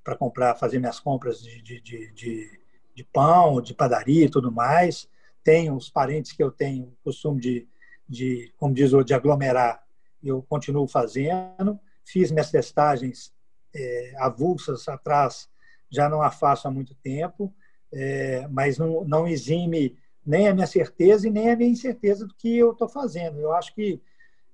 para 0.06 0.16
comprar, 0.16 0.54
fazer 0.54 0.78
minhas 0.78 1.00
compras 1.00 1.42
de, 1.42 1.60
de, 1.60 1.80
de, 1.80 2.12
de, 2.12 2.60
de 2.94 3.04
pão, 3.04 3.60
de 3.60 3.74
padaria 3.74 4.26
e 4.26 4.30
tudo 4.30 4.52
mais. 4.52 5.08
Tenho 5.42 5.74
os 5.74 5.90
parentes 5.90 6.30
que 6.30 6.40
eu 6.40 6.52
tenho 6.52 6.96
costume 7.02 7.40
de, 7.40 7.68
de 8.08 8.54
como 8.56 8.72
diz 8.72 8.92
o 8.92 9.02
de 9.02 9.12
aglomerar, 9.14 9.84
eu 10.22 10.40
continuo 10.42 10.86
fazendo. 10.86 11.80
Fiz 12.04 12.30
minhas 12.30 12.52
testagens 12.52 13.34
é, 13.74 14.14
avulsas 14.18 14.88
atrás, 14.88 15.50
já 15.90 16.08
não 16.08 16.22
a 16.22 16.30
faço 16.30 16.68
há 16.68 16.70
muito 16.70 16.94
tempo, 16.94 17.52
é, 17.92 18.46
mas 18.46 18.78
não, 18.78 19.04
não 19.04 19.26
exime 19.26 19.98
nem 20.24 20.46
a 20.46 20.54
minha 20.54 20.68
certeza 20.68 21.26
e 21.26 21.32
nem 21.32 21.50
a 21.50 21.56
minha 21.56 21.70
incerteza 21.70 22.24
do 22.24 22.34
que 22.34 22.56
eu 22.56 22.70
estou 22.70 22.88
fazendo. 22.88 23.40
Eu 23.40 23.52
acho 23.52 23.74
que 23.74 24.00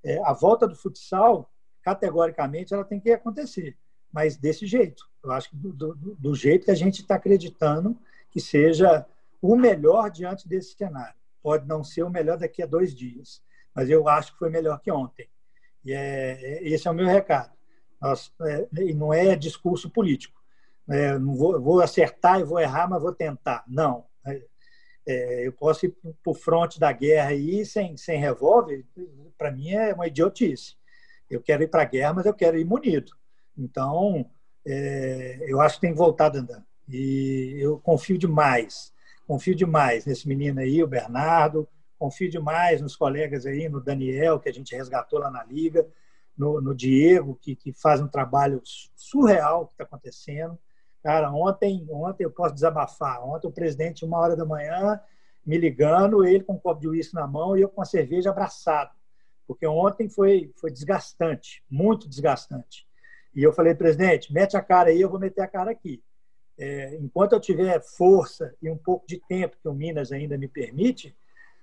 é, 0.03 0.19
a 0.25 0.33
volta 0.33 0.67
do 0.67 0.75
futsal, 0.75 1.53
categoricamente, 1.83 2.73
ela 2.73 2.85
tem 2.85 2.99
que 2.99 3.11
acontecer 3.11 3.77
mas 4.13 4.37
desse 4.37 4.67
jeito. 4.67 5.09
Eu 5.25 5.33
acho 5.33 5.51
que 5.51 5.57
do, 5.57 5.73
do, 5.73 5.95
do 5.95 6.35
jeito 6.35 6.65
que 6.65 6.71
a 6.71 6.77
gente 6.77 7.03
está 7.03 7.15
acreditando 7.15 7.99
que 8.31 8.41
seja 8.41 9.07
o 9.41 9.57
melhor 9.57 10.11
diante 10.11 10.49
desse 10.49 10.75
cenário. 10.75 11.15
Pode 11.43 11.67
não 11.67 11.83
ser 11.83 12.03
o 12.03 12.11
melhor 12.11 12.39
daqui 12.39 12.63
a 12.63 12.67
dois 12.67 12.95
dias, 12.95 13.43
mas 13.75 13.91
eu 13.91 14.09
acho 14.09 14.33
que 14.33 14.39
foi 14.39 14.51
melhor 14.51 14.81
que 14.81 14.91
ontem. 14.91 15.29
E 15.85 15.93
é, 15.93 16.39
é 16.41 16.69
esse 16.69 16.87
é 16.87 16.91
o 16.91 16.95
meu 16.95 17.07
recado. 17.07 17.53
Nós, 18.01 18.33
é, 18.43 18.69
não 18.95 19.13
é 19.13 19.35
discurso 19.37 19.91
político. 19.91 20.41
É, 20.89 21.19
não 21.19 21.35
vou, 21.35 21.61
vou, 21.61 21.81
acertar 21.81 22.41
e 22.41 22.45
vou 22.45 22.59
errar, 22.59 22.89
mas 22.89 23.03
vou 23.03 23.13
tentar. 23.13 23.65
Não. 23.67 24.07
É, 24.27 24.43
é 25.07 25.47
eu 25.47 25.53
posso 25.53 25.87
ir 25.87 25.91
para 25.91 26.31
o 26.31 26.35
fronte 26.35 26.79
da 26.79 26.93
guerra 26.93 27.31
aí 27.31 27.65
sem, 27.65 27.97
sem 27.97 28.19
revólver, 28.19 28.85
para 29.37 29.51
mim 29.51 29.71
é 29.71 29.93
uma 29.93 30.07
idiotice. 30.07 30.77
Eu 31.29 31.41
quero 31.41 31.63
ir 31.63 31.69
para 31.69 31.83
a 31.83 31.87
guerra, 31.87 32.15
mas 32.15 32.27
eu 32.27 32.35
quero 32.35 32.59
ir 32.59 32.65
munido. 32.65 33.13
Então, 33.57 34.27
é, 34.67 35.39
eu 35.47 35.61
acho 35.61 35.77
que 35.77 35.83
tem 35.83 35.93
que 35.93 35.99
voltar, 35.99 36.29
Dandan. 36.29 36.63
E 36.89 37.57
eu 37.59 37.79
confio 37.79 38.19
demais, 38.19 38.93
confio 39.27 39.55
demais 39.55 40.05
nesse 40.05 40.27
menino 40.29 40.61
aí, 40.61 40.83
o 40.83 40.87
Bernardo, 40.87 41.69
confio 41.99 42.29
demais 42.29 42.81
nos 42.81 42.97
colegas 42.97 43.47
aí, 43.47 43.69
no 43.69 43.81
Daniel, 43.81 44.41
que 44.41 44.49
a 44.49 44.53
gente 44.53 44.75
resgatou 44.75 45.19
lá 45.19 45.31
na 45.31 45.45
Liga, 45.45 45.87
no, 46.37 46.61
no 46.61 46.75
Diego, 46.75 47.39
que, 47.41 47.55
que 47.55 47.73
faz 47.73 48.01
um 48.01 48.09
trabalho 48.09 48.61
surreal 48.97 49.67
que 49.67 49.75
está 49.75 49.85
acontecendo. 49.85 50.59
Cara, 51.03 51.31
ontem, 51.31 51.87
ontem 51.91 52.25
eu 52.25 52.31
posso 52.31 52.55
desabafar. 52.55 53.25
Ontem 53.25 53.47
o 53.47 53.53
presidente, 53.53 54.05
uma 54.05 54.19
hora 54.19 54.37
da 54.37 54.45
manhã, 54.45 55.01
me 55.45 55.59
ligando, 55.59 56.25
ele 56.25 56.45
com 56.45 56.55
um 56.55 56.59
copo 56.59 56.81
de 56.81 56.89
uísque 56.89 57.15
na 57.15 57.27
mão 57.27 57.57
e 57.57 57.61
eu 57.61 57.69
com 57.69 57.83
a 57.83 57.85
cerveja 57.85 58.31
abraçado. 58.31 58.91
Porque 59.47 59.67
ontem 59.67 60.09
foi, 60.09 60.53
foi 60.57 60.71
desgastante, 60.71 61.63
muito 61.71 62.09
desgastante. 62.09 62.87
E 63.35 63.43
eu 63.43 63.53
falei, 63.53 63.75
presidente, 63.75 64.33
mete 64.33 64.57
a 64.57 64.63
cara 64.63 64.91
aí, 64.91 65.01
eu 65.01 65.09
vou 65.09 65.19
meter 65.19 65.41
a 65.41 65.49
cara 65.49 65.71
aqui. 65.71 66.03
É, 66.59 66.97
enquanto 66.97 67.33
eu 67.33 67.41
tiver 67.41 67.81
força 67.83 68.55
e 68.61 68.71
um 68.71 68.77
pouco 68.77 69.07
de 69.07 69.19
tempo 69.27 69.57
que 69.61 69.69
o 69.69 69.73
Minas 69.73 70.13
ainda 70.13 70.37
me 70.37 70.47
permite, 70.47 71.17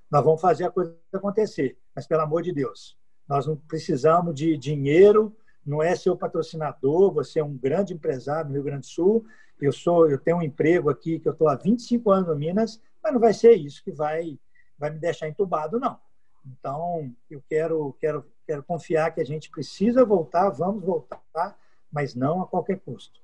nós 0.10 0.24
vamos 0.24 0.42
fazer 0.42 0.66
a 0.66 0.72
coisa 0.72 0.96
acontecer. 1.14 1.78
Mas, 1.96 2.08
pelo 2.08 2.22
amor 2.22 2.42
de 2.42 2.52
Deus, 2.52 2.98
nós 3.28 3.46
não 3.46 3.56
precisamos 3.56 4.34
de 4.34 4.58
dinheiro, 4.58 5.36
não 5.66 5.84
é 5.84 5.96
seu 5.96 6.18
patrocinador, 6.18 7.14
você 7.14 7.40
é 7.40 7.44
um 7.44 7.56
grande 7.56 7.94
empresário 7.94 8.50
no 8.50 8.56
Rio 8.56 8.64
Grande 8.64 8.82
do 8.82 8.88
Sul, 8.88 9.26
eu 9.62 9.72
sou, 9.72 10.10
eu 10.10 10.18
tenho 10.18 10.38
um 10.38 10.42
emprego 10.42 10.90
aqui 10.90 11.20
que 11.20 11.28
eu 11.28 11.34
estou 11.34 11.48
há 11.48 11.56
25 11.56 12.10
anos 12.12 12.30
no 12.30 12.36
Minas, 12.36 12.82
mas 13.04 13.14
não 13.14 13.20
vai 13.20 13.34
ser 13.34 13.54
isso 13.54 13.84
que 13.84 13.92
vai, 13.92 14.40
vai 14.78 14.90
me 14.90 15.00
deixar 15.00 15.28
entubado, 15.28 15.80
não. 15.80 16.00
Então, 16.46 17.14
eu 17.30 17.42
quero, 17.48 17.96
quero, 18.00 18.26
quero 18.46 18.64
confiar 18.64 19.14
que 19.14 19.22
a 19.22 19.26
gente 19.26 19.50
precisa 19.50 20.06
voltar, 20.06 20.50
vamos 20.50 20.84
voltar, 20.84 21.58
mas 21.92 22.16
não 22.16 22.42
a 22.42 22.48
qualquer 22.48 22.80
custo. 22.80 23.20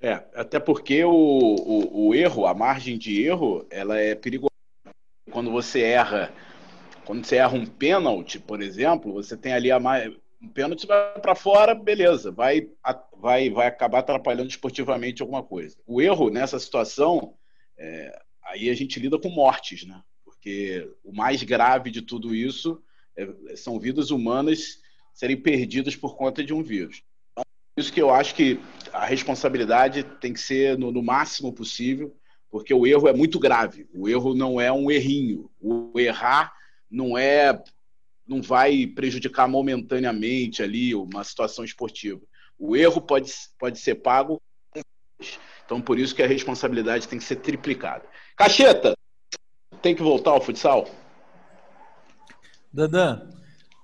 É, 0.00 0.24
até 0.34 0.60
porque 0.60 1.04
o, 1.04 1.10
o, 1.10 2.08
o 2.08 2.14
erro, 2.14 2.46
a 2.46 2.54
margem 2.54 2.96
de 2.96 3.22
erro, 3.22 3.66
ela 3.68 3.98
é 3.98 4.14
perigosa. 4.14 4.48
Quando 5.30 5.50
você 5.50 5.82
erra, 5.82 6.32
quando 7.04 7.24
você 7.24 7.36
erra 7.36 7.54
um 7.54 7.66
pênalti, 7.66 8.38
por 8.38 8.62
exemplo, 8.62 9.12
você 9.12 9.36
tem 9.36 9.52
ali 9.52 9.72
a 9.72 9.80
mais, 9.80 10.14
um 10.40 10.48
pênalti 10.48 10.86
vai 10.86 11.20
para 11.20 11.34
fora, 11.34 11.74
beleza, 11.74 12.30
vai, 12.30 12.68
vai, 13.16 13.50
vai 13.50 13.66
acabar 13.66 13.98
atrapalhando 13.98 14.48
esportivamente 14.48 15.20
alguma 15.20 15.42
coisa. 15.42 15.76
O 15.86 16.00
erro 16.00 16.30
nessa 16.30 16.58
situação, 16.60 17.34
é, 17.76 18.22
aí 18.44 18.70
a 18.70 18.74
gente 18.74 19.00
lida 19.00 19.18
com 19.18 19.28
mortes, 19.28 19.84
né? 19.84 20.00
Porque 20.38 20.88
o 21.02 21.12
mais 21.12 21.42
grave 21.42 21.90
de 21.90 22.00
tudo 22.00 22.34
isso 22.34 22.80
é, 23.16 23.56
são 23.56 23.78
vidas 23.78 24.10
humanas 24.10 24.78
serem 25.12 25.36
perdidas 25.36 25.96
por 25.96 26.16
conta 26.16 26.44
de 26.44 26.54
um 26.54 26.62
vírus. 26.62 27.02
Então, 27.32 27.44
por 27.74 27.80
isso 27.80 27.92
que 27.92 28.00
eu 28.00 28.10
acho 28.10 28.36
que 28.36 28.60
a 28.92 29.04
responsabilidade 29.04 30.04
tem 30.20 30.32
que 30.32 30.40
ser 30.40 30.78
no, 30.78 30.92
no 30.92 31.02
máximo 31.02 31.52
possível, 31.52 32.16
porque 32.48 32.72
o 32.72 32.86
erro 32.86 33.08
é 33.08 33.12
muito 33.12 33.38
grave. 33.40 33.88
O 33.92 34.08
erro 34.08 34.32
não 34.32 34.60
é 34.60 34.72
um 34.72 34.90
errinho. 34.90 35.50
O 35.60 35.98
errar 35.98 36.52
não 36.88 37.18
é 37.18 37.60
não 38.26 38.42
vai 38.42 38.86
prejudicar 38.86 39.48
momentaneamente 39.48 40.62
ali 40.62 40.94
uma 40.94 41.24
situação 41.24 41.64
esportiva. 41.64 42.20
O 42.58 42.76
erro 42.76 43.00
pode, 43.00 43.32
pode 43.58 43.78
ser 43.78 43.96
pago. 43.96 44.40
Então, 45.64 45.80
por 45.80 45.98
isso 45.98 46.14
que 46.14 46.22
a 46.22 46.26
responsabilidade 46.26 47.08
tem 47.08 47.18
que 47.18 47.24
ser 47.24 47.36
triplicada. 47.36 48.04
Cacheta, 48.36 48.97
tem 49.82 49.94
que 49.94 50.02
voltar 50.02 50.30
ao 50.30 50.40
futsal? 50.40 50.86
Dandan, 52.72 53.28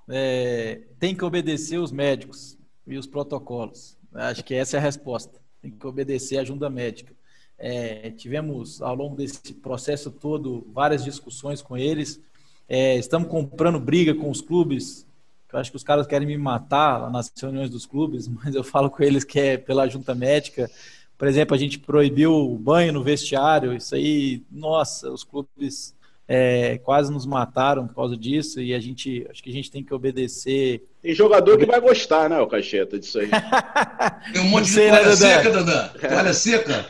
é, 0.08 0.82
tem 0.98 1.14
que 1.14 1.24
obedecer 1.24 1.78
os 1.78 1.90
médicos 1.90 2.58
e 2.86 2.96
os 2.96 3.06
protocolos. 3.06 3.96
Acho 4.12 4.44
que 4.44 4.54
essa 4.54 4.76
é 4.76 4.80
a 4.80 4.82
resposta. 4.82 5.40
Tem 5.60 5.70
que 5.70 5.86
obedecer 5.86 6.38
a 6.38 6.44
junta 6.44 6.68
médica. 6.68 7.12
É, 7.58 8.10
tivemos, 8.10 8.82
ao 8.82 8.94
longo 8.94 9.16
desse 9.16 9.54
processo 9.54 10.10
todo, 10.10 10.66
várias 10.72 11.02
discussões 11.02 11.62
com 11.62 11.76
eles. 11.76 12.20
É, 12.68 12.96
estamos 12.96 13.28
comprando 13.28 13.80
briga 13.80 14.14
com 14.14 14.30
os 14.30 14.40
clubes. 14.40 15.06
Eu 15.52 15.58
acho 15.58 15.70
que 15.70 15.76
os 15.76 15.84
caras 15.84 16.06
querem 16.06 16.26
me 16.26 16.36
matar 16.36 17.10
nas 17.12 17.32
reuniões 17.40 17.70
dos 17.70 17.86
clubes, 17.86 18.26
mas 18.28 18.54
eu 18.54 18.64
falo 18.64 18.90
com 18.90 19.02
eles 19.02 19.24
que 19.24 19.38
é 19.38 19.56
pela 19.56 19.88
junta 19.88 20.14
médica. 20.14 20.70
Por 21.16 21.28
exemplo, 21.28 21.54
a 21.54 21.58
gente 21.58 21.78
proibiu 21.78 22.34
o 22.34 22.58
banho 22.58 22.92
no 22.92 23.02
vestiário, 23.02 23.74
isso 23.74 23.94
aí, 23.94 24.42
nossa, 24.50 25.10
os 25.10 25.22
clubes 25.22 25.94
é, 26.26 26.78
quase 26.78 27.12
nos 27.12 27.26
mataram 27.26 27.86
por 27.86 27.94
causa 27.94 28.16
disso 28.16 28.60
e 28.60 28.74
a 28.74 28.80
gente, 28.80 29.26
acho 29.30 29.42
que 29.42 29.50
a 29.50 29.52
gente 29.52 29.70
tem 29.70 29.84
que 29.84 29.94
obedecer. 29.94 30.82
Tem 31.02 31.14
jogador 31.14 31.58
que 31.58 31.66
vai 31.66 31.80
gostar, 31.80 32.28
né, 32.28 32.40
o 32.40 32.46
Cacheta, 32.46 32.98
disso 32.98 33.20
aí. 33.20 33.28
tem 34.32 34.42
um 34.42 34.48
monte 34.48 34.70
de 34.70 34.74
toalha 34.74 35.08
né, 35.08 35.16
seca, 35.16 35.50
Dandan. 35.50 35.88
Toalha 35.88 36.34
seca. 36.34 36.86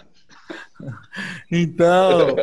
Então, 1.51 2.35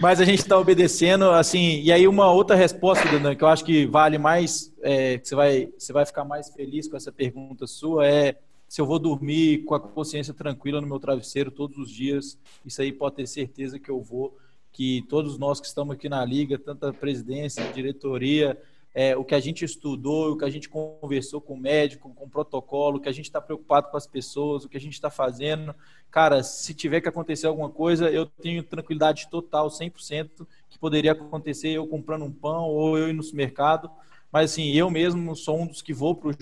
mas 0.00 0.20
a 0.20 0.24
gente 0.24 0.40
está 0.40 0.58
obedecendo, 0.58 1.30
assim, 1.30 1.80
e 1.82 1.92
aí 1.92 2.08
uma 2.08 2.32
outra 2.32 2.56
resposta, 2.56 3.08
Dandan, 3.08 3.34
que 3.34 3.44
eu 3.44 3.48
acho 3.48 3.64
que 3.64 3.86
vale 3.86 4.18
mais, 4.18 4.72
é, 4.82 5.18
que 5.18 5.28
você 5.28 5.34
vai, 5.34 5.68
você 5.78 5.92
vai 5.92 6.06
ficar 6.06 6.24
mais 6.24 6.50
feliz 6.50 6.88
com 6.88 6.96
essa 6.96 7.12
pergunta 7.12 7.66
sua, 7.66 8.06
é 8.06 8.36
se 8.74 8.80
eu 8.80 8.86
vou 8.86 8.98
dormir 8.98 9.62
com 9.62 9.76
a 9.76 9.78
consciência 9.78 10.34
tranquila 10.34 10.80
no 10.80 10.88
meu 10.88 10.98
travesseiro 10.98 11.48
todos 11.48 11.78
os 11.78 11.88
dias, 11.88 12.36
isso 12.66 12.82
aí 12.82 12.92
pode 12.92 13.14
ter 13.14 13.26
certeza 13.28 13.78
que 13.78 13.88
eu 13.88 14.00
vou, 14.00 14.36
que 14.72 15.02
todos 15.08 15.38
nós 15.38 15.60
que 15.60 15.66
estamos 15.68 15.94
aqui 15.94 16.08
na 16.08 16.24
liga, 16.24 16.58
tanto 16.58 16.84
a 16.84 16.92
presidência, 16.92 17.72
diretoria, 17.72 18.60
é, 18.92 19.16
o 19.16 19.24
que 19.24 19.36
a 19.36 19.38
gente 19.38 19.64
estudou, 19.64 20.32
o 20.32 20.36
que 20.36 20.44
a 20.44 20.50
gente 20.50 20.68
conversou 20.68 21.40
com 21.40 21.54
o 21.54 21.56
médico, 21.56 22.12
com 22.12 22.24
o 22.24 22.28
protocolo, 22.28 22.96
o 22.96 23.00
que 23.00 23.08
a 23.08 23.12
gente 23.12 23.26
está 23.26 23.40
preocupado 23.40 23.92
com 23.92 23.96
as 23.96 24.08
pessoas, 24.08 24.64
o 24.64 24.68
que 24.68 24.76
a 24.76 24.80
gente 24.80 24.94
está 24.94 25.08
fazendo. 25.08 25.72
Cara, 26.10 26.42
se 26.42 26.74
tiver 26.74 27.00
que 27.00 27.08
acontecer 27.08 27.46
alguma 27.46 27.70
coisa, 27.70 28.10
eu 28.10 28.26
tenho 28.26 28.64
tranquilidade 28.64 29.28
total, 29.30 29.68
100%, 29.68 30.44
que 30.68 30.80
poderia 30.80 31.12
acontecer 31.12 31.68
eu 31.68 31.86
comprando 31.86 32.24
um 32.24 32.32
pão 32.32 32.64
ou 32.64 32.98
eu 32.98 33.08
ir 33.08 33.12
no 33.12 33.22
supermercado. 33.22 33.88
Mas, 34.34 34.50
assim, 34.50 34.72
eu 34.72 34.90
mesmo 34.90 35.36
sou 35.36 35.60
um 35.60 35.64
dos 35.64 35.80
que 35.80 35.94
vou 35.94 36.12
para 36.16 36.32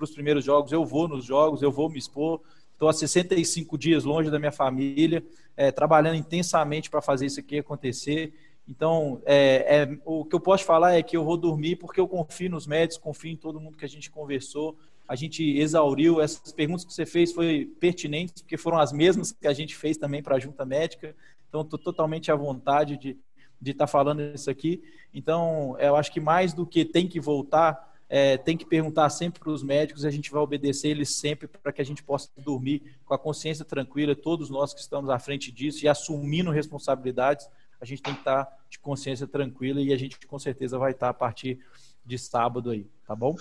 os 0.00 0.10
primeiros 0.12 0.44
jogos, 0.44 0.70
eu 0.70 0.84
vou 0.84 1.08
nos 1.08 1.24
jogos, 1.24 1.60
eu 1.60 1.72
vou 1.72 1.90
me 1.90 1.98
expor. 1.98 2.40
Estou 2.72 2.88
há 2.88 2.92
65 2.92 3.76
dias 3.76 4.04
longe 4.04 4.30
da 4.30 4.38
minha 4.38 4.52
família, 4.52 5.26
é, 5.56 5.72
trabalhando 5.72 6.14
intensamente 6.14 6.88
para 6.88 7.02
fazer 7.02 7.26
isso 7.26 7.40
aqui 7.40 7.58
acontecer. 7.58 8.32
Então, 8.68 9.20
é, 9.26 9.88
é, 9.90 9.98
o 10.04 10.24
que 10.24 10.36
eu 10.36 10.40
posso 10.40 10.62
falar 10.62 10.94
é 10.94 11.02
que 11.02 11.16
eu 11.16 11.24
vou 11.24 11.36
dormir 11.36 11.74
porque 11.74 11.98
eu 11.98 12.06
confio 12.06 12.48
nos 12.48 12.64
médicos, 12.64 12.96
confio 12.96 13.32
em 13.32 13.36
todo 13.36 13.60
mundo 13.60 13.76
que 13.76 13.84
a 13.84 13.88
gente 13.88 14.08
conversou. 14.08 14.76
A 15.08 15.16
gente 15.16 15.42
exauriu. 15.58 16.20
Essas 16.20 16.52
perguntas 16.52 16.84
que 16.84 16.94
você 16.94 17.04
fez 17.04 17.32
foi 17.32 17.68
pertinentes, 17.80 18.40
porque 18.40 18.56
foram 18.56 18.78
as 18.78 18.92
mesmas 18.92 19.32
que 19.32 19.48
a 19.48 19.52
gente 19.52 19.74
fez 19.74 19.96
também 19.96 20.22
para 20.22 20.36
a 20.36 20.38
junta 20.38 20.64
médica. 20.64 21.12
Então, 21.48 21.62
estou 21.62 21.78
totalmente 21.78 22.30
à 22.30 22.36
vontade 22.36 22.96
de 22.96 23.16
de 23.60 23.72
estar 23.72 23.86
tá 23.86 23.90
falando 23.90 24.20
isso 24.22 24.50
aqui. 24.50 24.82
Então, 25.12 25.76
eu 25.78 25.96
acho 25.96 26.12
que 26.12 26.20
mais 26.20 26.52
do 26.52 26.66
que 26.66 26.84
tem 26.84 27.08
que 27.08 27.20
voltar, 27.20 27.94
é, 28.08 28.36
tem 28.36 28.56
que 28.56 28.64
perguntar 28.64 29.08
sempre 29.10 29.40
para 29.40 29.50
os 29.50 29.62
médicos 29.62 30.04
e 30.04 30.06
a 30.06 30.10
gente 30.10 30.30
vai 30.30 30.40
obedecer 30.40 30.88
eles 30.88 31.10
sempre 31.10 31.48
para 31.48 31.72
que 31.72 31.82
a 31.82 31.84
gente 31.84 32.02
possa 32.02 32.28
dormir 32.36 32.82
com 33.04 33.14
a 33.14 33.18
consciência 33.18 33.64
tranquila. 33.64 34.14
Todos 34.14 34.50
nós 34.50 34.72
que 34.72 34.80
estamos 34.80 35.10
à 35.10 35.18
frente 35.18 35.50
disso 35.50 35.84
e 35.84 35.88
assumindo 35.88 36.50
responsabilidades, 36.50 37.48
a 37.80 37.84
gente 37.84 38.02
tem 38.02 38.14
que 38.14 38.20
estar 38.20 38.48
de 38.68 38.78
consciência 38.78 39.26
tranquila 39.26 39.80
e 39.80 39.92
a 39.92 39.96
gente 39.96 40.18
com 40.26 40.38
certeza 40.38 40.78
vai 40.78 40.92
estar 40.92 41.08
a 41.08 41.14
partir 41.14 41.58
de 42.04 42.18
sábado 42.18 42.70
aí, 42.70 42.86
tá 43.06 43.14
bom? 43.14 43.34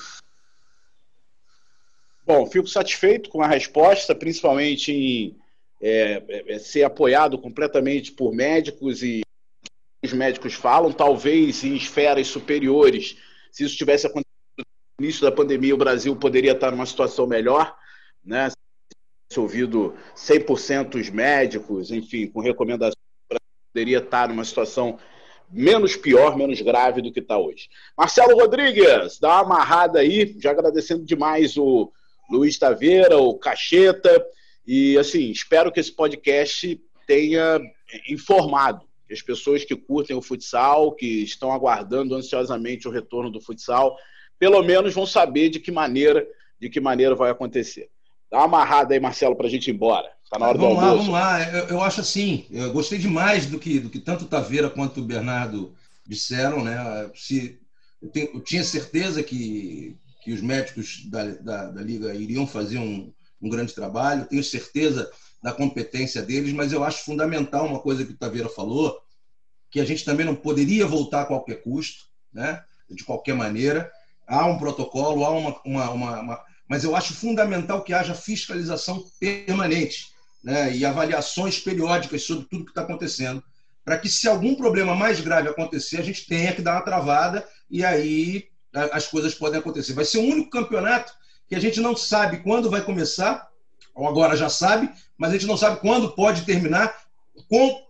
Bom, 2.26 2.46
fico 2.48 2.68
satisfeito 2.68 3.30
com 3.30 3.42
a 3.42 3.48
resposta, 3.48 4.16
principalmente 4.16 4.92
em 4.92 5.38
é, 5.80 6.24
é, 6.28 6.54
é 6.54 6.60
ser 6.60 6.84
apoiado 6.84 7.38
completamente 7.38 8.12
por 8.12 8.34
médicos 8.34 9.04
e 9.04 9.25
os 10.06 10.14
médicos 10.14 10.54
falam, 10.54 10.92
talvez 10.92 11.64
em 11.64 11.76
esferas 11.76 12.28
superiores, 12.28 13.18
se 13.52 13.64
isso 13.64 13.76
tivesse 13.76 14.08
acontecido 14.08 14.66
no 14.98 15.06
início 15.06 15.22
da 15.22 15.32
pandemia, 15.32 15.76
o 15.76 15.78
Brasil 15.78 16.16
poderia 16.16 16.54
estar 16.54 16.72
numa 16.72 16.86
situação 16.86 17.28
melhor, 17.28 17.76
né? 18.24 18.50
Se 19.32 19.40
ouvido 19.40 19.96
100% 20.16 20.96
os 20.96 21.10
médicos, 21.10 21.92
enfim, 21.92 22.28
com 22.28 22.40
recomendações 22.40 22.96
poderia 23.74 23.98
estar 23.98 24.30
numa 24.30 24.46
situação 24.46 24.98
menos 25.52 25.96
pior, 25.96 26.38
menos 26.38 26.62
grave 26.62 27.02
do 27.02 27.12
que 27.12 27.20
está 27.20 27.38
hoje. 27.38 27.70
Marcelo 27.98 28.40
Rodrigues, 28.40 29.20
dá 29.20 29.42
uma 29.42 29.56
amarrada 29.56 30.00
aí, 30.00 30.36
já 30.40 30.52
agradecendo 30.52 31.04
demais 31.04 31.58
o 31.58 31.92
Luiz 32.30 32.58
Taveira, 32.58 33.18
o 33.18 33.38
Cacheta, 33.38 34.26
e 34.66 34.98
assim, 34.98 35.30
espero 35.30 35.72
que 35.72 35.80
esse 35.80 35.92
podcast 35.92 36.82
tenha 37.06 37.60
informado 38.10 38.86
as 39.12 39.22
pessoas 39.22 39.64
que 39.64 39.76
curtem 39.76 40.16
o 40.16 40.22
futsal, 40.22 40.92
que 40.94 41.24
estão 41.24 41.52
aguardando 41.52 42.16
ansiosamente 42.16 42.88
o 42.88 42.92
retorno 42.92 43.30
do 43.30 43.42
futsal, 43.42 43.98
pelo 44.40 44.62
menos 44.64 44.94
vão 44.94 45.06
saber 45.06 45.50
de 45.50 45.60
que 45.60 45.72
maneira, 45.72 46.26
de 46.60 46.70
que 46.70 46.80
maneira 46.80 47.16
vai 47.16 47.32
acontecer. 47.32 47.90
Dá 48.32 48.38
uma 48.38 48.46
amarrada 48.46 48.94
aí, 48.94 49.00
Marcelo, 49.00 49.36
para 49.36 49.48
a 49.48 49.50
gente 49.50 49.70
ir 49.70 49.74
embora. 49.74 50.10
Tá 50.30 50.40
na 50.40 50.48
hora 50.48 50.58
vamos 50.58 50.80
do 50.80 50.86
almoço. 50.86 51.12
Lá, 51.12 51.38
vamos 51.38 51.50
lá. 51.50 51.58
Eu, 51.58 51.68
eu, 51.68 51.82
acho 51.82 52.02
assim, 52.02 52.46
eu 52.50 52.74
gostei 52.74 52.98
demais 52.98 53.46
do 53.46 53.60
que, 53.60 53.80
do 53.80 53.90
que 53.90 54.00
tanto 54.00 54.26
o 54.26 54.28
Taveira 54.28 54.70
quanto 54.70 55.00
o 55.00 55.06
Bernardo 55.06 55.74
disseram, 56.06 56.64
né? 56.64 57.10
Se, 57.16 57.60
eu, 58.02 58.10
tenho, 58.10 58.30
eu 58.34 58.42
tinha 58.42 58.64
certeza 58.64 59.24
que, 59.24 59.96
que 60.24 60.34
os 60.34 60.42
médicos 60.42 61.06
da, 61.06 61.26
da, 61.36 61.66
da 61.72 61.82
Liga 61.82 62.14
iriam 62.14 62.48
fazer 62.48 62.80
um, 62.80 63.14
um 63.42 63.50
grande 63.50 63.74
trabalho, 63.74 64.26
tenho 64.26 64.44
certeza 64.44 65.10
da 65.46 65.54
competência 65.54 66.24
deles, 66.24 66.54
mas 66.54 66.74
eu 66.74 66.84
acho 66.84 67.06
fundamental 67.06 67.68
uma 67.68 67.78
coisa 67.78 68.04
que 68.04 68.14
o 68.14 68.18
Taveira 68.18 68.50
falou, 68.50 69.00
que 69.70 69.80
a 69.80 69.86
gente 69.86 70.04
também 70.04 70.26
não 70.26 70.36
poderia 70.36 70.88
voltar 70.88 71.22
a 71.22 71.26
qualquer 71.26 71.62
custo, 71.62 72.06
né? 72.34 72.64
de 72.90 73.04
qualquer 73.04 73.36
maneira. 73.36 73.92
Há 74.26 74.48
um 74.48 74.58
protocolo, 74.58 75.24
há 75.24 75.30
uma, 75.30 75.62
uma, 75.64 75.90
uma, 75.92 76.20
uma 76.22 76.44
mas 76.68 76.84
eu 76.84 76.96
acho 76.96 77.14
fundamental 77.14 77.84
que 77.84 77.94
haja 77.94 78.16
fiscalização 78.16 79.06
permanente 79.20 80.08
né, 80.44 80.76
e 80.76 80.84
avaliações 80.84 81.60
periódicas 81.60 82.24
sobre 82.24 82.48
tudo 82.50 82.66
que 82.66 82.72
está 82.72 82.82
acontecendo, 82.82 83.44
para 83.84 84.00
que, 84.00 84.10
se 84.10 84.28
algum 84.28 84.56
problema 84.56 84.96
mais 84.96 85.22
grave 85.22 85.48
acontecer, 85.48 85.98
a 85.98 86.04
gente 86.04 86.26
tenha 86.26 86.56
que 86.56 86.62
dar 86.64 86.74
uma 86.74 86.82
travada 86.82 87.48
e 87.70 87.86
aí 87.86 88.48
as 88.74 89.06
coisas 89.06 89.36
podem 89.36 89.60
acontecer. 89.60 89.94
Vai 89.94 90.06
ser 90.06 90.18
o 90.18 90.24
único 90.24 90.50
campeonato 90.50 91.14
que 91.48 91.54
a 91.54 91.62
gente 91.62 91.80
não 91.80 91.96
sabe 91.96 92.40
quando 92.40 92.68
vai 92.68 92.82
começar, 92.82 93.48
ou 93.96 94.08
agora 94.08 94.36
já 94.36 94.50
sabe, 94.50 94.92
mas 95.18 95.30
a 95.30 95.34
gente 95.34 95.48
não 95.48 95.56
sabe 95.56 95.80
quando 95.80 96.12
pode 96.12 96.44
terminar, 96.44 96.94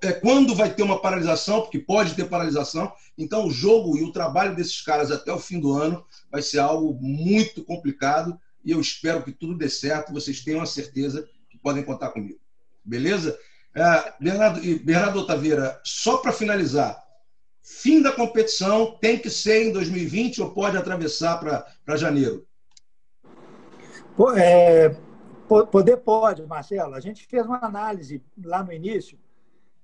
é, 0.03 0.11
quando 0.13 0.55
vai 0.55 0.73
ter 0.73 0.83
uma 0.83 1.01
paralisação, 1.01 1.61
porque 1.61 1.79
pode 1.79 2.13
ter 2.13 2.25
paralisação. 2.25 2.93
Então, 3.17 3.47
o 3.47 3.51
jogo 3.51 3.97
e 3.97 4.03
o 4.03 4.11
trabalho 4.11 4.55
desses 4.55 4.81
caras 4.81 5.11
até 5.11 5.33
o 5.33 5.39
fim 5.39 5.59
do 5.59 5.73
ano 5.73 6.05
vai 6.31 6.41
ser 6.41 6.59
algo 6.59 6.93
muito 7.01 7.63
complicado 7.63 8.39
e 8.63 8.71
eu 8.71 8.79
espero 8.79 9.23
que 9.23 9.31
tudo 9.31 9.57
dê 9.57 9.69
certo. 9.69 10.13
Vocês 10.13 10.41
tenham 10.41 10.61
a 10.61 10.65
certeza 10.65 11.27
que 11.49 11.57
podem 11.57 11.83
contar 11.83 12.09
comigo. 12.09 12.39
Beleza? 12.83 13.37
É, 13.73 14.13
Bernardo, 14.19 14.61
Bernardo 14.83 15.25
só 15.83 16.17
para 16.17 16.31
finalizar, 16.31 17.03
fim 17.61 18.01
da 18.01 18.11
competição 18.11 18.97
tem 19.01 19.17
que 19.17 19.29
ser 19.29 19.67
em 19.67 19.71
2020 19.73 20.41
ou 20.41 20.51
pode 20.51 20.77
atravessar 20.77 21.39
para 21.39 21.97
janeiro? 21.97 22.45
É, 24.37 24.95
poder 25.45 25.97
pode, 25.97 26.45
Marcelo. 26.45 26.95
A 26.95 26.99
gente 26.99 27.25
fez 27.25 27.45
uma 27.45 27.63
análise 27.63 28.23
lá 28.43 28.63
no 28.63 28.71
início, 28.73 29.17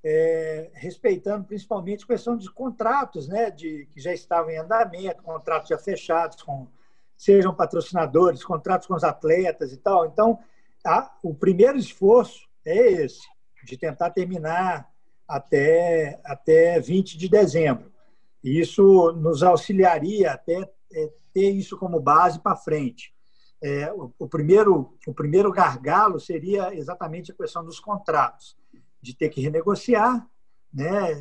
é, 0.03 0.69
respeitando 0.73 1.45
principalmente 1.45 2.03
a 2.03 2.07
questão 2.07 2.35
de 2.35 2.49
contratos, 2.51 3.27
né, 3.27 3.51
de, 3.51 3.87
que 3.93 3.99
já 3.99 4.13
estavam 4.13 4.49
em 4.51 4.57
andamento, 4.57 5.21
contratos 5.23 5.69
já 5.69 5.77
fechados 5.77 6.41
com 6.41 6.67
sejam 7.17 7.53
patrocinadores, 7.53 8.43
contratos 8.43 8.87
com 8.87 8.95
os 8.95 9.03
atletas 9.03 9.71
e 9.71 9.77
tal. 9.77 10.07
Então, 10.07 10.39
a, 10.83 11.15
o 11.21 11.35
primeiro 11.35 11.77
esforço 11.77 12.47
é 12.65 13.03
esse, 13.03 13.21
de 13.63 13.77
tentar 13.77 14.09
terminar 14.09 14.89
até, 15.27 16.19
até 16.25 16.79
20 16.79 17.17
de 17.17 17.29
dezembro. 17.29 17.91
Isso 18.43 19.11
nos 19.11 19.43
auxiliaria 19.43 20.31
até 20.31 20.67
é, 20.93 21.09
ter 21.31 21.51
isso 21.51 21.77
como 21.77 21.99
base 21.99 22.39
para 22.39 22.55
frente. 22.55 23.13
É, 23.61 23.91
o, 23.93 24.11
o, 24.17 24.27
primeiro, 24.27 24.93
o 25.05 25.13
primeiro 25.13 25.51
gargalo 25.51 26.19
seria 26.19 26.73
exatamente 26.75 27.31
a 27.31 27.35
questão 27.35 27.63
dos 27.63 27.79
contratos, 27.79 28.57
de 29.01 29.15
ter 29.15 29.29
que 29.29 29.41
renegociar, 29.41 30.27
né, 30.73 31.13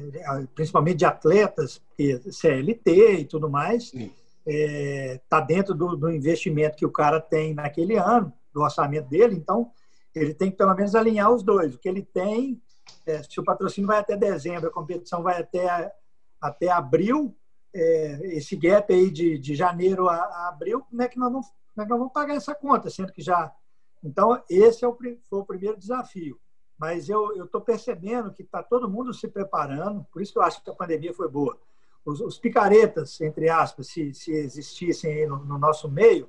principalmente 0.55 0.99
de 0.99 1.05
atletas, 1.05 1.83
CLT 2.31 3.21
e 3.21 3.25
tudo 3.25 3.51
mais. 3.51 3.93
Está 3.93 4.11
é, 4.47 5.21
tá 5.29 5.41
dentro 5.41 5.75
do, 5.75 5.97
do, 5.97 6.11
investimento 6.11 6.77
que 6.77 6.87
o 6.87 6.91
cara 6.91 7.21
tem 7.21 7.55
naquele 7.55 7.97
ano, 7.97 8.33
do 8.53 8.63
orçamento 8.63 9.09
dele, 9.09 9.37
então 9.37 9.71
ele 10.15 10.35
tem 10.35 10.51
que 10.51 10.57
pelo 10.57 10.75
menos 10.75 10.95
alinhar 10.95 11.31
os 11.31 11.43
dois. 11.43 11.75
O 11.75 11.79
que 11.79 11.89
ele 11.89 12.03
tem, 12.03 12.61
é, 13.07 13.23
se 13.23 13.39
o 13.39 13.45
patrocínio 13.45 13.89
vai 13.89 13.99
até 13.99 14.17
dezembro, 14.17 14.69
a 14.69 14.73
competição 14.73 15.23
vai 15.23 15.41
até, 15.41 15.93
até 16.41 16.69
abril, 16.69 17.37
é, 17.73 18.37
esse 18.37 18.57
gap 18.57 18.93
aí 18.93 19.11
de, 19.11 19.39
de 19.39 19.55
janeiro 19.55 20.09
a, 20.09 20.17
a, 20.17 20.49
abril, 20.49 20.81
como 20.81 21.03
é, 21.03 21.09
que 21.09 21.19
nós 21.19 21.31
vamos, 21.31 21.47
como 21.75 21.83
é 21.83 21.85
que 21.85 21.91
nós 21.91 21.99
vamos 21.99 22.13
pagar 22.13 22.35
essa 22.35 22.55
conta, 22.55 22.91
sendo 22.91 23.13
que 23.13 23.23
já. 23.23 23.53
Então, 24.03 24.43
esse 24.49 24.85
é 24.85 24.89
o, 24.89 24.97
foi 24.97 25.39
o 25.39 25.45
primeiro 25.45 25.77
desafio. 25.77 26.39
Mas 26.79 27.09
eu 27.09 27.45
estou 27.45 27.61
percebendo 27.61 28.33
que 28.33 28.43
está 28.43 28.63
todo 28.63 28.89
mundo 28.89 29.13
se 29.13 29.29
preparando, 29.29 30.05
por 30.11 30.23
isso 30.23 30.33
que 30.33 30.39
eu 30.39 30.43
acho 30.43 30.63
que 30.63 30.71
a 30.71 30.75
pandemia 30.75 31.13
foi 31.13 31.29
boa 31.29 31.59
os, 32.05 32.21
os 32.21 32.39
picaretas, 32.39 33.21
entre 33.21 33.49
aspas, 33.49 33.89
se, 33.89 34.13
se 34.15 34.33
existissem 34.33 35.27
no, 35.27 35.45
no, 35.45 35.59
nosso 35.59 35.89
meio, 35.89 36.29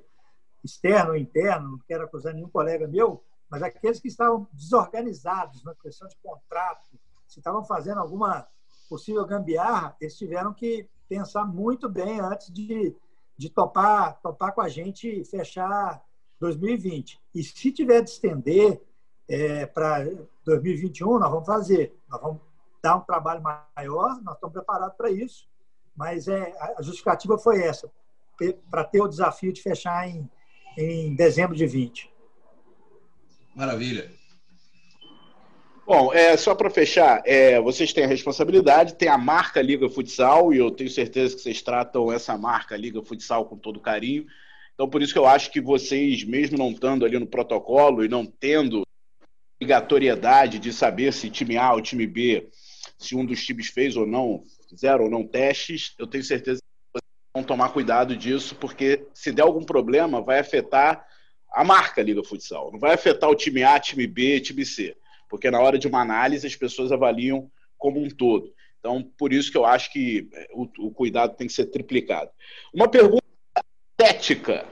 externo 0.62 1.16
interno, 1.16 1.72
não 1.72 1.78
quero 1.78 2.04
acusar 2.04 2.34
nenhum 2.34 2.48
colega 2.48 2.86
meu, 2.86 3.22
mas 3.50 3.62
aqueles 3.62 4.00
que 4.00 4.08
estavam 4.08 4.46
desorganizados 4.52 5.64
na 5.64 5.74
questão 5.74 6.08
de 6.08 6.16
contrato, 6.22 6.86
se 7.26 7.40
estavam 7.40 7.64
fazendo 7.64 8.00
alguma 8.00 8.46
possível 8.88 9.24
gambiarra, 9.26 9.96
eles 10.00 10.16
tiveram 10.16 10.52
que 10.52 10.88
pensar 11.08 11.44
muito 11.44 11.88
bem 11.88 12.20
antes 12.20 12.52
de, 12.52 12.94
de 13.36 13.50
topar, 13.50 14.20
topar 14.20 14.54
com 14.54 14.60
a 14.60 14.68
gente 14.68 15.24
fechar 15.24 16.02
2020. 16.40 17.20
E 17.34 17.42
se 17.42 17.72
tiver 17.72 18.02
de 18.02 18.10
estender 18.10 18.82
é, 19.28 19.66
para 19.66 20.04
2021, 20.44 21.18
nós 21.18 21.30
vamos 21.30 21.46
fazer. 21.46 21.96
Nós 22.08 22.20
vamos 22.20 22.40
dar 22.82 22.96
um 22.96 23.00
trabalho 23.00 23.42
maior, 23.42 24.20
nós 24.22 24.34
estamos 24.34 24.52
preparados 24.52 24.96
para 24.96 25.10
isso. 25.10 25.48
Mas 25.94 26.26
é, 26.28 26.54
a 26.76 26.82
justificativa 26.82 27.38
foi 27.38 27.62
essa, 27.62 27.90
para 28.70 28.84
ter 28.84 29.00
o 29.00 29.08
desafio 29.08 29.52
de 29.52 29.62
fechar 29.62 30.08
em, 30.08 30.28
em 30.76 31.14
dezembro 31.14 31.54
de 31.54 31.66
20. 31.66 32.12
Maravilha. 33.54 34.10
Bom, 35.84 36.14
é, 36.14 36.36
só 36.36 36.54
para 36.54 36.70
fechar, 36.70 37.22
é, 37.26 37.60
vocês 37.60 37.92
têm 37.92 38.04
a 38.04 38.06
responsabilidade, 38.06 38.94
tem 38.94 39.08
a 39.08 39.18
marca 39.18 39.60
Liga 39.60 39.88
Futsal, 39.90 40.54
e 40.54 40.58
eu 40.58 40.70
tenho 40.70 40.88
certeza 40.88 41.34
que 41.34 41.42
vocês 41.42 41.60
tratam 41.60 42.12
essa 42.12 42.38
marca 42.38 42.76
Liga 42.76 43.02
Futsal 43.02 43.46
com 43.46 43.56
todo 43.56 43.80
carinho. 43.80 44.24
Então, 44.74 44.88
por 44.88 45.02
isso 45.02 45.12
que 45.12 45.18
eu 45.18 45.26
acho 45.26 45.50
que 45.50 45.60
vocês, 45.60 46.22
mesmo 46.22 46.56
não 46.56 46.70
estando 46.70 47.04
ali 47.04 47.18
no 47.18 47.26
protocolo 47.26 48.04
e 48.04 48.08
não 48.08 48.24
tendo 48.24 48.82
obrigatoriedade 49.60 50.60
de 50.60 50.72
saber 50.72 51.12
se 51.12 51.28
time 51.28 51.56
A 51.56 51.72
ou 51.72 51.82
time 51.82 52.06
B, 52.06 52.48
se 52.96 53.16
um 53.16 53.24
dos 53.24 53.44
times 53.44 53.66
fez 53.66 53.96
ou 53.96 54.06
não, 54.06 54.44
fizeram 54.70 55.04
ou 55.04 55.10
não 55.10 55.26
testes, 55.26 55.94
eu 55.98 56.06
tenho 56.06 56.22
certeza 56.22 56.60
que 56.60 57.00
vocês 57.00 57.10
vão 57.34 57.42
tomar 57.42 57.70
cuidado 57.70 58.16
disso, 58.16 58.54
porque 58.54 59.04
se 59.12 59.32
der 59.32 59.42
algum 59.42 59.64
problema, 59.64 60.22
vai 60.22 60.38
afetar 60.38 61.04
a 61.52 61.64
marca 61.64 62.00
Liga 62.02 62.22
Futsal. 62.22 62.70
Não 62.70 62.78
vai 62.78 62.94
afetar 62.94 63.28
o 63.28 63.34
time 63.34 63.64
A, 63.64 63.80
time 63.80 64.06
B, 64.06 64.38
time 64.38 64.64
C 64.64 64.96
porque 65.32 65.50
na 65.50 65.58
hora 65.58 65.78
de 65.78 65.88
uma 65.88 66.02
análise 66.02 66.46
as 66.46 66.54
pessoas 66.54 66.92
avaliam 66.92 67.50
como 67.78 67.98
um 67.98 68.10
todo. 68.10 68.52
Então, 68.78 69.02
por 69.16 69.32
isso 69.32 69.50
que 69.50 69.56
eu 69.56 69.64
acho 69.64 69.90
que 69.90 70.28
é, 70.34 70.48
o, 70.52 70.68
o 70.78 70.90
cuidado 70.92 71.34
tem 71.34 71.46
que 71.46 71.54
ser 71.54 71.70
triplicado. 71.70 72.30
Uma 72.70 72.86
pergunta 72.86 73.24
estética. 73.98 74.66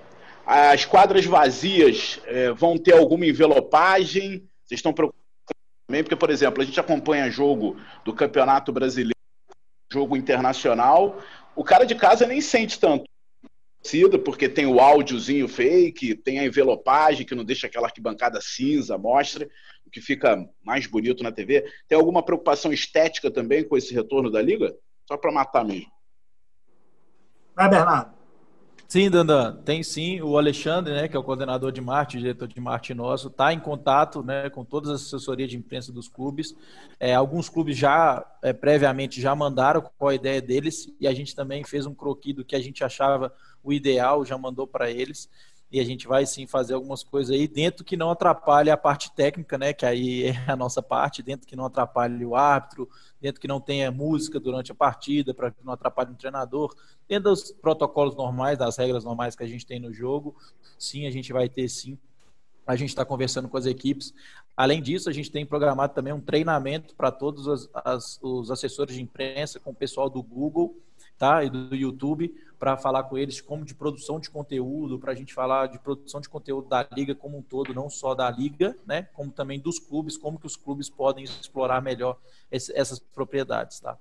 As 0.44 0.84
quadras 0.84 1.24
vazias 1.24 2.20
é, 2.26 2.52
vão 2.52 2.76
ter 2.76 2.92
alguma 2.92 3.24
envelopagem? 3.24 4.46
Vocês 4.66 4.80
estão 4.80 4.92
preocupados 4.92 5.24
também? 5.86 6.02
Porque, 6.02 6.16
por 6.16 6.28
exemplo, 6.28 6.62
a 6.62 6.66
gente 6.66 6.78
acompanha 6.78 7.30
jogo 7.30 7.80
do 8.04 8.12
Campeonato 8.12 8.70
Brasileiro, 8.70 9.16
jogo 9.90 10.14
internacional, 10.14 11.22
o 11.56 11.64
cara 11.64 11.86
de 11.86 11.94
casa 11.94 12.26
nem 12.26 12.42
sente 12.42 12.78
tanto 12.78 13.09
porque 14.18 14.48
tem 14.48 14.66
o 14.66 14.78
áudiozinho 14.78 15.48
fake, 15.48 16.14
tem 16.14 16.38
a 16.38 16.44
envelopagem 16.44 17.24
que 17.24 17.34
não 17.34 17.44
deixa 17.44 17.66
aquela 17.66 17.86
arquibancada 17.86 18.40
cinza, 18.40 18.98
mostra 18.98 19.48
o 19.86 19.90
que 19.90 20.00
fica 20.00 20.46
mais 20.62 20.86
bonito 20.86 21.22
na 21.22 21.32
TV. 21.32 21.64
Tem 21.88 21.96
alguma 21.96 22.22
preocupação 22.22 22.72
estética 22.72 23.30
também 23.30 23.66
com 23.66 23.76
esse 23.76 23.94
retorno 23.94 24.30
da 24.30 24.42
liga? 24.42 24.76
Só 25.06 25.16
para 25.16 25.32
matar 25.32 25.64
mesmo. 25.64 25.90
Vai, 27.56 27.68
Bernardo. 27.68 28.19
Sim, 28.90 29.08
Dandan, 29.08 29.54
tem 29.64 29.84
sim. 29.84 30.20
O 30.20 30.36
Alexandre, 30.36 30.92
né, 30.92 31.06
que 31.06 31.16
é 31.16 31.18
o 31.18 31.22
coordenador 31.22 31.70
de 31.70 31.80
marketing, 31.80 32.22
diretor 32.22 32.48
de 32.48 32.60
marketing 32.60 32.94
nosso, 32.94 33.28
está 33.28 33.52
em 33.52 33.60
contato 33.60 34.20
né, 34.20 34.50
com 34.50 34.64
todas 34.64 34.90
as 34.90 35.02
assessorias 35.02 35.48
de 35.48 35.56
imprensa 35.56 35.92
dos 35.92 36.08
clubes. 36.08 36.56
É, 36.98 37.14
alguns 37.14 37.48
clubes 37.48 37.76
já, 37.76 38.26
é, 38.42 38.52
previamente, 38.52 39.20
já 39.20 39.32
mandaram 39.32 39.80
qual 39.96 40.08
a 40.08 40.14
ideia 40.16 40.42
deles 40.42 40.92
e 40.98 41.06
a 41.06 41.14
gente 41.14 41.36
também 41.36 41.62
fez 41.62 41.86
um 41.86 41.94
croquis 41.94 42.34
do 42.34 42.44
que 42.44 42.56
a 42.56 42.60
gente 42.60 42.82
achava 42.82 43.32
o 43.62 43.72
ideal, 43.72 44.24
já 44.24 44.36
mandou 44.36 44.66
para 44.66 44.90
eles 44.90 45.30
e 45.72 45.78
a 45.78 45.84
gente 45.84 46.08
vai 46.08 46.26
sim 46.26 46.46
fazer 46.46 46.74
algumas 46.74 47.04
coisas 47.04 47.34
aí 47.34 47.46
dentro 47.46 47.84
que 47.84 47.96
não 47.96 48.10
atrapalhe 48.10 48.70
a 48.70 48.76
parte 48.76 49.12
técnica, 49.12 49.56
né? 49.56 49.72
Que 49.72 49.86
aí 49.86 50.24
é 50.26 50.50
a 50.50 50.56
nossa 50.56 50.82
parte, 50.82 51.22
dentro 51.22 51.46
que 51.46 51.54
não 51.54 51.64
atrapalhe 51.64 52.24
o 52.24 52.34
árbitro, 52.34 52.88
dentro 53.20 53.40
que 53.40 53.46
não 53.46 53.60
tenha 53.60 53.90
música 53.90 54.40
durante 54.40 54.72
a 54.72 54.74
partida, 54.74 55.32
para 55.32 55.52
que 55.52 55.64
não 55.64 55.72
atrapalhe 55.72 56.10
o 56.10 56.16
treinador, 56.16 56.74
dentro 57.08 57.30
dos 57.30 57.52
protocolos 57.52 58.16
normais, 58.16 58.58
das 58.58 58.76
regras 58.76 59.04
normais 59.04 59.36
que 59.36 59.44
a 59.44 59.46
gente 59.46 59.64
tem 59.64 59.78
no 59.78 59.92
jogo, 59.92 60.34
sim, 60.76 61.06
a 61.06 61.10
gente 61.10 61.32
vai 61.32 61.48
ter 61.48 61.68
sim. 61.68 61.96
A 62.66 62.74
gente 62.74 62.90
está 62.90 63.04
conversando 63.04 63.48
com 63.48 63.56
as 63.56 63.66
equipes. 63.66 64.12
Além 64.56 64.82
disso, 64.82 65.08
a 65.08 65.12
gente 65.12 65.30
tem 65.30 65.46
programado 65.46 65.94
também 65.94 66.12
um 66.12 66.20
treinamento 66.20 66.94
para 66.94 67.10
todos 67.10 67.48
as, 67.48 67.68
as, 67.74 68.18
os 68.22 68.50
assessores 68.50 68.94
de 68.94 69.02
imprensa, 69.02 69.60
com 69.60 69.70
o 69.70 69.74
pessoal 69.74 70.10
do 70.10 70.22
Google 70.22 70.76
tá? 71.20 71.44
e 71.44 71.50
do 71.50 71.76
YouTube, 71.76 72.34
para 72.58 72.78
falar 72.78 73.02
com 73.04 73.18
eles 73.18 73.42
como 73.42 73.62
de 73.62 73.74
produção 73.74 74.18
de 74.18 74.30
conteúdo, 74.30 74.98
para 74.98 75.12
a 75.12 75.14
gente 75.14 75.34
falar 75.34 75.66
de 75.66 75.78
produção 75.78 76.18
de 76.18 76.30
conteúdo 76.30 76.66
da 76.66 76.88
liga 76.96 77.14
como 77.14 77.36
um 77.36 77.42
todo, 77.42 77.74
não 77.74 77.90
só 77.90 78.14
da 78.14 78.30
liga, 78.30 78.74
né, 78.86 79.02
como 79.12 79.30
também 79.30 79.60
dos 79.60 79.78
clubes, 79.78 80.16
como 80.16 80.40
que 80.40 80.46
os 80.46 80.56
clubes 80.56 80.88
podem 80.88 81.22
explorar 81.24 81.82
melhor 81.82 82.18
esse, 82.50 82.74
essas 82.74 82.98
propriedades, 82.98 83.80
tá? 83.80 83.98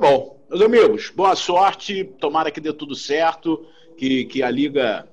Bom, 0.00 0.40
meus 0.48 0.62
amigos, 0.62 1.10
boa 1.10 1.36
sorte, 1.36 2.04
tomara 2.04 2.50
que 2.50 2.60
dê 2.60 2.72
tudo 2.72 2.94
certo, 2.94 3.66
que, 3.98 4.24
que 4.24 4.42
a 4.42 4.50
liga 4.50 5.06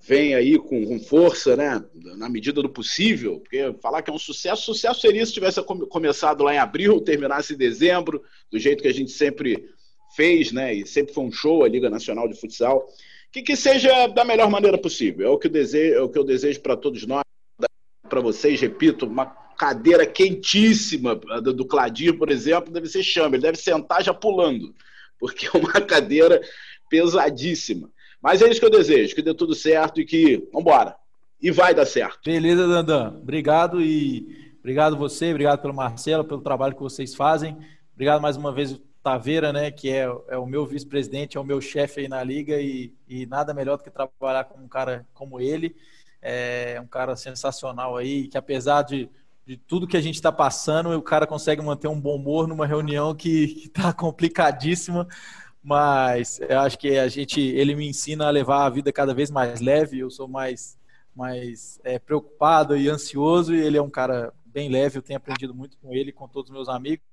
venha 0.00 0.38
aí 0.38 0.58
com, 0.58 0.86
com 0.86 0.98
força, 0.98 1.56
né, 1.56 1.84
na 2.16 2.28
medida 2.28 2.62
do 2.62 2.68
possível, 2.68 3.38
porque 3.40 3.74
falar 3.82 4.02
que 4.02 4.10
é 4.10 4.14
um 4.14 4.18
sucesso, 4.18 4.62
sucesso 4.62 5.00
seria 5.00 5.24
se 5.26 5.32
tivesse 5.32 5.62
começado 5.62 6.42
lá 6.42 6.54
em 6.54 6.58
abril, 6.58 7.00
terminasse 7.00 7.54
em 7.54 7.58
dezembro, 7.58 8.22
do 8.50 8.58
jeito 8.58 8.82
que 8.82 8.88
a 8.88 8.94
gente 8.94 9.10
sempre 9.10 9.68
fez, 10.16 10.52
né? 10.52 10.74
E 10.74 10.86
sempre 10.86 11.14
foi 11.14 11.24
um 11.24 11.32
show 11.32 11.64
a 11.64 11.68
Liga 11.68 11.90
Nacional 11.90 12.28
de 12.28 12.38
Futsal. 12.38 12.88
Que, 13.30 13.42
que 13.42 13.54
seja 13.54 14.08
da 14.08 14.24
melhor 14.24 14.50
maneira 14.50 14.76
possível. 14.76 15.28
É 15.28 15.30
o 15.30 15.38
que 15.38 15.46
eu 15.46 15.52
desejo, 15.52 15.94
é 15.94 16.00
o 16.00 16.08
que 16.08 16.18
eu 16.18 16.24
desejo 16.24 16.60
para 16.60 16.76
todos 16.76 17.06
nós, 17.06 17.22
para 18.08 18.20
vocês, 18.20 18.60
repito, 18.60 19.06
uma 19.06 19.26
cadeira 19.26 20.04
quentíssima 20.04 21.14
do 21.14 21.64
Cladir, 21.64 22.18
por 22.18 22.30
exemplo, 22.30 22.72
deve 22.72 22.88
ser 22.88 23.02
chama, 23.02 23.36
ele 23.36 23.42
deve 23.42 23.58
sentar 23.58 24.02
já 24.02 24.12
pulando, 24.12 24.74
porque 25.18 25.46
é 25.46 25.50
uma 25.56 25.72
cadeira 25.80 26.40
pesadíssima. 26.88 27.88
Mas 28.22 28.42
é 28.42 28.48
isso 28.48 28.60
que 28.60 28.66
eu 28.66 28.70
desejo, 28.70 29.14
que 29.14 29.22
dê 29.22 29.34
tudo 29.34 29.54
certo 29.54 30.00
e 30.00 30.04
que, 30.04 30.36
vamos 30.52 30.60
embora. 30.60 30.96
E 31.40 31.50
vai 31.50 31.74
dar 31.74 31.86
certo. 31.86 32.20
Beleza, 32.24 32.68
Dandan. 32.68 33.18
Obrigado 33.20 33.80
e 33.80 34.54
obrigado 34.58 34.96
você, 34.96 35.30
obrigado 35.30 35.60
pelo 35.62 35.72
Marcelo, 35.72 36.24
pelo 36.24 36.42
trabalho 36.42 36.74
que 36.74 36.82
vocês 36.82 37.14
fazem. 37.14 37.56
Obrigado 37.94 38.20
mais 38.20 38.36
uma 38.36 38.52
vez 38.52 38.78
Taveira, 39.02 39.52
né, 39.52 39.70
que 39.70 39.90
é, 39.90 40.06
é 40.28 40.36
o 40.36 40.44
meu 40.44 40.66
vice-presidente, 40.66 41.38
é 41.38 41.40
o 41.40 41.44
meu 41.44 41.60
chefe 41.60 42.00
aí 42.00 42.08
na 42.08 42.22
liga 42.22 42.60
e, 42.60 42.92
e, 43.08 43.24
nada 43.24 43.54
melhor 43.54 43.78
do 43.78 43.84
que 43.84 43.90
trabalhar 43.90 44.44
com 44.44 44.62
um 44.62 44.68
cara 44.68 45.06
como 45.14 45.40
ele, 45.40 45.74
é 46.20 46.78
um 46.82 46.86
cara 46.86 47.16
sensacional 47.16 47.96
aí, 47.96 48.28
que 48.28 48.36
apesar 48.36 48.82
de, 48.82 49.08
de 49.46 49.56
tudo 49.56 49.86
que 49.86 49.96
a 49.96 50.00
gente 50.02 50.16
está 50.16 50.30
passando, 50.30 50.90
o 50.90 51.02
cara 51.02 51.26
consegue 51.26 51.62
manter 51.62 51.88
um 51.88 51.98
bom 51.98 52.16
humor 52.16 52.46
numa 52.46 52.66
reunião 52.66 53.14
que 53.14 53.64
está 53.64 53.90
complicadíssima, 53.92 55.08
mas 55.62 56.40
eu 56.40 56.60
acho 56.60 56.78
que 56.78 56.96
a 56.98 57.08
gente, 57.08 57.40
ele 57.40 57.74
me 57.74 57.88
ensina 57.88 58.26
a 58.26 58.30
levar 58.30 58.64
a 58.64 58.70
vida 58.70 58.92
cada 58.92 59.14
vez 59.14 59.30
mais 59.30 59.60
leve, 59.60 59.98
eu 59.98 60.10
sou 60.10 60.26
mais, 60.26 60.78
mais 61.14 61.80
é, 61.84 61.98
preocupado 61.98 62.76
e 62.76 62.88
ansioso 62.88 63.54
e 63.54 63.60
ele 63.60 63.76
é 63.76 63.82
um 63.82 63.90
cara 63.90 64.32
bem 64.46 64.68
leve, 64.68 64.98
eu 64.98 65.02
tenho 65.02 65.16
aprendido 65.16 65.54
muito 65.54 65.76
com 65.78 65.92
ele, 65.92 66.12
com 66.12 66.26
todos 66.26 66.50
os 66.50 66.54
meus 66.54 66.68
amigos, 66.68 67.04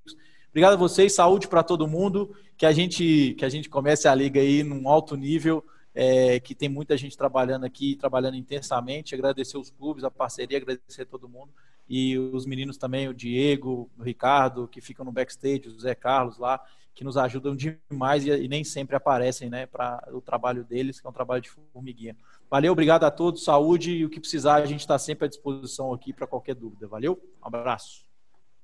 Obrigado 0.50 0.72
a 0.72 0.76
vocês, 0.76 1.14
saúde 1.14 1.46
para 1.46 1.62
todo 1.62 1.86
mundo, 1.86 2.34
que 2.56 2.64
a 2.64 2.72
gente 2.72 3.34
que 3.38 3.44
a 3.44 3.48
gente 3.48 3.68
comece 3.68 4.08
a 4.08 4.14
liga 4.14 4.40
aí 4.40 4.64
num 4.64 4.88
alto 4.88 5.14
nível, 5.14 5.64
é, 5.94 6.40
que 6.40 6.54
tem 6.54 6.68
muita 6.68 6.96
gente 6.96 7.16
trabalhando 7.16 7.64
aqui, 7.64 7.94
trabalhando 7.94 8.36
intensamente. 8.36 9.14
Agradecer 9.14 9.58
os 9.58 9.70
clubes, 9.70 10.04
a 10.04 10.10
parceria, 10.10 10.56
agradecer 10.56 11.04
todo 11.04 11.28
mundo. 11.28 11.52
E 11.88 12.18
os 12.18 12.46
meninos 12.46 12.76
também, 12.76 13.08
o 13.08 13.14
Diego, 13.14 13.90
o 13.98 14.02
Ricardo, 14.02 14.66
que 14.66 14.80
ficam 14.80 15.04
no 15.04 15.12
backstage, 15.12 15.68
o 15.68 15.78
Zé 15.78 15.94
Carlos 15.94 16.38
lá, 16.38 16.60
que 16.98 17.04
nos 17.04 17.16
ajudam 17.16 17.54
demais 17.54 18.26
e, 18.26 18.30
e 18.30 18.48
nem 18.48 18.64
sempre 18.64 18.96
aparecem, 18.96 19.48
né, 19.48 19.66
para 19.66 20.02
o 20.10 20.20
trabalho 20.20 20.64
deles, 20.64 21.00
que 21.00 21.06
é 21.06 21.10
um 21.10 21.12
trabalho 21.12 21.40
de 21.40 21.48
formiguinha. 21.72 22.16
Valeu, 22.50 22.72
obrigado 22.72 23.04
a 23.04 23.10
todos, 23.10 23.44
saúde 23.44 23.92
e 23.92 24.04
o 24.04 24.10
que 24.10 24.18
precisar, 24.18 24.56
a 24.56 24.66
gente 24.66 24.80
está 24.80 24.98
sempre 24.98 25.26
à 25.26 25.28
disposição 25.28 25.92
aqui 25.92 26.12
para 26.12 26.26
qualquer 26.26 26.56
dúvida. 26.56 26.88
Valeu, 26.88 27.16
um 27.40 27.46
abraço. 27.46 28.00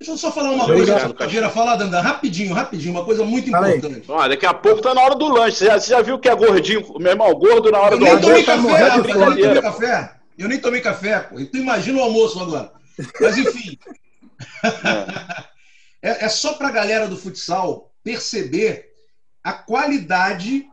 Deixa 0.00 0.14
eu 0.14 0.18
só 0.18 0.32
falar 0.32 0.50
uma 0.50 0.66
coisa, 0.66 1.14
Caveira, 1.14 1.48
falar, 1.48 1.76
Dandan, 1.76 2.00
rapidinho, 2.00 2.52
rapidinho, 2.52 2.92
uma 2.92 3.04
coisa 3.04 3.22
muito 3.22 3.48
importante. 3.48 4.10
Olha, 4.10 4.30
daqui 4.30 4.46
a 4.46 4.52
pouco 4.52 4.82
tá 4.82 4.92
na 4.92 5.02
hora 5.02 5.14
do 5.14 5.28
lanche. 5.28 5.58
Você 5.58 5.66
já, 5.66 5.78
você 5.78 5.90
já 5.90 6.02
viu 6.02 6.18
que 6.18 6.28
é 6.28 6.34
gordinho, 6.34 6.84
meu 6.98 7.12
irmão, 7.12 7.32
gordo 7.34 7.70
na 7.70 7.78
hora 7.78 7.94
eu 7.94 8.00
do 8.00 8.06
almoço. 8.06 8.26
Tomei 8.26 8.42
café, 8.42 8.96
eu 8.96 9.04
nem 9.04 9.44
tomei 9.44 9.62
café. 9.62 10.16
Eu 10.36 10.48
nem 10.48 10.60
tomei 10.60 10.80
café, 10.80 11.20
pô. 11.20 11.38
Então 11.38 11.60
imagina 11.60 12.00
o 12.00 12.02
almoço 12.02 12.40
agora. 12.40 12.72
Mas 13.20 13.38
enfim. 13.38 13.78
é, 16.02 16.24
é 16.26 16.28
só 16.28 16.54
pra 16.54 16.72
galera 16.72 17.06
do 17.06 17.16
futsal 17.16 17.93
perceber 18.04 18.92
a 19.42 19.52
qualidade 19.52 20.68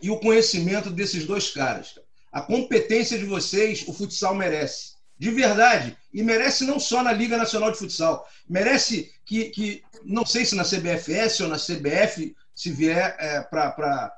e 0.00 0.10
o 0.10 0.20
conhecimento 0.20 0.90
desses 0.90 1.24
dois 1.24 1.50
caras. 1.50 1.98
A 2.30 2.40
competência 2.40 3.18
de 3.18 3.24
vocês, 3.24 3.84
o 3.88 3.92
futsal 3.92 4.34
merece 4.34 4.92
de 5.18 5.30
verdade. 5.30 5.96
E 6.12 6.22
merece 6.22 6.64
não 6.64 6.80
só 6.80 7.02
na 7.02 7.12
Liga 7.12 7.36
Nacional 7.36 7.70
de 7.70 7.78
Futsal, 7.78 8.26
merece 8.48 9.12
que, 9.24 9.50
que 9.50 9.82
não 10.04 10.26
sei 10.26 10.44
se 10.44 10.56
na 10.56 10.64
CBFS 10.64 11.40
ou 11.40 11.48
na 11.48 11.56
CBF, 11.56 12.34
se 12.54 12.72
vier 12.72 13.16
é, 13.20 13.40
para 13.40 14.12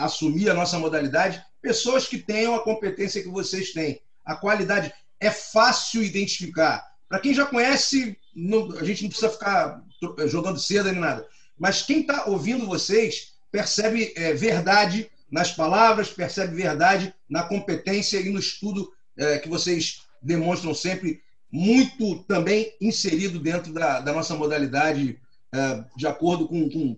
assumir 0.00 0.48
a 0.48 0.54
nossa 0.54 0.78
modalidade, 0.78 1.42
pessoas 1.60 2.06
que 2.06 2.18
tenham 2.18 2.54
a 2.54 2.62
competência 2.62 3.22
que 3.22 3.28
vocês 3.28 3.72
têm. 3.72 4.00
A 4.24 4.36
qualidade 4.36 4.92
é 5.18 5.30
fácil 5.30 6.04
identificar. 6.04 6.86
Para 7.08 7.18
quem 7.18 7.34
já 7.34 7.44
conhece, 7.44 8.16
não, 8.34 8.70
a 8.78 8.84
gente 8.84 9.02
não 9.02 9.10
precisa 9.10 9.30
ficar 9.30 9.82
jogando 10.26 10.60
cedo 10.60 10.92
nem 10.92 11.00
nada. 11.00 11.26
Mas 11.58 11.82
quem 11.82 12.00
está 12.00 12.26
ouvindo 12.26 12.66
vocês 12.66 13.34
percebe 13.50 14.12
é, 14.16 14.32
verdade 14.32 15.10
nas 15.30 15.52
palavras, 15.52 16.10
percebe 16.10 16.54
verdade 16.54 17.14
na 17.28 17.42
competência 17.42 18.18
e 18.18 18.30
no 18.30 18.38
estudo 18.38 18.92
é, 19.16 19.38
que 19.38 19.48
vocês 19.48 20.02
demonstram 20.22 20.74
sempre 20.74 21.20
muito 21.50 22.22
também 22.24 22.72
inserido 22.80 23.38
dentro 23.38 23.72
da, 23.72 24.00
da 24.00 24.12
nossa 24.12 24.34
modalidade, 24.34 25.18
é, 25.52 25.84
de 25.96 26.06
acordo 26.06 26.46
com, 26.46 26.68
com, 26.68 26.96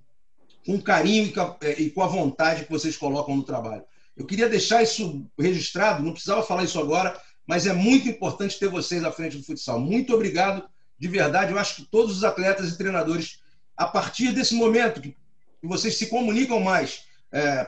com 0.66 0.74
o 0.74 0.82
carinho 0.82 1.27
e 1.27 1.32
com, 1.32 1.41
a, 1.41 1.57
é, 1.62 1.81
e 1.81 1.91
com 1.91 2.03
a 2.03 2.07
vontade 2.07 2.65
que 2.65 2.70
vocês 2.70 2.97
colocam 2.97 3.37
no 3.37 3.43
trabalho. 3.43 3.85
Eu 4.16 4.27
queria 4.27 4.49
deixar 4.49 4.82
isso 4.82 5.24
registrado, 5.39 6.03
não 6.03 6.12
precisava 6.12 6.43
falar 6.43 6.65
isso 6.65 6.78
agora, 6.78 7.19
mas 7.47 7.66
é 7.66 7.73
muito 7.73 8.09
importante 8.09 8.59
ter 8.59 8.69
vocês 8.69 9.03
à 9.03 9.11
frente 9.11 9.37
do 9.37 9.43
futsal. 9.43 9.81
Muito 9.81 10.15
obrigado, 10.15 10.69
de 10.99 11.09
verdade. 11.09 11.53
Eu 11.53 11.59
acho 11.59 11.77
que 11.77 11.82
todos 11.91 12.19
os 12.19 12.24
atletas 12.24 12.70
e 12.70 12.77
treinadores, 12.77 13.40
a 13.81 13.86
partir 13.86 14.35
desse 14.35 14.55
momento 14.55 15.01
que 15.01 15.16
vocês 15.62 15.97
se 15.97 16.11
comunicam 16.11 16.61
mais 16.61 17.07
é, 17.32 17.66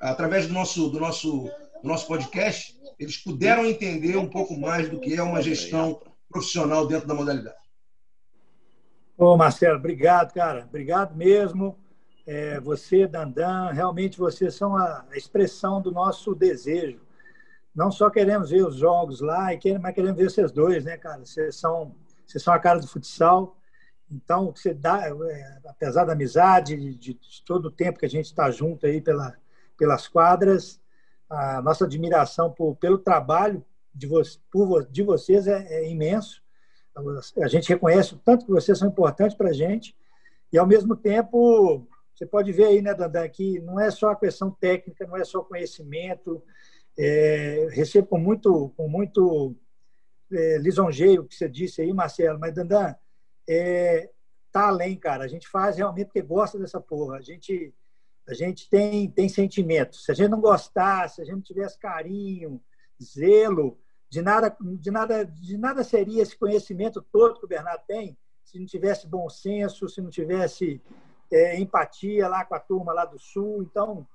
através 0.00 0.48
do 0.48 0.52
nosso, 0.52 0.88
do, 0.88 0.98
nosso, 0.98 1.48
do 1.80 1.88
nosso 1.88 2.08
podcast, 2.08 2.76
eles 2.98 3.16
puderam 3.16 3.64
entender 3.64 4.16
um 4.16 4.28
pouco 4.28 4.58
mais 4.58 4.90
do 4.90 4.98
que 4.98 5.14
é 5.14 5.22
uma 5.22 5.40
gestão 5.40 6.02
profissional 6.28 6.84
dentro 6.84 7.06
da 7.06 7.14
modalidade. 7.14 7.62
Ô, 9.16 9.36
Marcelo, 9.36 9.78
obrigado, 9.78 10.34
cara. 10.34 10.64
Obrigado 10.68 11.14
mesmo. 11.14 11.78
É, 12.26 12.58
você, 12.58 13.06
Dandan, 13.06 13.70
realmente 13.70 14.18
vocês 14.18 14.56
são 14.56 14.76
a 14.76 15.06
expressão 15.12 15.80
do 15.80 15.92
nosso 15.92 16.34
desejo. 16.34 17.00
Não 17.72 17.92
só 17.92 18.10
queremos 18.10 18.50
ver 18.50 18.66
os 18.66 18.74
jogos 18.74 19.20
lá, 19.20 19.50
mas 19.80 19.94
queremos 19.94 20.16
ver 20.16 20.28
vocês 20.28 20.50
dois, 20.50 20.84
né, 20.84 20.96
cara? 20.96 21.24
Vocês 21.24 21.54
são, 21.54 21.94
vocês 22.26 22.42
são 22.42 22.52
a 22.52 22.58
cara 22.58 22.80
do 22.80 22.88
futsal. 22.88 23.56
Então, 24.12 24.52
você 24.54 24.74
dá, 24.74 25.08
é, 25.08 25.58
apesar 25.66 26.04
da 26.04 26.12
amizade, 26.12 26.76
de, 26.76 27.14
de, 27.14 27.42
todo 27.46 27.66
o 27.66 27.70
tempo 27.70 27.98
que 27.98 28.04
a 28.04 28.10
gente 28.10 28.26
está 28.26 28.50
junto 28.50 28.86
aí 28.86 29.00
pela, 29.00 29.34
pelas 29.78 30.06
quadras, 30.06 30.78
a 31.30 31.62
nossa 31.62 31.86
admiração 31.86 32.52
por, 32.52 32.76
pelo 32.76 32.98
trabalho 32.98 33.64
de, 33.94 34.06
vo, 34.06 34.20
por, 34.50 34.84
de 34.86 35.02
vocês 35.02 35.46
é, 35.46 35.66
é 35.66 35.90
imenso. 35.90 36.42
A 37.42 37.48
gente 37.48 37.70
reconhece 37.70 38.14
o 38.14 38.18
tanto 38.18 38.44
que 38.44 38.52
vocês 38.52 38.78
são 38.78 38.88
importantes 38.88 39.34
para 39.34 39.48
a 39.48 39.54
gente 39.54 39.96
e, 40.52 40.58
ao 40.58 40.66
mesmo 40.66 40.94
tempo, 40.94 41.88
você 42.14 42.26
pode 42.26 42.52
ver 42.52 42.66
aí, 42.66 42.82
né, 42.82 42.92
Dandan, 42.92 43.26
que 43.30 43.58
não 43.60 43.80
é 43.80 43.90
só 43.90 44.10
a 44.10 44.16
questão 44.16 44.50
técnica, 44.50 45.06
não 45.06 45.16
é 45.16 45.24
só 45.24 45.42
conhecimento. 45.42 46.42
É, 46.98 47.68
recebo 47.70 48.08
com 48.08 48.18
muito, 48.18 48.70
com 48.76 48.86
muito 48.86 49.56
é, 50.30 50.58
lisonjeio 50.58 51.22
o 51.22 51.24
que 51.24 51.34
você 51.34 51.48
disse 51.48 51.80
aí, 51.80 51.90
Marcelo, 51.94 52.38
mas, 52.38 52.54
Dandan, 52.54 52.94
é, 53.52 54.10
tá 54.50 54.68
além, 54.68 54.96
cara. 54.96 55.24
A 55.24 55.28
gente 55.28 55.48
faz 55.48 55.76
realmente 55.76 56.06
porque 56.06 56.22
gosta 56.22 56.58
dessa 56.58 56.80
porra. 56.80 57.16
A 57.16 57.20
gente, 57.20 57.74
a 58.28 58.34
gente 58.34 58.68
tem, 58.68 59.10
tem 59.10 59.28
sentimentos. 59.28 60.04
Se 60.04 60.12
a 60.12 60.14
gente 60.14 60.30
não 60.30 60.40
gostasse, 60.40 61.16
se 61.16 61.22
a 61.22 61.24
gente 61.24 61.42
tivesse 61.42 61.78
carinho, 61.78 62.60
zelo, 63.02 63.78
de 64.08 64.22
nada, 64.22 64.56
de 64.60 64.90
nada, 64.90 65.24
de 65.24 65.56
nada 65.56 65.82
seria 65.82 66.22
esse 66.22 66.36
conhecimento 66.36 67.00
todo 67.00 67.38
que 67.38 67.44
o 67.44 67.48
Bernardo 67.48 67.82
tem 67.86 68.16
se 68.52 68.58
não 68.58 68.66
tivesse 68.66 69.06
bom 69.06 69.30
senso, 69.30 69.88
se 69.88 70.02
não 70.02 70.10
tivesse 70.10 70.82
é, 71.32 71.58
empatia 71.58 72.28
lá 72.28 72.44
com 72.44 72.54
a 72.54 72.60
turma 72.60 72.92
lá 72.92 73.06
do 73.06 73.18
Sul. 73.18 73.62
Então, 73.62 74.06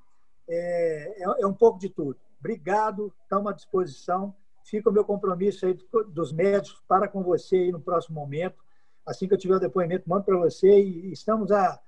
é, 0.47 1.23
é, 1.23 1.41
é 1.41 1.47
um 1.47 1.53
pouco 1.53 1.80
de 1.80 1.89
tudo. 1.89 2.19
Obrigado, 2.39 3.11
estamos 3.23 3.51
à 3.51 3.55
disposição. 3.55 4.35
Fica 4.64 4.91
o 4.91 4.93
meu 4.93 5.03
compromisso 5.03 5.65
aí 5.65 5.76
dos 6.09 6.31
médicos 6.31 6.84
para 6.88 7.07
com 7.07 7.23
você 7.23 7.55
aí 7.55 7.72
no 7.72 7.80
próximo 7.80 8.19
momento. 8.19 8.64
Assim 9.08 9.28
que 9.28 9.34
eu 9.34 9.38
tiver 9.38 9.56
o 9.56 9.60
depoimento, 9.60 10.08
mando 10.08 10.26
para 10.26 10.38
você 10.38 10.82
e 10.82 11.14
estamos 11.14 11.50
à, 11.50 11.80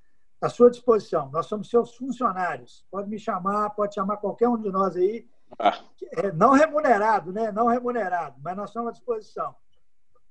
à 0.42 0.48
sua 0.48 0.72
disposição. 0.72 1.30
Nós 1.32 1.48
somos 1.48 1.70
seus 1.70 1.94
funcionários. 1.96 2.86
Pode 2.90 3.10
me 3.10 3.20
chamar, 3.20 3.72
pode 3.72 3.94
chamar 3.94 4.18
qualquer 4.18 4.48
um 4.48 4.58
de 4.58 4.72
nós 4.72 4.96
aí. 4.96 5.28
Ah. 5.60 5.78
É, 6.14 6.32
não 6.32 6.54
remunerado, 6.54 7.34
né? 7.34 7.52
Não 7.52 7.68
remunerado, 7.68 8.38
mas 8.42 8.56
nós 8.56 8.70
estamos 8.70 8.90
à 8.90 8.92
disposição. 8.94 9.54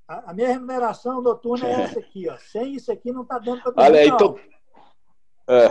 A, 0.06 0.30
a 0.30 0.34
minha 0.34 0.48
remuneração 0.48 1.20
noturna 1.20 1.68
é 1.68 1.82
essa 1.82 1.98
aqui, 1.98 2.26
ó. 2.26 2.36
Sem 2.38 2.74
isso 2.74 2.90
aqui 2.90 3.12
não 3.12 3.22
está 3.22 3.38
dando 3.38 3.60
para 3.60 3.74
Olha, 3.76 4.06
então, 4.06 4.38
é, 5.46 5.70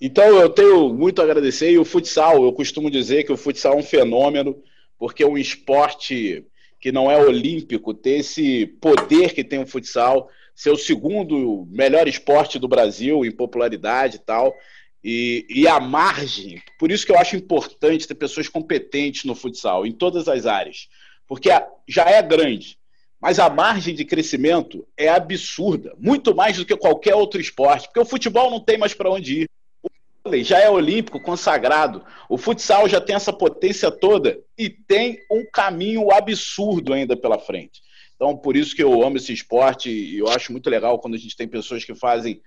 então 0.00 0.24
eu 0.24 0.50
tenho 0.50 0.92
muito 0.92 1.20
a 1.20 1.24
agradecer. 1.24 1.70
E 1.70 1.78
o 1.78 1.84
futsal, 1.84 2.42
eu 2.42 2.52
costumo 2.52 2.90
dizer 2.90 3.22
que 3.22 3.32
o 3.32 3.36
futsal 3.36 3.74
é 3.74 3.76
um 3.76 3.82
fenômeno, 3.84 4.60
porque 4.98 5.22
é 5.22 5.26
um 5.26 5.38
esporte 5.38 6.44
que 6.80 6.90
não 6.90 7.10
é 7.10 7.18
olímpico, 7.18 7.94
ter 7.94 8.18
esse 8.18 8.66
poder 8.80 9.32
que 9.34 9.44
tem 9.44 9.62
o 9.62 9.66
futsal, 9.66 10.28
ser 10.56 10.70
o 10.70 10.76
segundo 10.76 11.68
melhor 11.70 12.08
esporte 12.08 12.58
do 12.58 12.66
Brasil 12.66 13.24
em 13.24 13.30
popularidade 13.30 14.16
e 14.16 14.20
tal. 14.20 14.56
E, 15.04 15.46
e, 15.48 15.68
a 15.68 15.78
margem, 15.78 16.60
por 16.78 16.90
isso 16.90 17.04
que 17.04 17.12
eu 17.12 17.18
acho 17.18 17.36
importante 17.36 18.08
ter 18.08 18.14
pessoas 18.14 18.48
competentes 18.48 19.24
no 19.24 19.36
futsal, 19.36 19.86
em 19.86 19.92
todas 19.92 20.26
as 20.26 20.46
áreas, 20.46 20.88
porque 21.28 21.50
já 21.86 22.10
é 22.10 22.20
grande, 22.22 22.76
mas 23.20 23.38
a 23.38 23.48
margem 23.48 23.94
de 23.94 24.04
crescimento 24.04 24.84
é 24.96 25.08
absurda, 25.08 25.94
muito 25.96 26.34
mais 26.34 26.56
do 26.56 26.64
que 26.64 26.74
qualquer 26.76 27.14
outro 27.14 27.40
esporte, 27.40 27.86
porque 27.86 28.00
o 28.00 28.06
futebol 28.06 28.50
não 28.50 28.58
tem 28.58 28.78
mais 28.78 28.94
para 28.94 29.10
onde 29.10 29.42
ir. 29.42 29.50
O 29.80 29.88
vôlei 30.24 30.42
já 30.42 30.58
é 30.58 30.68
olímpico, 30.68 31.20
consagrado, 31.20 32.04
o 32.28 32.36
futsal 32.36 32.88
já 32.88 33.00
tem 33.00 33.14
essa 33.14 33.32
potência 33.32 33.92
toda 33.92 34.40
e 34.58 34.68
tem 34.68 35.20
um 35.30 35.44
caminho 35.52 36.10
absurdo 36.10 36.92
ainda 36.92 37.16
pela 37.16 37.38
frente. 37.38 37.80
Então, 38.16 38.36
por 38.36 38.56
isso 38.56 38.74
que 38.74 38.82
eu 38.82 39.02
amo 39.02 39.18
esse 39.18 39.32
esporte 39.32 39.90
e 39.90 40.18
eu 40.18 40.28
acho 40.28 40.50
muito 40.50 40.68
legal 40.68 40.98
quando 40.98 41.14
a 41.14 41.18
gente 41.18 41.36
tem 41.36 41.46
pessoas 41.46 41.84
que 41.84 41.94
fazem 41.94 42.40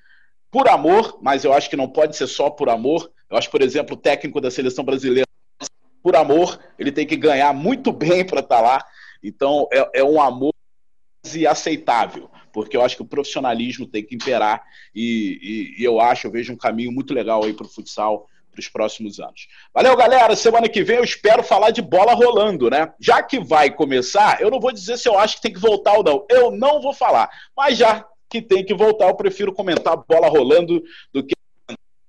por 0.52 0.68
amor, 0.68 1.20
mas 1.22 1.46
eu 1.46 1.54
acho 1.54 1.70
que 1.70 1.78
não 1.78 1.88
pode 1.88 2.18
ser 2.18 2.28
só 2.28 2.50
por 2.50 2.70
amor. 2.70 3.12
Eu 3.30 3.38
acho, 3.38 3.52
por 3.52 3.62
exemplo, 3.62 3.96
o 3.96 4.00
técnico 4.00 4.42
da 4.42 4.50
seleção 4.50 4.84
brasileira, 4.84 5.28
por 6.02 6.16
amor, 6.16 6.60
ele 6.78 6.92
tem 6.92 7.06
que 7.06 7.16
ganhar 7.16 7.54
muito 7.54 7.92
bem 7.92 8.26
para 8.26 8.40
estar 8.40 8.58
tá 8.58 8.62
lá. 8.62 8.86
Então, 9.24 9.68
é, 9.72 10.00
é 10.00 10.04
um 10.04 10.20
amor 10.20 10.54
aceitável, 11.48 12.32
porque 12.52 12.76
eu 12.76 12.82
acho 12.82 12.96
que 12.96 13.02
o 13.02 13.08
profissionalismo 13.08 13.86
tem 13.86 14.04
que 14.04 14.16
imperar 14.16 14.64
e, 14.96 15.76
e, 15.78 15.82
e 15.82 15.84
eu 15.84 16.00
acho, 16.00 16.26
eu 16.26 16.32
vejo 16.32 16.54
um 16.54 16.58
caminho 16.58 16.92
muito 16.92 17.14
legal 17.14 17.44
aí 17.44 17.54
para 17.54 17.66
o 17.66 17.70
futsal 17.70 18.28
para 18.60 18.84
os 18.86 18.90
próximos 18.90 19.20
anos. 19.20 19.48
Valeu, 19.74 19.96
galera. 19.96 20.36
Semana 20.36 20.68
que 20.68 20.84
vem 20.84 20.98
eu 20.98 21.04
espero 21.04 21.44
falar 21.44 21.72
de 21.72 21.82
bola 21.82 22.14
rolando, 22.14 22.70
né? 22.70 22.94
Já 23.00 23.22
que 23.24 23.40
vai 23.40 23.72
começar, 23.72 24.42
eu 24.42 24.52
não 24.52 24.60
vou 24.60 24.72
dizer 24.72 24.98
se 24.98 25.08
eu 25.08 25.18
acho 25.18 25.38
que 25.38 25.42
tem 25.44 25.54
que 25.54 25.60
voltar 25.60 25.94
ou 25.94 26.04
não. 26.04 26.26
Eu 26.30 26.52
não 26.52 26.82
vou 26.82 26.94
falar. 26.94 27.30
Mas 27.56 27.78
já 27.78 28.06
que 28.30 28.42
tem 28.42 28.64
que 28.64 28.74
voltar. 28.74 29.08
Eu 29.08 29.16
prefiro 29.16 29.54
comentar 29.54 29.98
bola 30.08 30.28
rolando 30.28 30.84
do 31.14 31.24
que 31.24 31.34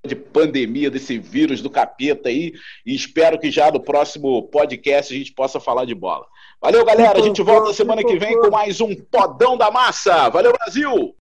de 0.06 0.16
pandemia, 0.16 0.90
desse 0.90 1.18
vírus 1.18 1.60
do 1.60 1.68
capeta 1.68 2.28
aí. 2.28 2.52
E 2.86 2.94
espero 2.94 3.38
que 3.38 3.50
já 3.50 3.70
no 3.70 3.80
próximo 3.80 4.42
podcast 4.44 5.12
a 5.12 5.16
gente 5.16 5.32
possa 5.32 5.60
falar 5.60 5.84
de 5.84 5.94
bola. 5.94 6.26
Valeu, 6.60 6.84
galera. 6.84 7.18
A 7.18 7.22
gente 7.22 7.42
volta 7.42 7.72
semana 7.72 8.02
que 8.02 8.18
vem 8.18 8.38
com 8.40 8.50
mais 8.50 8.80
um 8.80 8.94
Podão 8.94 9.56
da 9.56 9.70
Massa. 9.70 10.28
Valeu, 10.28 10.52
Brasil! 10.52 11.19